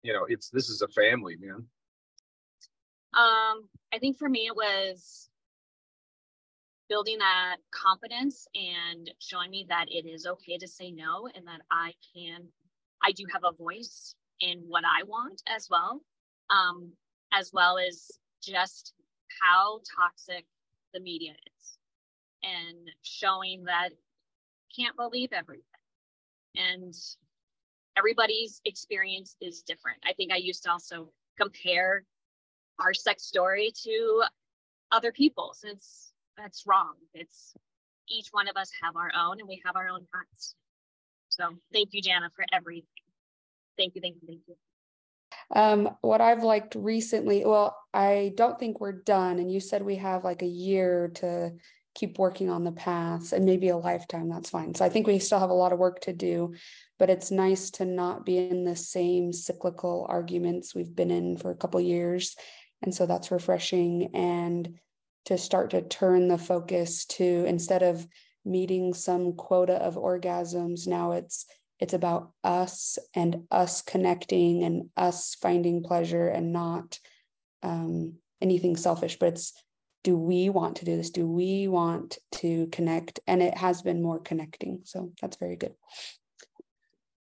You 0.03 0.12
know, 0.12 0.25
it's 0.27 0.49
this 0.49 0.67
is 0.67 0.82
a 0.82 0.89
family, 0.89 1.38
man. 1.39 1.65
Um, 3.15 3.69
I 3.93 3.99
think 3.99 4.17
for 4.17 4.28
me 4.28 4.47
it 4.47 4.56
was 4.56 5.30
building 6.89 7.19
that 7.19 7.58
confidence 7.71 8.47
and 8.56 9.10
showing 9.19 9.52
me 9.52 9.65
that 9.69 9.86
it 9.89 10.08
is 10.08 10.26
okay 10.26 10.58
to 10.58 10.67
say 10.67 10.91
no 10.91 11.28
and 11.34 11.47
that 11.47 11.62
I 11.71 11.93
can, 12.15 12.47
I 13.04 13.12
do 13.12 13.26
have 13.32 13.43
a 13.45 13.56
voice 13.56 14.15
in 14.41 14.63
what 14.67 14.84
I 14.84 15.04
want 15.04 15.41
as 15.47 15.67
well, 15.69 16.02
um, 16.49 16.91
as 17.32 17.52
well 17.54 17.78
as 17.78 18.12
just 18.41 18.93
how 19.41 19.80
toxic 19.95 20.45
the 20.93 20.99
media 20.99 21.34
is 21.58 21.78
and 22.43 22.89
showing 23.02 23.63
that 23.65 23.89
can't 24.76 24.95
believe 24.95 25.30
everything. 25.34 25.63
And 26.56 26.93
everybody's 27.97 28.62
experience 28.65 29.36
is 29.41 29.62
different. 29.62 29.97
I 30.08 30.13
think 30.13 30.32
I 30.32 30.38
used 30.38 30.63
to 30.63 30.71
also 30.71 31.10
compare 31.39 32.04
our 32.80 32.94
sex 32.94 33.24
story 33.24 33.72
to 33.84 34.24
other 34.92 35.12
people's. 35.12 35.62
It's 35.64 36.14
that's 36.38 36.64
wrong. 36.66 36.94
It's 37.14 37.54
each 38.10 38.30
one 38.32 38.48
of 38.48 38.58
us 38.58 38.72
have 38.82 38.96
our 38.96 39.12
own 39.16 39.40
and 39.40 39.48
we 39.48 39.62
have 39.66 39.76
our 39.76 39.88
own 39.88 40.06
paths. 40.14 40.56
So 41.30 41.50
thank 41.72 41.90
you, 41.94 42.02
Janna, 42.02 42.30
for 42.36 42.46
everything. 42.54 42.88
Thank 43.78 43.96
you, 43.96 44.02
thank 44.02 44.16
you, 44.22 44.28
thank 44.28 44.42
you. 44.48 44.56
Um, 45.56 45.98
what 46.02 46.22
I've 46.22 46.44
liked 46.44 46.76
recently, 46.76 47.44
well, 47.46 47.76
I 47.94 48.34
don't 48.36 48.60
think 48.60 48.80
we're 48.80 48.92
done. 48.92 49.40
And 49.40 49.52
you 49.52 49.60
said 49.60 49.84
we 49.84 49.96
have 49.98 50.24
like 50.24 50.42
a 50.42 50.48
year 50.48 51.12
to 51.16 51.54
keep 51.96 52.18
working 52.18 52.50
on 52.50 52.64
the 52.64 52.72
paths 52.72 53.34
and 53.34 53.46
maybe 53.46 53.70
a 53.70 53.78
lifetime. 53.78 54.30
That's 54.30 54.50
fine. 54.50 54.74
So 54.74 54.84
I 54.84 54.90
think 54.90 55.06
we 55.06 55.20
still 55.20 55.40
have 55.40 55.52
a 55.52 55.56
lot 55.56 55.74
of 55.74 55.80
work 55.80 56.02
to 56.02 56.14
do, 56.14 56.54
but 56.98 57.10
it's 57.10 57.30
nice 57.30 57.70
to 57.72 57.86
not 57.86 58.26
be 58.26 58.38
in 58.38 58.64
the 58.64 58.76
same 58.76 59.32
cyclical 59.32 60.08
arguments 60.10 60.74
we've 60.74 60.96
been 60.96 61.12
in 61.12 61.38
for 61.38 61.52
a 61.52 61.56
couple 61.56 61.80
years. 61.82 62.36
And 62.84 62.93
so 62.93 63.06
that's 63.06 63.32
refreshing. 63.32 64.10
And 64.13 64.78
to 65.26 65.38
start 65.38 65.72
to 65.72 65.82
turn 65.82 66.28
the 66.28 66.38
focus 66.38 67.06
to 67.06 67.46
instead 67.46 67.82
of 67.82 68.06
meeting 68.46 68.93
some 68.93 69.34
quota 69.34 69.76
of 69.76 69.96
orgasms, 69.96 70.86
now 70.86 71.13
it's 71.13 71.46
it's 71.80 71.93
about 71.93 72.32
us 72.43 72.98
and 73.15 73.43
us 73.52 73.82
connecting 73.82 74.63
and 74.63 74.89
us 74.96 75.36
finding 75.36 75.84
pleasure 75.84 76.28
and 76.28 76.54
not 76.54 77.00
um, 77.62 78.15
anything 78.41 78.78
selfish 78.78 79.17
but 79.17 79.30
it's 79.30 79.54
do 80.04 80.17
we 80.17 80.50
want 80.50 80.76
to 80.78 80.86
do 80.86 80.98
this? 80.98 81.10
Do 81.10 81.26
we 81.26 81.69
want 81.69 82.17
to 82.34 82.67
connect? 82.67 83.22
And 83.26 83.41
it 83.41 83.58
has 83.58 83.82
been 83.82 84.04
more 84.04 84.19
connecting. 84.19 84.82
So 84.84 85.13
that's 85.22 85.38
very 85.38 85.56
good. 85.56 85.74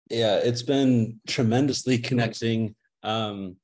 Yeah 0.09 0.37
it's 0.37 0.63
been 0.63 1.19
tremendously 1.27 1.97
connecting. 1.97 2.75
Um 3.03 3.57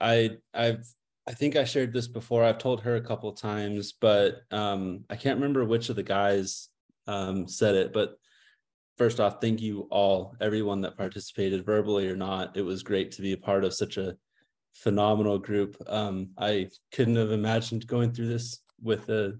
i 0.00 0.30
i've 0.54 0.86
i 1.26 1.32
think 1.32 1.56
i 1.56 1.64
shared 1.64 1.92
this 1.92 2.08
before 2.08 2.44
i've 2.44 2.58
told 2.58 2.80
her 2.80 2.96
a 2.96 3.00
couple 3.00 3.28
of 3.28 3.38
times 3.38 3.94
but 4.00 4.42
um 4.50 5.04
i 5.10 5.16
can't 5.16 5.36
remember 5.36 5.64
which 5.64 5.88
of 5.88 5.96
the 5.96 6.02
guys 6.02 6.68
um 7.06 7.48
said 7.48 7.74
it 7.74 7.92
but 7.92 8.16
first 8.96 9.20
off, 9.20 9.40
thank 9.40 9.60
you 9.60 9.86
all, 9.90 10.34
everyone 10.40 10.80
that 10.82 10.96
participated, 10.96 11.64
verbally 11.64 12.08
or 12.08 12.16
not. 12.16 12.56
It 12.56 12.62
was 12.62 12.82
great 12.82 13.12
to 13.12 13.22
be 13.22 13.32
a 13.32 13.38
part 13.38 13.64
of 13.64 13.74
such 13.74 13.96
a 13.96 14.16
phenomenal 14.74 15.38
group. 15.38 15.76
Um, 15.86 16.30
I 16.38 16.68
couldn't 16.92 17.16
have 17.16 17.30
imagined 17.30 17.86
going 17.86 18.12
through 18.12 18.28
this 18.28 18.60
with 18.82 19.08
a 19.08 19.38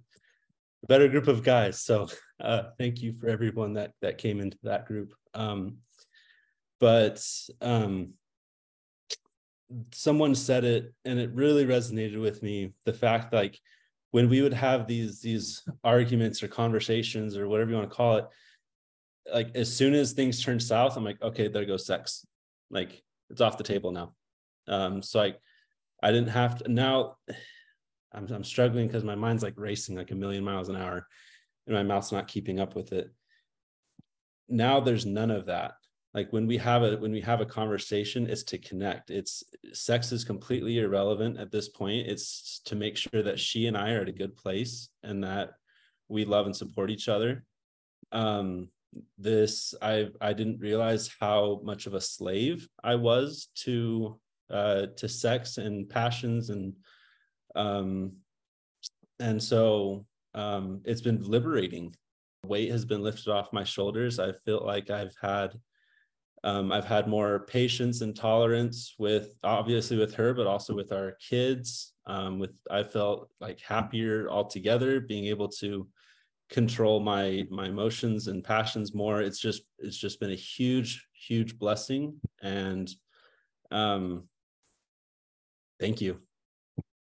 better 0.89 1.09
group 1.09 1.29
of 1.29 1.43
guys. 1.43 1.83
So 1.83 2.09
uh, 2.41 2.65
thank 2.79 3.01
you 3.01 3.15
for 3.19 3.29
everyone 3.29 3.75
that 3.75 3.93
that 4.03 4.19
came 4.19 4.41
into 4.41 4.59
that 4.63 4.87
group. 4.87 5.13
Um, 5.35 5.79
but 6.79 7.23
um, 7.63 8.13
someone 9.93 10.35
said 10.35 10.65
it, 10.65 10.93
and 11.05 11.19
it 11.19 11.31
really 11.33 11.67
resonated 11.67 12.21
with 12.21 12.43
me. 12.43 12.73
The 12.85 12.93
fact 12.93 13.33
like 13.33 13.59
when 14.11 14.29
we 14.29 14.43
would 14.43 14.55
have 14.55 14.87
these 14.87 15.21
these 15.21 15.63
arguments 15.85 16.43
or 16.43 16.49
conversations 16.49 17.37
or 17.37 17.49
whatever 17.49 17.71
you 17.71 17.77
want 17.77 17.91
to 17.91 17.97
call 17.97 18.17
it 18.17 18.27
like 19.33 19.57
as 19.57 19.75
soon 19.75 19.95
as 19.95 20.13
things 20.13 20.43
turn 20.43 20.61
south, 20.61 20.97
I'm 20.97 21.05
like, 21.05 21.21
okay, 21.23 21.49
there 21.49 21.65
goes 21.65 21.87
sex. 21.87 22.27
Like 22.71 23.03
it's 23.31 23.41
off 23.41 23.59
the 23.59 23.65
table 23.65 23.93
now. 23.93 24.15
Um, 24.69 25.03
so 25.03 25.21
I, 25.21 25.35
I 26.03 26.13
didn't 26.13 26.31
have 26.31 26.59
to 26.59 26.71
now. 26.71 27.17
I'm 28.13 28.27
I'm 28.33 28.45
struggling 28.45 28.87
because 28.87 29.05
my 29.05 29.15
mind's 29.15 29.43
like 29.43 29.55
racing 29.57 29.97
like 29.97 30.11
a 30.11 30.15
million 30.15 30.45
miles 30.45 30.69
an 30.69 30.77
hour, 30.77 31.07
and 31.67 31.77
my 31.77 31.83
mouth's 31.83 32.13
not 32.13 32.29
keeping 32.29 32.61
up 32.61 32.75
with 32.75 32.93
it. 32.93 33.11
Now 34.49 34.81
there's 34.81 35.07
none 35.07 35.31
of 35.31 35.47
that. 35.47 35.73
Like 36.17 36.33
when 36.33 36.47
we 36.47 36.57
have 36.57 36.83
a 36.83 36.97
when 36.97 37.13
we 37.13 37.21
have 37.21 37.43
a 37.43 37.47
conversation, 37.47 38.29
it's 38.29 38.43
to 38.45 38.57
connect. 38.57 39.11
It's 39.11 39.45
sex 39.75 40.13
is 40.13 40.25
completely 40.25 40.79
irrelevant 40.79 41.39
at 41.39 41.53
this 41.53 41.69
point. 41.69 42.09
It's 42.09 42.63
to 42.65 42.75
make 42.75 42.97
sure 42.97 43.23
that 43.23 43.39
she 43.39 43.67
and 43.67 43.77
I 43.77 43.93
are 43.93 44.01
at 44.01 44.09
a 44.09 44.13
good 44.13 44.35
place 44.35 44.89
and 45.03 45.23
that 45.25 45.51
we 46.09 46.25
love 46.25 46.47
and 46.47 46.57
support 46.57 46.91
each 46.91 47.11
other. 47.11 47.45
Um, 48.13 48.71
this 49.19 49.75
i 49.83 50.07
i 50.21 50.33
didn't 50.33 50.61
realize 50.61 51.11
how 51.21 51.61
much 51.65 51.87
of 51.87 51.95
a 51.95 52.01
slave 52.01 52.69
i 52.83 52.95
was 52.95 53.49
to 53.55 54.19
uh 54.51 54.87
to 54.97 55.09
sex 55.09 55.59
and 55.59 55.89
passions 55.89 56.51
and 56.51 56.73
um 57.57 58.13
and 59.21 59.43
so 59.43 60.07
um 60.35 60.81
it's 60.85 61.01
been 61.01 61.23
liberating 61.23 61.95
weight 62.47 62.71
has 62.71 62.85
been 62.85 63.03
lifted 63.03 63.31
off 63.31 63.53
my 63.53 63.65
shoulders 63.65 64.19
i 64.19 64.33
feel 64.45 64.65
like 64.65 64.89
i've 64.91 65.15
had 65.21 65.53
um, 66.47 66.71
I've 66.71 66.85
had 66.85 67.09
more 67.09 67.41
patience 67.41 68.03
and 68.03 68.15
tolerance 68.15 68.95
with 69.01 69.37
obviously 69.43 69.97
with 69.99 70.15
her, 70.15 70.33
but 70.33 70.47
also 70.47 70.77
with 70.77 70.93
our 70.93 71.17
kids. 71.21 71.93
Um, 72.07 72.39
with 72.39 72.57
I 72.71 72.85
felt 72.85 73.29
like 73.41 73.59
happier 73.61 74.31
altogether, 74.31 75.01
being 75.01 75.25
able 75.27 75.49
to 75.59 75.89
control 76.49 77.01
my 77.01 77.45
my 77.51 77.67
emotions 77.67 78.29
and 78.29 78.45
passions 78.45 78.95
more. 78.95 79.21
It's 79.21 79.41
just 79.41 79.63
it's 79.81 79.97
just 79.97 80.21
been 80.21 80.31
a 80.31 80.37
huge 80.37 81.05
huge 81.13 81.59
blessing. 81.59 82.21
And 82.41 82.89
um 83.73 84.29
thank 85.81 86.01
you. 86.01 86.21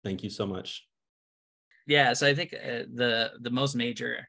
Thank 0.04 0.22
you 0.22 0.30
so 0.30 0.46
much. 0.46 0.86
Yeah 1.88 2.12
so 2.12 2.26
i 2.26 2.34
think 2.34 2.54
uh, 2.54 2.84
the 2.94 3.32
the 3.40 3.50
most 3.50 3.74
major 3.74 4.26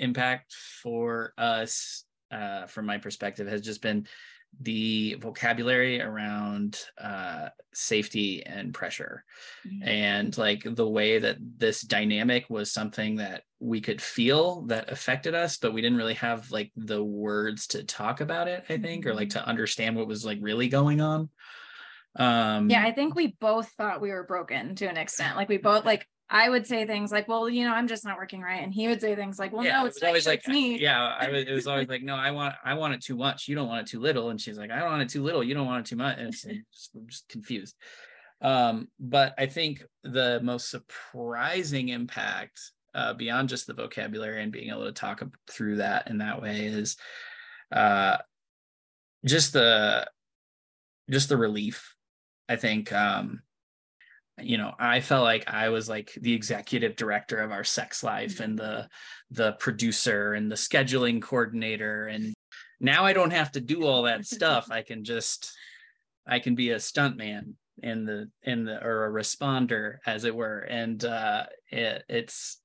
impact 0.00 0.52
for 0.82 1.32
us 1.38 2.04
uh 2.32 2.66
from 2.66 2.86
my 2.86 2.98
perspective 2.98 3.46
has 3.46 3.60
just 3.60 3.82
been 3.82 4.06
the 4.60 5.14
vocabulary 5.20 6.00
around 6.00 6.80
uh, 7.00 7.48
safety 7.72 8.44
and 8.44 8.74
pressure. 8.74 9.24
And 9.82 10.36
like 10.36 10.62
the 10.64 10.88
way 10.88 11.18
that 11.18 11.36
this 11.40 11.82
dynamic 11.82 12.46
was 12.48 12.72
something 12.72 13.16
that 13.16 13.42
we 13.60 13.80
could 13.80 14.00
feel 14.00 14.62
that 14.62 14.90
affected 14.90 15.34
us 15.34 15.56
but 15.56 15.72
we 15.72 15.80
didn't 15.80 15.98
really 15.98 16.14
have 16.14 16.50
like 16.50 16.70
the 16.76 17.02
words 17.02 17.66
to 17.66 17.82
talk 17.82 18.20
about 18.20 18.46
it 18.46 18.64
i 18.68 18.78
think 18.78 19.04
or 19.04 19.14
like 19.14 19.30
to 19.30 19.44
understand 19.44 19.96
what 19.96 20.06
was 20.06 20.24
like 20.24 20.38
really 20.40 20.68
going 20.68 21.00
on. 21.00 21.28
Um 22.16 22.70
yeah 22.70 22.84
i 22.84 22.92
think 22.92 23.14
we 23.14 23.36
both 23.40 23.68
thought 23.70 24.00
we 24.00 24.10
were 24.10 24.24
broken 24.24 24.74
to 24.76 24.86
an 24.86 24.96
extent. 24.96 25.36
Like 25.36 25.48
we 25.48 25.58
both 25.58 25.84
like 25.84 26.06
I 26.30 26.50
would 26.50 26.66
say 26.66 26.86
things 26.86 27.10
like, 27.10 27.26
"Well, 27.26 27.48
you 27.48 27.64
know, 27.64 27.72
I'm 27.72 27.88
just 27.88 28.04
not 28.04 28.18
working 28.18 28.42
right," 28.42 28.62
and 28.62 28.72
he 28.72 28.86
would 28.88 29.00
say 29.00 29.14
things 29.16 29.38
like, 29.38 29.52
"Well, 29.52 29.64
yeah, 29.64 29.80
no, 29.80 29.86
it's 29.86 30.02
not 30.02 30.08
always 30.08 30.26
like 30.26 30.40
it's 30.40 30.48
me." 30.48 30.78
yeah 30.78 31.16
i 31.18 31.30
was 31.30 31.44
it 31.44 31.52
was 31.52 31.66
always 31.66 31.88
like 31.94 32.02
no 32.02 32.14
i 32.14 32.30
want 32.30 32.54
i 32.64 32.74
want 32.74 32.94
it 32.94 33.00
too 33.00 33.16
much. 33.16 33.48
You 33.48 33.54
don't 33.54 33.68
want 33.68 33.86
it 33.86 33.90
too 33.90 34.00
little. 34.00 34.30
And 34.30 34.40
she's 34.40 34.58
like 34.58 34.70
i 34.70 34.78
don't 34.78 34.90
want 34.90 35.02
it 35.02 35.08
too 35.08 35.22
little. 35.22 35.42
You 35.42 35.54
don't 35.54 35.66
want 35.66 35.86
it 35.86 35.88
too 35.88 35.96
much. 35.96 36.18
And 36.18 36.28
it's 36.28 36.42
just, 36.72 36.90
I'm 36.94 37.06
just 37.08 37.28
confused. 37.28 37.74
Um 38.42 38.88
but 39.00 39.34
i 39.38 39.46
think 39.46 39.82
the 40.04 40.40
most 40.42 40.70
surprising 40.70 41.88
impact 41.88 42.60
uh 42.94 43.14
beyond 43.14 43.48
just 43.48 43.66
the 43.66 43.74
vocabulary 43.74 44.42
and 44.42 44.52
being 44.52 44.70
able 44.70 44.84
to 44.84 44.92
talk 44.92 45.22
through 45.50 45.76
that 45.76 46.10
in 46.10 46.18
that 46.18 46.40
way 46.42 46.66
is 46.66 46.96
uh 47.72 48.18
just 49.24 49.52
the 49.52 50.06
just 51.10 51.28
the 51.28 51.36
relief 51.36 51.94
i 52.48 52.56
think 52.56 52.92
um 52.92 53.42
you 54.40 54.56
know 54.56 54.72
i 54.78 55.00
felt 55.00 55.24
like 55.24 55.48
i 55.48 55.68
was 55.68 55.88
like 55.88 56.12
the 56.20 56.32
executive 56.32 56.96
director 56.96 57.38
of 57.38 57.50
our 57.50 57.64
sex 57.64 58.02
life 58.02 58.40
and 58.40 58.58
the 58.58 58.88
the 59.30 59.52
producer 59.52 60.34
and 60.34 60.50
the 60.50 60.56
scheduling 60.56 61.20
coordinator 61.20 62.06
and 62.06 62.34
now 62.80 63.04
i 63.04 63.12
don't 63.12 63.32
have 63.32 63.52
to 63.52 63.60
do 63.60 63.84
all 63.84 64.02
that 64.02 64.24
stuff. 64.24 64.68
I 64.70 64.82
can 64.82 65.04
just 65.04 65.52
i 66.26 66.38
can 66.38 66.54
be 66.54 66.70
a 66.70 66.76
stuntman 66.76 67.54
in 67.82 68.04
the 68.04 68.30
in 68.42 68.64
the 68.64 68.84
or 68.84 69.06
a 69.06 69.10
responder 69.10 69.96
as 70.06 70.24
it 70.24 70.34
were 70.34 70.58
and 70.58 71.04
uh 71.04 71.44
it, 71.70 72.04
it's 72.08 72.60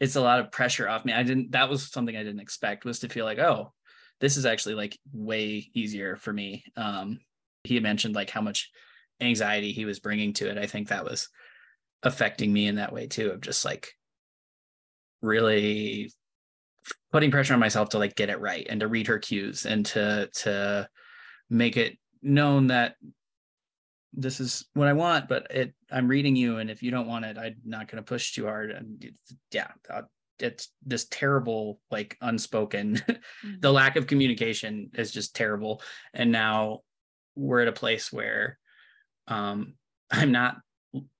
it's 0.00 0.16
a 0.16 0.20
lot 0.20 0.38
of 0.38 0.52
pressure 0.52 0.88
off 0.88 1.04
me. 1.04 1.12
I 1.12 1.24
didn't 1.24 1.52
that 1.52 1.68
was 1.68 1.90
something 1.90 2.16
i 2.16 2.22
didn't 2.22 2.40
expect 2.40 2.84
was 2.84 3.00
to 3.00 3.08
feel 3.08 3.24
like 3.24 3.38
oh 3.38 3.72
this 4.20 4.36
is 4.36 4.46
actually 4.46 4.74
like 4.74 4.98
way 5.12 5.70
easier 5.74 6.16
for 6.16 6.32
me. 6.32 6.64
Um 6.76 7.20
he 7.64 7.74
had 7.74 7.82
mentioned 7.82 8.14
like 8.14 8.30
how 8.30 8.40
much 8.40 8.70
anxiety 9.20 9.72
he 9.72 9.84
was 9.84 10.00
bringing 10.00 10.32
to 10.32 10.48
it 10.48 10.58
i 10.58 10.66
think 10.66 10.88
that 10.88 11.04
was 11.04 11.28
affecting 12.02 12.52
me 12.52 12.66
in 12.66 12.76
that 12.76 12.92
way 12.92 13.06
too 13.06 13.30
of 13.30 13.40
just 13.40 13.64
like 13.64 13.92
really 15.22 16.12
putting 17.10 17.30
pressure 17.30 17.54
on 17.54 17.60
myself 17.60 17.88
to 17.88 17.98
like 17.98 18.14
get 18.14 18.30
it 18.30 18.40
right 18.40 18.66
and 18.70 18.80
to 18.80 18.88
read 18.88 19.08
her 19.08 19.18
cues 19.18 19.66
and 19.66 19.84
to 19.84 20.28
to 20.32 20.88
make 21.50 21.76
it 21.76 21.98
known 22.22 22.68
that 22.68 22.94
this 24.12 24.40
is 24.40 24.66
what 24.74 24.88
I 24.88 24.92
want, 24.94 25.28
but 25.28 25.46
it 25.50 25.74
I'm 25.90 26.08
reading 26.08 26.34
you, 26.34 26.58
and 26.58 26.70
if 26.70 26.82
you 26.82 26.90
don't 26.90 27.06
want 27.06 27.24
it, 27.24 27.38
I'm 27.38 27.56
not 27.64 27.88
going 27.88 28.02
to 28.02 28.08
push 28.08 28.32
too 28.32 28.44
hard. 28.44 28.70
And 28.70 29.04
yeah, 29.52 29.68
uh, 29.88 30.02
it's 30.38 30.72
this 30.84 31.06
terrible, 31.06 31.80
like 31.90 32.16
unspoken. 32.20 33.02
the 33.60 33.72
lack 33.72 33.96
of 33.96 34.06
communication 34.06 34.90
is 34.94 35.12
just 35.12 35.36
terrible. 35.36 35.82
And 36.14 36.32
now 36.32 36.80
we're 37.36 37.60
at 37.60 37.68
a 37.68 37.72
place 37.72 38.12
where 38.12 38.58
um, 39.28 39.74
I'm 40.10 40.32
not 40.32 40.56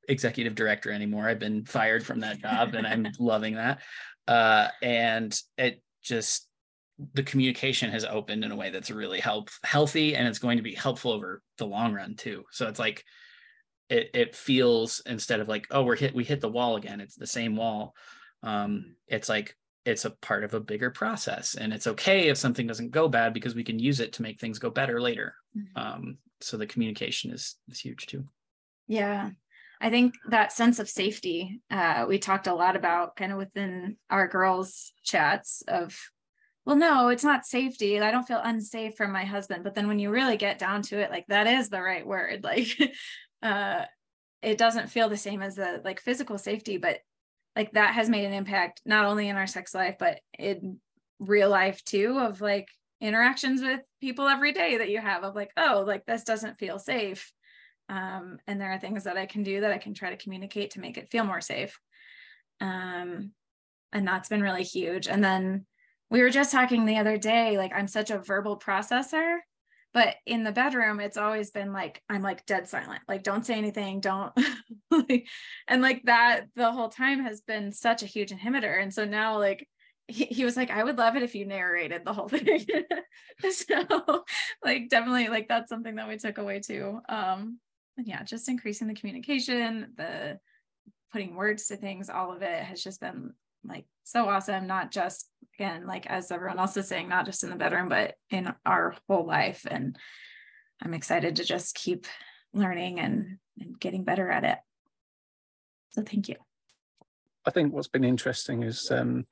executive 0.09 0.55
director 0.55 0.91
anymore. 0.91 1.29
I've 1.29 1.39
been 1.39 1.65
fired 1.65 2.05
from 2.05 2.21
that 2.21 2.41
job, 2.41 2.75
and 2.75 2.87
I'm 2.87 3.07
loving 3.19 3.55
that. 3.55 3.81
Uh, 4.27 4.69
and 4.83 5.39
it 5.57 5.83
just 6.03 6.49
the 7.15 7.23
communication 7.23 7.91
has 7.91 8.05
opened 8.05 8.45
in 8.45 8.51
a 8.51 8.57
way 8.57 8.71
that's 8.71 8.91
really 8.91 9.21
help 9.21 9.51
healthy 9.63 10.17
and 10.17 10.27
it's 10.27 10.41
going 10.41 10.57
to 10.57 10.63
be 10.63 10.75
helpful 10.75 11.13
over 11.13 11.43
the 11.59 11.67
long 11.67 11.93
run 11.93 12.17
too 12.17 12.43
so 12.51 12.67
it's 12.67 12.81
like 12.81 13.05
it 13.89 14.11
it 14.15 14.35
feels 14.35 15.01
instead 15.07 15.39
of 15.39 15.49
like 15.49 15.67
oh 15.71 15.83
we're 15.85 15.95
hit 15.95 16.15
we 16.15 16.25
hit 16.25 16.41
the 16.41 16.49
wall 16.49 16.77
again 16.77 17.01
it's 17.01 17.15
the 17.15 17.27
same 17.27 17.55
wall 17.55 17.95
um 18.43 18.97
it's 19.07 19.29
like 19.29 19.57
it's 19.85 20.05
a 20.05 20.11
part 20.11 20.43
of 20.43 20.55
a 20.55 20.61
bigger 20.61 20.91
process 20.91 21.55
and 21.55 21.73
it's 21.73 21.87
okay 21.87 22.29
if 22.29 22.37
something 22.37 22.67
doesn't 22.67 22.91
go 22.91 23.09
bad 23.09 23.33
because 23.33 23.55
we 23.55 23.65
can 23.65 23.79
use 23.79 24.01
it 24.01 24.13
to 24.13 24.23
make 24.23 24.41
things 24.41 24.59
go 24.59 24.69
better 24.69 25.01
later 25.01 25.35
um 25.77 26.19
so 26.41 26.57
the 26.57 26.67
communication 26.67 27.31
is 27.31 27.57
is 27.69 27.81
huge 27.81 28.07
too 28.07 28.25
Yeah. 28.87 29.31
I 29.81 29.91
think 29.91 30.15
that 30.29 30.53
sense 30.53 30.81
of 30.81 30.89
safety, 30.89 31.61
uh, 31.71 32.07
we 32.09 32.19
talked 32.19 32.49
a 32.49 32.55
lot 32.55 32.75
about 32.75 33.15
kind 33.15 33.31
of 33.31 33.39
within 33.39 33.97
our 34.11 34.27
girls' 34.27 34.93
chats 35.05 35.63
of, 35.69 35.97
well, 36.65 36.75
no, 36.75 37.09
it's 37.09 37.23
not 37.23 37.47
safety. 37.47 38.01
I 38.01 38.11
don't 38.11 38.27
feel 38.27 38.41
unsafe 38.43 38.97
from 38.97 39.13
my 39.13 39.25
husband. 39.25 39.63
But 39.63 39.75
then 39.75 39.87
when 39.87 40.01
you 40.01 40.11
really 40.11 40.37
get 40.37 40.59
down 40.59 40.83
to 40.83 40.99
it, 40.99 41.11
like 41.11 41.27
that 41.29 41.47
is 41.47 41.69
the 41.69 41.81
right 41.81 42.07
word. 42.07 42.43
Like, 42.45 42.69
uh, 43.41 43.85
it 44.43 44.59
doesn't 44.59 44.91
feel 44.91 45.09
the 45.09 45.17
same 45.17 45.43
as 45.43 45.55
the 45.55 45.81
like 45.85 46.01
physical 46.01 46.39
safety, 46.39 46.77
but 46.79 46.99
like 47.55 47.73
that 47.73 47.95
has 47.95 48.09
made 48.09 48.25
an 48.25 48.33
impact 48.33 48.83
not 48.85 49.05
only 49.05 49.29
in 49.29 49.37
our 49.37 49.47
sex 49.47 49.75
life, 49.75 49.95
but 49.99 50.19
in 50.39 50.81
real 51.21 51.51
life 51.51 51.85
too, 51.85 52.19
of 52.19 52.41
like 52.41 52.69
interactions 53.01 53.63
with 53.63 53.81
people 54.01 54.27
every 54.27 54.53
day 54.53 54.79
that 54.79 54.91
you 54.91 55.01
have 55.01 55.25
of 55.25 55.35
like, 55.35 55.53
oh, 55.57 55.85
like 55.87 56.05
this 56.07 56.25
doesn't 56.25 56.59
feel 56.59 56.79
safe 56.79 57.33
um, 57.89 58.39
and 58.47 58.61
there 58.61 58.73
are 58.73 58.79
things 58.79 59.05
that 59.05 59.17
I 59.17 59.27
can 59.27 59.43
do 59.43 59.63
that 59.63 59.73
I 59.73 59.79
can 59.79 59.95
try 59.95 60.11
to 60.11 60.17
communicate 60.17 60.73
to 60.73 60.81
make 60.81 60.99
it 60.99 61.11
feel 61.11 61.25
more 61.25 61.41
safe. 61.41 61.79
Um, 62.61 63.33
and 63.93 64.07
that's 64.07 64.29
been 64.29 64.43
really 64.43 64.65
huge. 64.65 65.09
And 65.09 65.25
then 65.25 65.65
we 66.11 66.21
were 66.23 66.31
just 66.31 66.53
talking 66.53 66.85
the 66.85 66.99
other 66.99 67.17
day, 67.17 67.57
like 67.57 67.73
I'm 67.75 67.89
such 67.89 68.11
a 68.11 68.19
verbal 68.19 68.59
processor, 68.59 69.39
but 69.95 70.17
in 70.27 70.45
the 70.45 70.53
bedroom, 70.53 71.01
it's 71.01 71.17
always 71.17 71.51
been 71.51 71.73
like, 71.73 72.03
I'm 72.11 72.23
like 72.23 72.45
dead 72.45 72.69
silent, 72.69 73.01
like 73.09 73.23
don't 73.23 73.47
say 73.47 73.55
anything, 73.55 74.01
don't 74.01 74.33
and 75.69 75.83
like 75.83 76.03
that 76.05 76.43
the 76.57 76.71
whole 76.71 76.91
time 76.91 77.25
has 77.25 77.41
been 77.41 77.73
such 77.73 78.03
a 78.03 78.07
huge 78.07 78.31
inhibitor. 78.33 78.81
And 78.83 78.93
so 78.93 79.07
now 79.07 79.39
like 79.39 79.67
he, 80.09 80.25
he 80.25 80.45
was 80.45 80.57
like, 80.57 80.71
I 80.71 80.83
would 80.83 80.97
love 80.97 81.17
it 81.17 81.23
if 81.23 81.35
you 81.35 81.47
narrated 81.47 82.05
the 82.05 82.15
whole 82.15 82.29
thing. 82.29 82.67
so 83.51 84.25
like 84.65 84.89
definitely 84.89 85.29
like 85.29 85.49
that's 85.49 85.69
something 85.69 85.97
that 85.97 86.09
we 86.09 86.17
took 86.17 86.39
away 86.39 86.61
too. 86.61 87.01
Um 87.09 87.59
and 87.97 88.07
yeah, 88.07 88.23
just 88.23 88.49
increasing 88.49 88.89
the 88.89 88.95
communication, 88.95 89.93
the 89.97 90.39
putting 91.13 91.35
words 91.35 91.67
to 91.67 91.77
things, 91.77 92.09
all 92.09 92.35
of 92.35 92.43
it 92.43 92.63
has 92.63 92.83
just 92.83 93.01
been 93.01 93.35
like 93.65 93.85
so 94.05 94.29
awesome. 94.29 94.67
Not 94.67 94.91
just 94.91 95.29
again, 95.55 95.87
like 95.87 96.07
as 96.07 96.31
everyone 96.31 96.59
else 96.59 96.77
is 96.77 96.89
saying, 96.89 97.09
not 97.09 97.27
just 97.27 97.45
in 97.45 97.51
the 97.51 97.57
bedroom, 97.57 97.89
but 97.89 98.15
in 98.31 98.53
our 98.65 98.95
whole 99.09 99.27
life. 99.27 99.67
And 99.71 99.97
I'm 100.83 100.95
excited 100.95 101.37
to 101.37 101.45
just 101.45 101.75
keep 101.75 102.07
learning 102.55 102.99
and, 103.01 103.39
and 103.61 103.79
getting 103.79 104.05
better 104.05 104.31
at 104.31 104.45
it. 104.45 104.59
So 105.91 106.03
thank 106.03 106.29
you. 106.29 106.37
I 107.45 107.51
think 107.51 107.73
what's 107.73 107.89
been 107.89 108.05
interesting 108.05 108.63
is 108.63 108.91
um, 108.91 109.27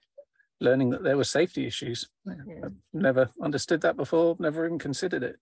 learning 0.61 0.90
that 0.90 1.02
there 1.02 1.16
were 1.16 1.24
safety 1.24 1.66
issues. 1.66 2.09
I've 2.28 2.72
never 2.92 3.28
understood 3.42 3.80
that 3.82 3.96
before, 3.96 4.36
never 4.38 4.64
even 4.64 4.78
considered 4.78 5.22
it. 5.22 5.36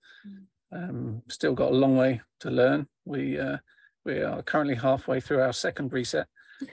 Um, 0.73 1.23
still 1.29 1.55
got 1.55 1.73
a 1.73 1.77
long 1.77 1.97
way 1.97 2.21
to 2.41 2.51
learn. 2.51 2.89
We 3.05 3.39
uh, 3.39 3.59
we 4.05 4.23
are 4.23 4.43
currently 4.43 4.75
halfway 4.75 5.21
through 5.21 5.41
our 5.41 5.53
second 5.53 5.93
reset 5.93 6.27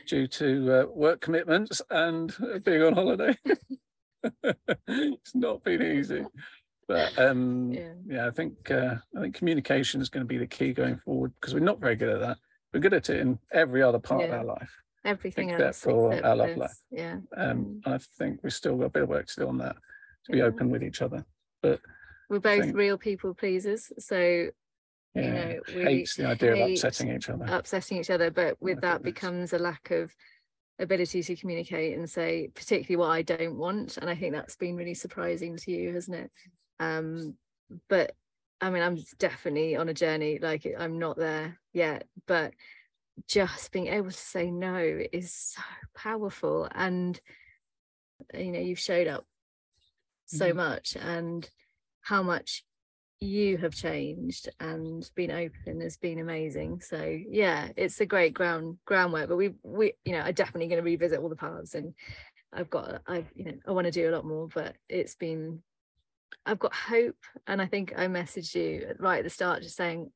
due 0.08 0.28
to 0.28 0.74
uh, 0.74 0.86
work 0.88 1.22
commitments 1.22 1.82
and 1.90 2.36
being 2.64 2.84
on 2.84 2.94
holiday. 2.94 3.38
it's 4.88 5.36
not 5.36 5.64
been 5.64 5.82
easy, 5.82 6.26
but 6.88 7.18
um, 7.20 7.74
yeah. 8.08 8.28
I 8.28 8.32
think 8.32 8.72
uh, 8.72 8.96
I 9.16 9.22
think 9.22 9.36
communication 9.36 10.02
is 10.02 10.10
going 10.10 10.26
to 10.26 10.28
be 10.28 10.38
the 10.38 10.48
key 10.48 10.74
going 10.74 10.98
forward 10.98 11.34
because 11.40 11.54
we're 11.54 11.60
not 11.60 11.80
very 11.80 11.96
good 11.96 12.10
at 12.10 12.22
that. 12.22 12.38
We're 12.74 12.80
good 12.80 12.94
at 12.94 13.10
it 13.10 13.20
in 13.20 13.38
every 13.52 13.84
other 13.84 14.00
part 14.00 14.24
of 14.24 14.32
our 14.32 14.46
life 14.46 14.72
Everything 15.04 15.50
except 15.50 15.64
else 15.68 15.80
for 15.82 16.12
except 16.12 16.26
our 16.28 16.36
love 16.36 16.50
this, 16.50 16.58
life. 16.58 16.78
Yeah. 16.92 17.18
Um, 17.36 17.82
I 17.86 17.98
think 18.20 18.40
we've 18.44 18.54
still 18.54 18.78
got 18.78 18.86
a 18.86 18.90
bit 18.90 19.04
of 19.04 19.10
work 19.10 19.28
to 19.28 19.42
do 19.42 19.48
on 19.48 19.58
that 19.60 19.76
to 20.26 20.32
be 20.32 20.42
open 20.42 20.70
with 20.70 20.84
each 20.84 21.02
other. 21.02 21.26
But 21.62 21.80
We're 22.30 22.40
both 22.40 22.66
think- 22.66 22.76
real 22.76 22.98
people 22.98 23.34
pleasers. 23.34 23.92
So 24.00 24.18
you 24.20 24.52
Yeah, 25.16 25.32
know, 25.32 25.60
we 25.76 25.84
hates 25.84 26.16
the 26.16 26.26
idea 26.28 26.54
of 26.54 26.72
upsetting 26.72 27.14
each 27.16 27.30
other. 27.30 27.46
Upsetting 27.50 27.98
each 27.98 28.10
other, 28.10 28.30
but 28.32 28.62
with 28.62 28.82
that 28.82 29.04
becomes 29.04 29.54
a 29.54 29.60
lack 29.60 29.92
of 29.92 30.14
ability 30.80 31.22
to 31.22 31.36
communicate 31.36 31.98
and 31.98 32.10
say 32.10 32.50
particularly 32.56 32.96
what 32.96 33.12
I 33.12 33.22
don't 33.24 33.58
want. 33.58 33.98
And 33.98 34.10
I 34.10 34.16
think 34.16 34.34
that's 34.34 34.56
been 34.56 34.76
really 34.76 34.94
surprising 34.94 35.58
to 35.58 35.72
you, 35.72 35.94
hasn't 35.94 36.18
it? 36.18 36.32
Um, 36.80 37.36
but 37.90 38.14
I 38.62 38.70
mean, 38.70 38.84
I'm 38.84 38.98
definitely 39.18 39.76
on 39.76 39.90
a 39.90 39.94
journey, 39.94 40.38
like 40.40 40.68
I'm 40.78 41.00
not 41.00 41.18
there 41.18 41.60
yet, 41.74 42.06
but 42.28 42.54
just 43.28 43.72
being 43.72 43.88
able 43.88 44.12
to 44.12 44.18
say 44.18 44.52
no 44.52 45.02
is 45.12 45.34
so 45.34 45.62
powerful. 45.96 46.68
And 46.74 47.20
you 48.34 48.52
know, 48.52 48.60
you've 48.60 48.80
showed 48.80 49.08
up 49.08 49.26
so 50.26 50.52
Mhm. 50.52 50.56
much 50.56 50.96
and 50.96 51.50
how 52.02 52.24
much 52.24 52.64
you 53.20 53.58
have 53.58 53.74
changed 53.74 54.50
and 54.60 55.10
been 55.16 55.30
open 55.30 55.82
has 55.82 55.96
been 55.96 56.18
amazing 56.18 56.82
so 56.82 57.20
yeah 57.30 57.70
it's 57.76 58.02
a 58.02 58.06
great 58.06 58.34
ground 58.34 58.80
groundwork 58.86 59.30
but 59.30 59.36
we 59.36 59.54
we 59.62 59.94
you 60.06 60.14
know 60.14 60.22
are 60.22 60.32
definitely 60.32 60.68
going 60.68 60.80
to 60.82 60.90
revisit 60.90 61.20
all 61.20 61.30
the 61.30 61.36
paths 61.36 61.76
and 61.76 61.94
i've 62.52 62.70
got 62.72 63.00
i've 63.06 63.30
you 63.36 63.46
know 63.46 63.54
i 63.68 63.72
want 63.72 63.86
to 63.86 63.92
do 63.92 64.10
a 64.10 64.16
lot 64.16 64.26
more 64.26 64.48
but 64.48 64.76
it's 64.90 65.14
been 65.16 65.62
I've 66.46 66.60
got 66.60 66.74
hope, 66.74 67.18
and 67.46 67.62
I 67.62 67.68
think 67.68 67.94
I 67.96 68.08
messaged 68.08 68.56
you 68.56 68.96
right 69.00 69.20
at 69.20 69.24
the 69.24 69.30
start, 69.30 69.62
just 69.62 69.76
saying, 69.76 70.12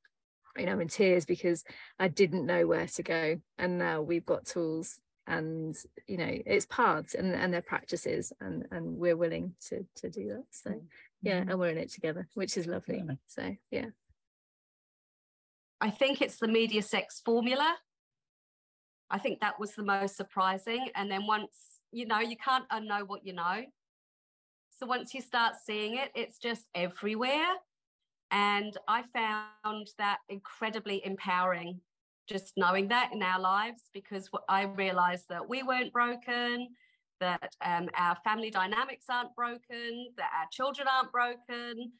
you 0.57 0.65
know, 0.65 0.73
I'm 0.73 0.81
in 0.81 0.87
tears 0.87 1.25
because 1.25 1.63
I 1.99 2.07
didn't 2.07 2.45
know 2.45 2.65
where 2.67 2.87
to 2.87 3.03
go, 3.03 3.41
and 3.57 3.77
now 3.77 4.01
we've 4.01 4.25
got 4.25 4.45
tools, 4.45 4.99
and 5.27 5.75
you 6.07 6.17
know, 6.17 6.29
it's 6.45 6.65
paths 6.67 7.13
and 7.15 7.33
and 7.33 7.53
their 7.53 7.61
practices, 7.61 8.31
and 8.39 8.67
and 8.71 8.97
we're 8.97 9.17
willing 9.17 9.55
to 9.69 9.85
to 9.95 10.09
do 10.09 10.27
that. 10.29 10.45
So 10.51 10.81
yeah, 11.21 11.41
Mhm. 11.41 11.49
and 11.51 11.59
we're 11.59 11.69
in 11.69 11.77
it 11.77 11.91
together, 11.91 12.27
which 12.35 12.57
is 12.57 12.67
lovely. 12.67 13.03
So 13.27 13.55
yeah. 13.71 13.87
I 15.81 15.89
think 15.89 16.21
it's 16.21 16.37
the 16.37 16.47
media 16.47 16.81
sex 16.81 17.21
formula. 17.23 17.77
I 19.09 19.19
think 19.19 19.41
that 19.41 19.59
was 19.59 19.75
the 19.75 19.83
most 19.83 20.15
surprising. 20.15 20.89
And 20.95 21.11
then 21.11 21.27
once, 21.27 21.81
you 21.91 22.05
know, 22.05 22.19
you 22.19 22.37
can't 22.37 22.67
unknow 22.69 23.07
what 23.07 23.25
you 23.25 23.33
know. 23.33 23.65
So 24.71 24.85
once 24.85 25.13
you 25.13 25.21
start 25.21 25.55
seeing 25.63 25.95
it, 25.95 26.11
it's 26.15 26.37
just 26.39 26.65
everywhere. 26.73 27.55
And 28.31 28.75
I 28.87 29.03
found 29.13 29.89
that 29.97 30.17
incredibly 30.29 31.05
empowering, 31.05 31.79
just 32.27 32.53
knowing 32.57 32.87
that 32.89 33.11
in 33.13 33.21
our 33.21 33.39
lives, 33.39 33.89
because 33.93 34.29
I 34.49 34.63
realized 34.63 35.25
that 35.29 35.47
we 35.47 35.63
weren't 35.63 35.93
broken, 35.93 36.69
that 37.19 37.55
um, 37.63 37.89
our 37.95 38.17
family 38.23 38.49
dynamics 38.49 39.05
aren't 39.09 39.35
broken, 39.35 40.07
that 40.17 40.31
our 40.37 40.47
children 40.51 40.87
aren't 40.87 41.11
broken, 41.11 41.91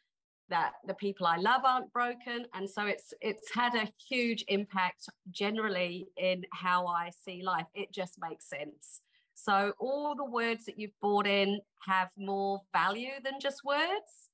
that 0.49 0.73
the 0.85 0.93
people 0.95 1.25
I 1.25 1.37
love 1.37 1.61
aren't 1.63 1.91
broken. 1.93 2.45
And 2.53 2.69
so 2.69 2.85
it's 2.85 3.13
it's 3.21 3.53
had 3.53 3.75
a 3.75 3.87
huge 4.09 4.43
impact 4.47 5.09
generally 5.31 6.07
in 6.17 6.43
how 6.53 6.87
I 6.87 7.11
see 7.23 7.41
life. 7.43 7.67
It 7.73 7.91
just 7.91 8.19
makes 8.21 8.49
sense. 8.49 9.01
So 9.33 9.73
all 9.79 10.15
the 10.15 10.25
words 10.25 10.65
that 10.65 10.79
you've 10.79 10.99
brought 11.01 11.27
in 11.27 11.59
have 11.87 12.09
more 12.17 12.61
value 12.73 13.11
than 13.23 13.39
just 13.39 13.63
words. 13.65 14.24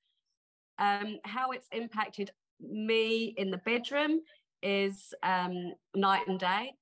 Um, 0.79 1.19
how 1.25 1.51
it's 1.51 1.67
impacted 1.71 2.31
me 2.59 3.33
in 3.37 3.51
the 3.51 3.57
bedroom 3.59 4.21
is 4.63 5.13
um, 5.23 5.73
night 5.95 6.27
and 6.27 6.39
day. 6.39 6.73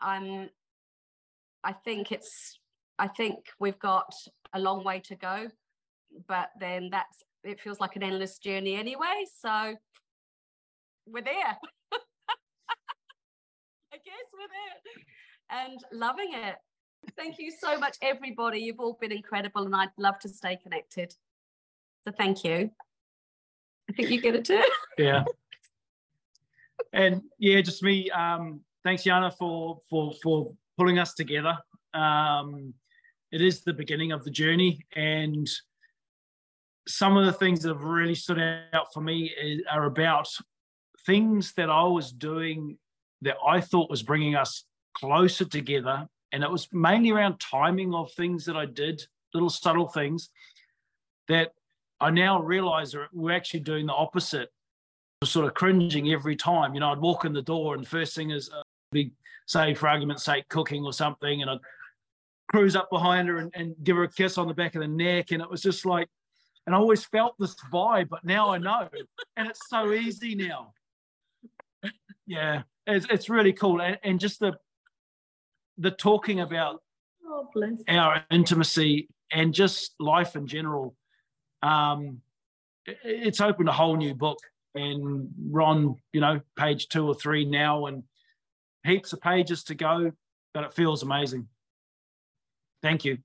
I'm 0.00 0.48
I 1.64 1.72
think 1.72 2.12
it's 2.12 2.58
I 2.98 3.08
think 3.08 3.38
we've 3.58 3.78
got 3.78 4.12
a 4.52 4.60
long 4.60 4.84
way 4.84 5.00
to 5.00 5.16
go, 5.16 5.48
but 6.26 6.50
then 6.58 6.88
that's 6.90 7.22
it 7.44 7.60
feels 7.60 7.80
like 7.80 7.96
an 7.96 8.02
endless 8.02 8.38
journey 8.38 8.74
anyway. 8.74 9.24
So 9.40 9.74
we're 11.06 11.22
there. 11.22 11.34
I 13.92 13.96
guess 13.96 14.28
we're 14.32 14.48
there 14.48 15.04
and 15.50 15.80
loving 15.92 16.30
it. 16.32 16.56
Thank 17.16 17.38
you 17.38 17.50
so 17.50 17.78
much, 17.78 17.96
everybody. 18.02 18.60
You've 18.60 18.80
all 18.80 18.98
been 19.00 19.12
incredible, 19.12 19.64
and 19.64 19.74
I'd 19.74 19.90
love 19.98 20.18
to 20.20 20.28
stay 20.28 20.56
connected. 20.56 21.14
So 22.06 22.12
thank 22.16 22.44
you. 22.44 22.70
I 23.88 23.92
think 23.92 24.10
you 24.10 24.20
get 24.20 24.34
it 24.34 24.44
too. 24.44 24.62
Yeah. 24.98 25.22
and 26.92 27.22
yeah, 27.38 27.60
just 27.60 27.84
me. 27.84 28.10
Um, 28.10 28.62
thanks, 28.82 29.04
Janna, 29.04 29.32
for 29.36 29.78
for 29.88 30.12
for 30.22 30.52
pulling 30.76 30.98
us 30.98 31.14
together. 31.14 31.56
Um, 31.94 32.74
it 33.30 33.40
is 33.40 33.62
the 33.62 33.72
beginning 33.72 34.10
of 34.10 34.24
the 34.24 34.30
journey, 34.30 34.84
and 34.96 35.48
some 36.88 37.16
of 37.16 37.26
the 37.26 37.32
things 37.32 37.62
that 37.62 37.68
have 37.68 37.82
really 37.82 38.16
stood 38.16 38.40
out 38.72 38.92
for 38.92 39.00
me 39.00 39.32
is, 39.40 39.62
are 39.70 39.84
about 39.84 40.28
things 41.06 41.52
that 41.54 41.70
I 41.70 41.84
was 41.84 42.10
doing 42.10 42.76
that 43.22 43.36
I 43.46 43.60
thought 43.60 43.90
was 43.90 44.02
bringing 44.02 44.34
us 44.34 44.64
closer 44.94 45.44
together, 45.44 46.08
and 46.32 46.42
it 46.42 46.50
was 46.50 46.68
mainly 46.72 47.10
around 47.10 47.38
timing 47.38 47.94
of 47.94 48.10
things 48.12 48.44
that 48.46 48.56
I 48.56 48.66
did, 48.66 49.00
little 49.32 49.50
subtle 49.50 49.88
things 49.88 50.30
that 51.28 51.52
I 52.00 52.10
now 52.10 52.40
realize 52.40 52.94
are 52.94 53.08
we're 53.12 53.34
actually 53.34 53.60
doing 53.60 53.86
the 53.86 53.92
opposite 53.92 54.50
sort 55.24 55.46
of 55.46 55.54
cringing 55.54 56.12
every 56.12 56.36
time. 56.36 56.74
You 56.74 56.80
know, 56.80 56.92
I'd 56.92 56.98
walk 56.98 57.24
in 57.24 57.32
the 57.32 57.42
door 57.42 57.74
and 57.74 57.86
first 57.86 58.14
thing 58.14 58.30
is 58.30 58.50
uh, 58.50 58.62
be 58.92 59.12
say 59.46 59.74
for 59.74 59.88
argument's 59.88 60.24
sake 60.24 60.48
cooking 60.48 60.84
or 60.84 60.92
something, 60.92 61.42
and 61.42 61.50
I'd 61.50 61.58
cruise 62.50 62.76
up 62.76 62.88
behind 62.90 63.28
her 63.28 63.38
and, 63.38 63.50
and 63.54 63.74
give 63.82 63.96
her 63.96 64.04
a 64.04 64.12
kiss 64.12 64.38
on 64.38 64.46
the 64.46 64.54
back 64.54 64.74
of 64.74 64.82
the 64.82 64.88
neck, 64.88 65.32
and 65.32 65.42
it 65.42 65.50
was 65.50 65.62
just 65.62 65.84
like, 65.84 66.08
and 66.66 66.74
I 66.74 66.78
always 66.78 67.04
felt 67.04 67.34
this 67.38 67.56
vibe, 67.72 68.08
but 68.08 68.24
now 68.24 68.50
I 68.50 68.58
know, 68.58 68.88
and 69.36 69.48
it's 69.48 69.68
so 69.68 69.92
easy 69.92 70.34
now. 70.34 70.72
Yeah, 72.26 72.62
it's 72.86 73.06
it's 73.10 73.28
really 73.28 73.52
cool, 73.52 73.80
and, 73.80 73.98
and 74.04 74.20
just 74.20 74.38
the 74.38 74.52
the 75.78 75.90
talking 75.90 76.40
about 76.40 76.82
Oh, 77.30 77.48
our 77.88 78.24
intimacy 78.30 79.08
and 79.30 79.52
just 79.52 79.94
life 80.00 80.34
in 80.34 80.46
general. 80.46 80.94
Um, 81.62 82.20
it's 82.86 83.40
opened 83.40 83.68
a 83.68 83.72
whole 83.72 83.96
new 83.96 84.14
book, 84.14 84.38
and 84.74 85.28
Ron, 85.50 85.96
you 86.12 86.20
know, 86.20 86.40
page 86.56 86.88
two 86.88 87.06
or 87.06 87.14
three 87.14 87.44
now, 87.44 87.86
and 87.86 88.02
heaps 88.84 89.12
of 89.12 89.20
pages 89.20 89.64
to 89.64 89.74
go, 89.74 90.12
but 90.54 90.64
it 90.64 90.72
feels 90.72 91.02
amazing. 91.02 91.48
Thank 92.82 93.04
you. 93.04 93.18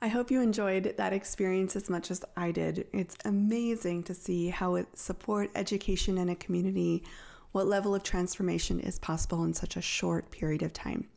I 0.00 0.08
hope 0.08 0.30
you 0.30 0.40
enjoyed 0.40 0.94
that 0.96 1.12
experience 1.12 1.74
as 1.74 1.90
much 1.90 2.10
as 2.10 2.24
I 2.36 2.52
did. 2.52 2.86
It's 2.92 3.16
amazing 3.24 4.04
to 4.04 4.14
see 4.14 4.48
how 4.48 4.76
it 4.76 4.96
support 4.96 5.50
education 5.56 6.18
in 6.18 6.28
a 6.28 6.36
community, 6.36 7.02
what 7.50 7.66
level 7.66 7.96
of 7.96 8.04
transformation 8.04 8.78
is 8.78 8.98
possible 9.00 9.42
in 9.42 9.54
such 9.54 9.76
a 9.76 9.82
short 9.82 10.30
period 10.30 10.62
of 10.62 10.72
time. 10.72 11.08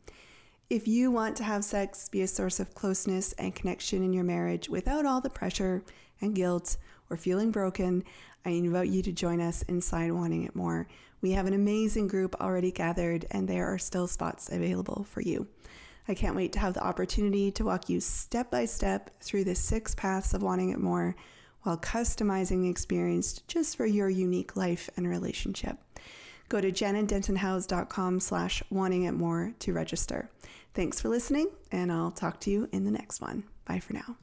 If 0.72 0.88
you 0.88 1.10
want 1.10 1.36
to 1.36 1.44
have 1.44 1.66
sex 1.66 2.08
be 2.08 2.22
a 2.22 2.26
source 2.26 2.58
of 2.58 2.74
closeness 2.74 3.34
and 3.34 3.54
connection 3.54 4.02
in 4.02 4.14
your 4.14 4.24
marriage 4.24 4.70
without 4.70 5.04
all 5.04 5.20
the 5.20 5.28
pressure 5.28 5.84
and 6.22 6.34
guilt 6.34 6.78
or 7.10 7.18
feeling 7.18 7.50
broken, 7.50 8.04
I 8.46 8.52
invite 8.52 8.88
you 8.88 9.02
to 9.02 9.12
join 9.12 9.42
us 9.42 9.60
inside 9.64 10.12
Wanting 10.12 10.44
It 10.44 10.56
More. 10.56 10.88
We 11.20 11.32
have 11.32 11.46
an 11.46 11.52
amazing 11.52 12.08
group 12.08 12.40
already 12.40 12.72
gathered, 12.72 13.26
and 13.30 13.46
there 13.46 13.66
are 13.66 13.76
still 13.76 14.06
spots 14.06 14.48
available 14.50 15.04
for 15.10 15.20
you. 15.20 15.46
I 16.08 16.14
can't 16.14 16.36
wait 16.36 16.54
to 16.54 16.60
have 16.60 16.72
the 16.72 16.86
opportunity 16.86 17.50
to 17.50 17.66
walk 17.66 17.90
you 17.90 18.00
step 18.00 18.50
by 18.50 18.64
step 18.64 19.10
through 19.20 19.44
the 19.44 19.54
six 19.54 19.94
paths 19.94 20.32
of 20.32 20.42
wanting 20.42 20.70
it 20.70 20.80
more 20.80 21.14
while 21.64 21.76
customizing 21.76 22.62
the 22.62 22.70
experience 22.70 23.42
just 23.46 23.76
for 23.76 23.84
your 23.84 24.08
unique 24.08 24.56
life 24.56 24.88
and 24.96 25.06
relationship. 25.06 25.76
Go 26.48 26.60
to 26.60 26.70
jannadentonhowes.com 26.70 28.20
slash 28.20 28.62
wanting 28.68 29.04
it 29.04 29.12
more 29.12 29.54
to 29.60 29.72
register. 29.72 30.30
Thanks 30.74 31.00
for 31.00 31.08
listening, 31.10 31.48
and 31.70 31.92
I'll 31.92 32.10
talk 32.10 32.40
to 32.40 32.50
you 32.50 32.68
in 32.72 32.84
the 32.84 32.90
next 32.90 33.20
one. 33.20 33.44
Bye 33.66 33.80
for 33.80 33.92
now. 33.92 34.16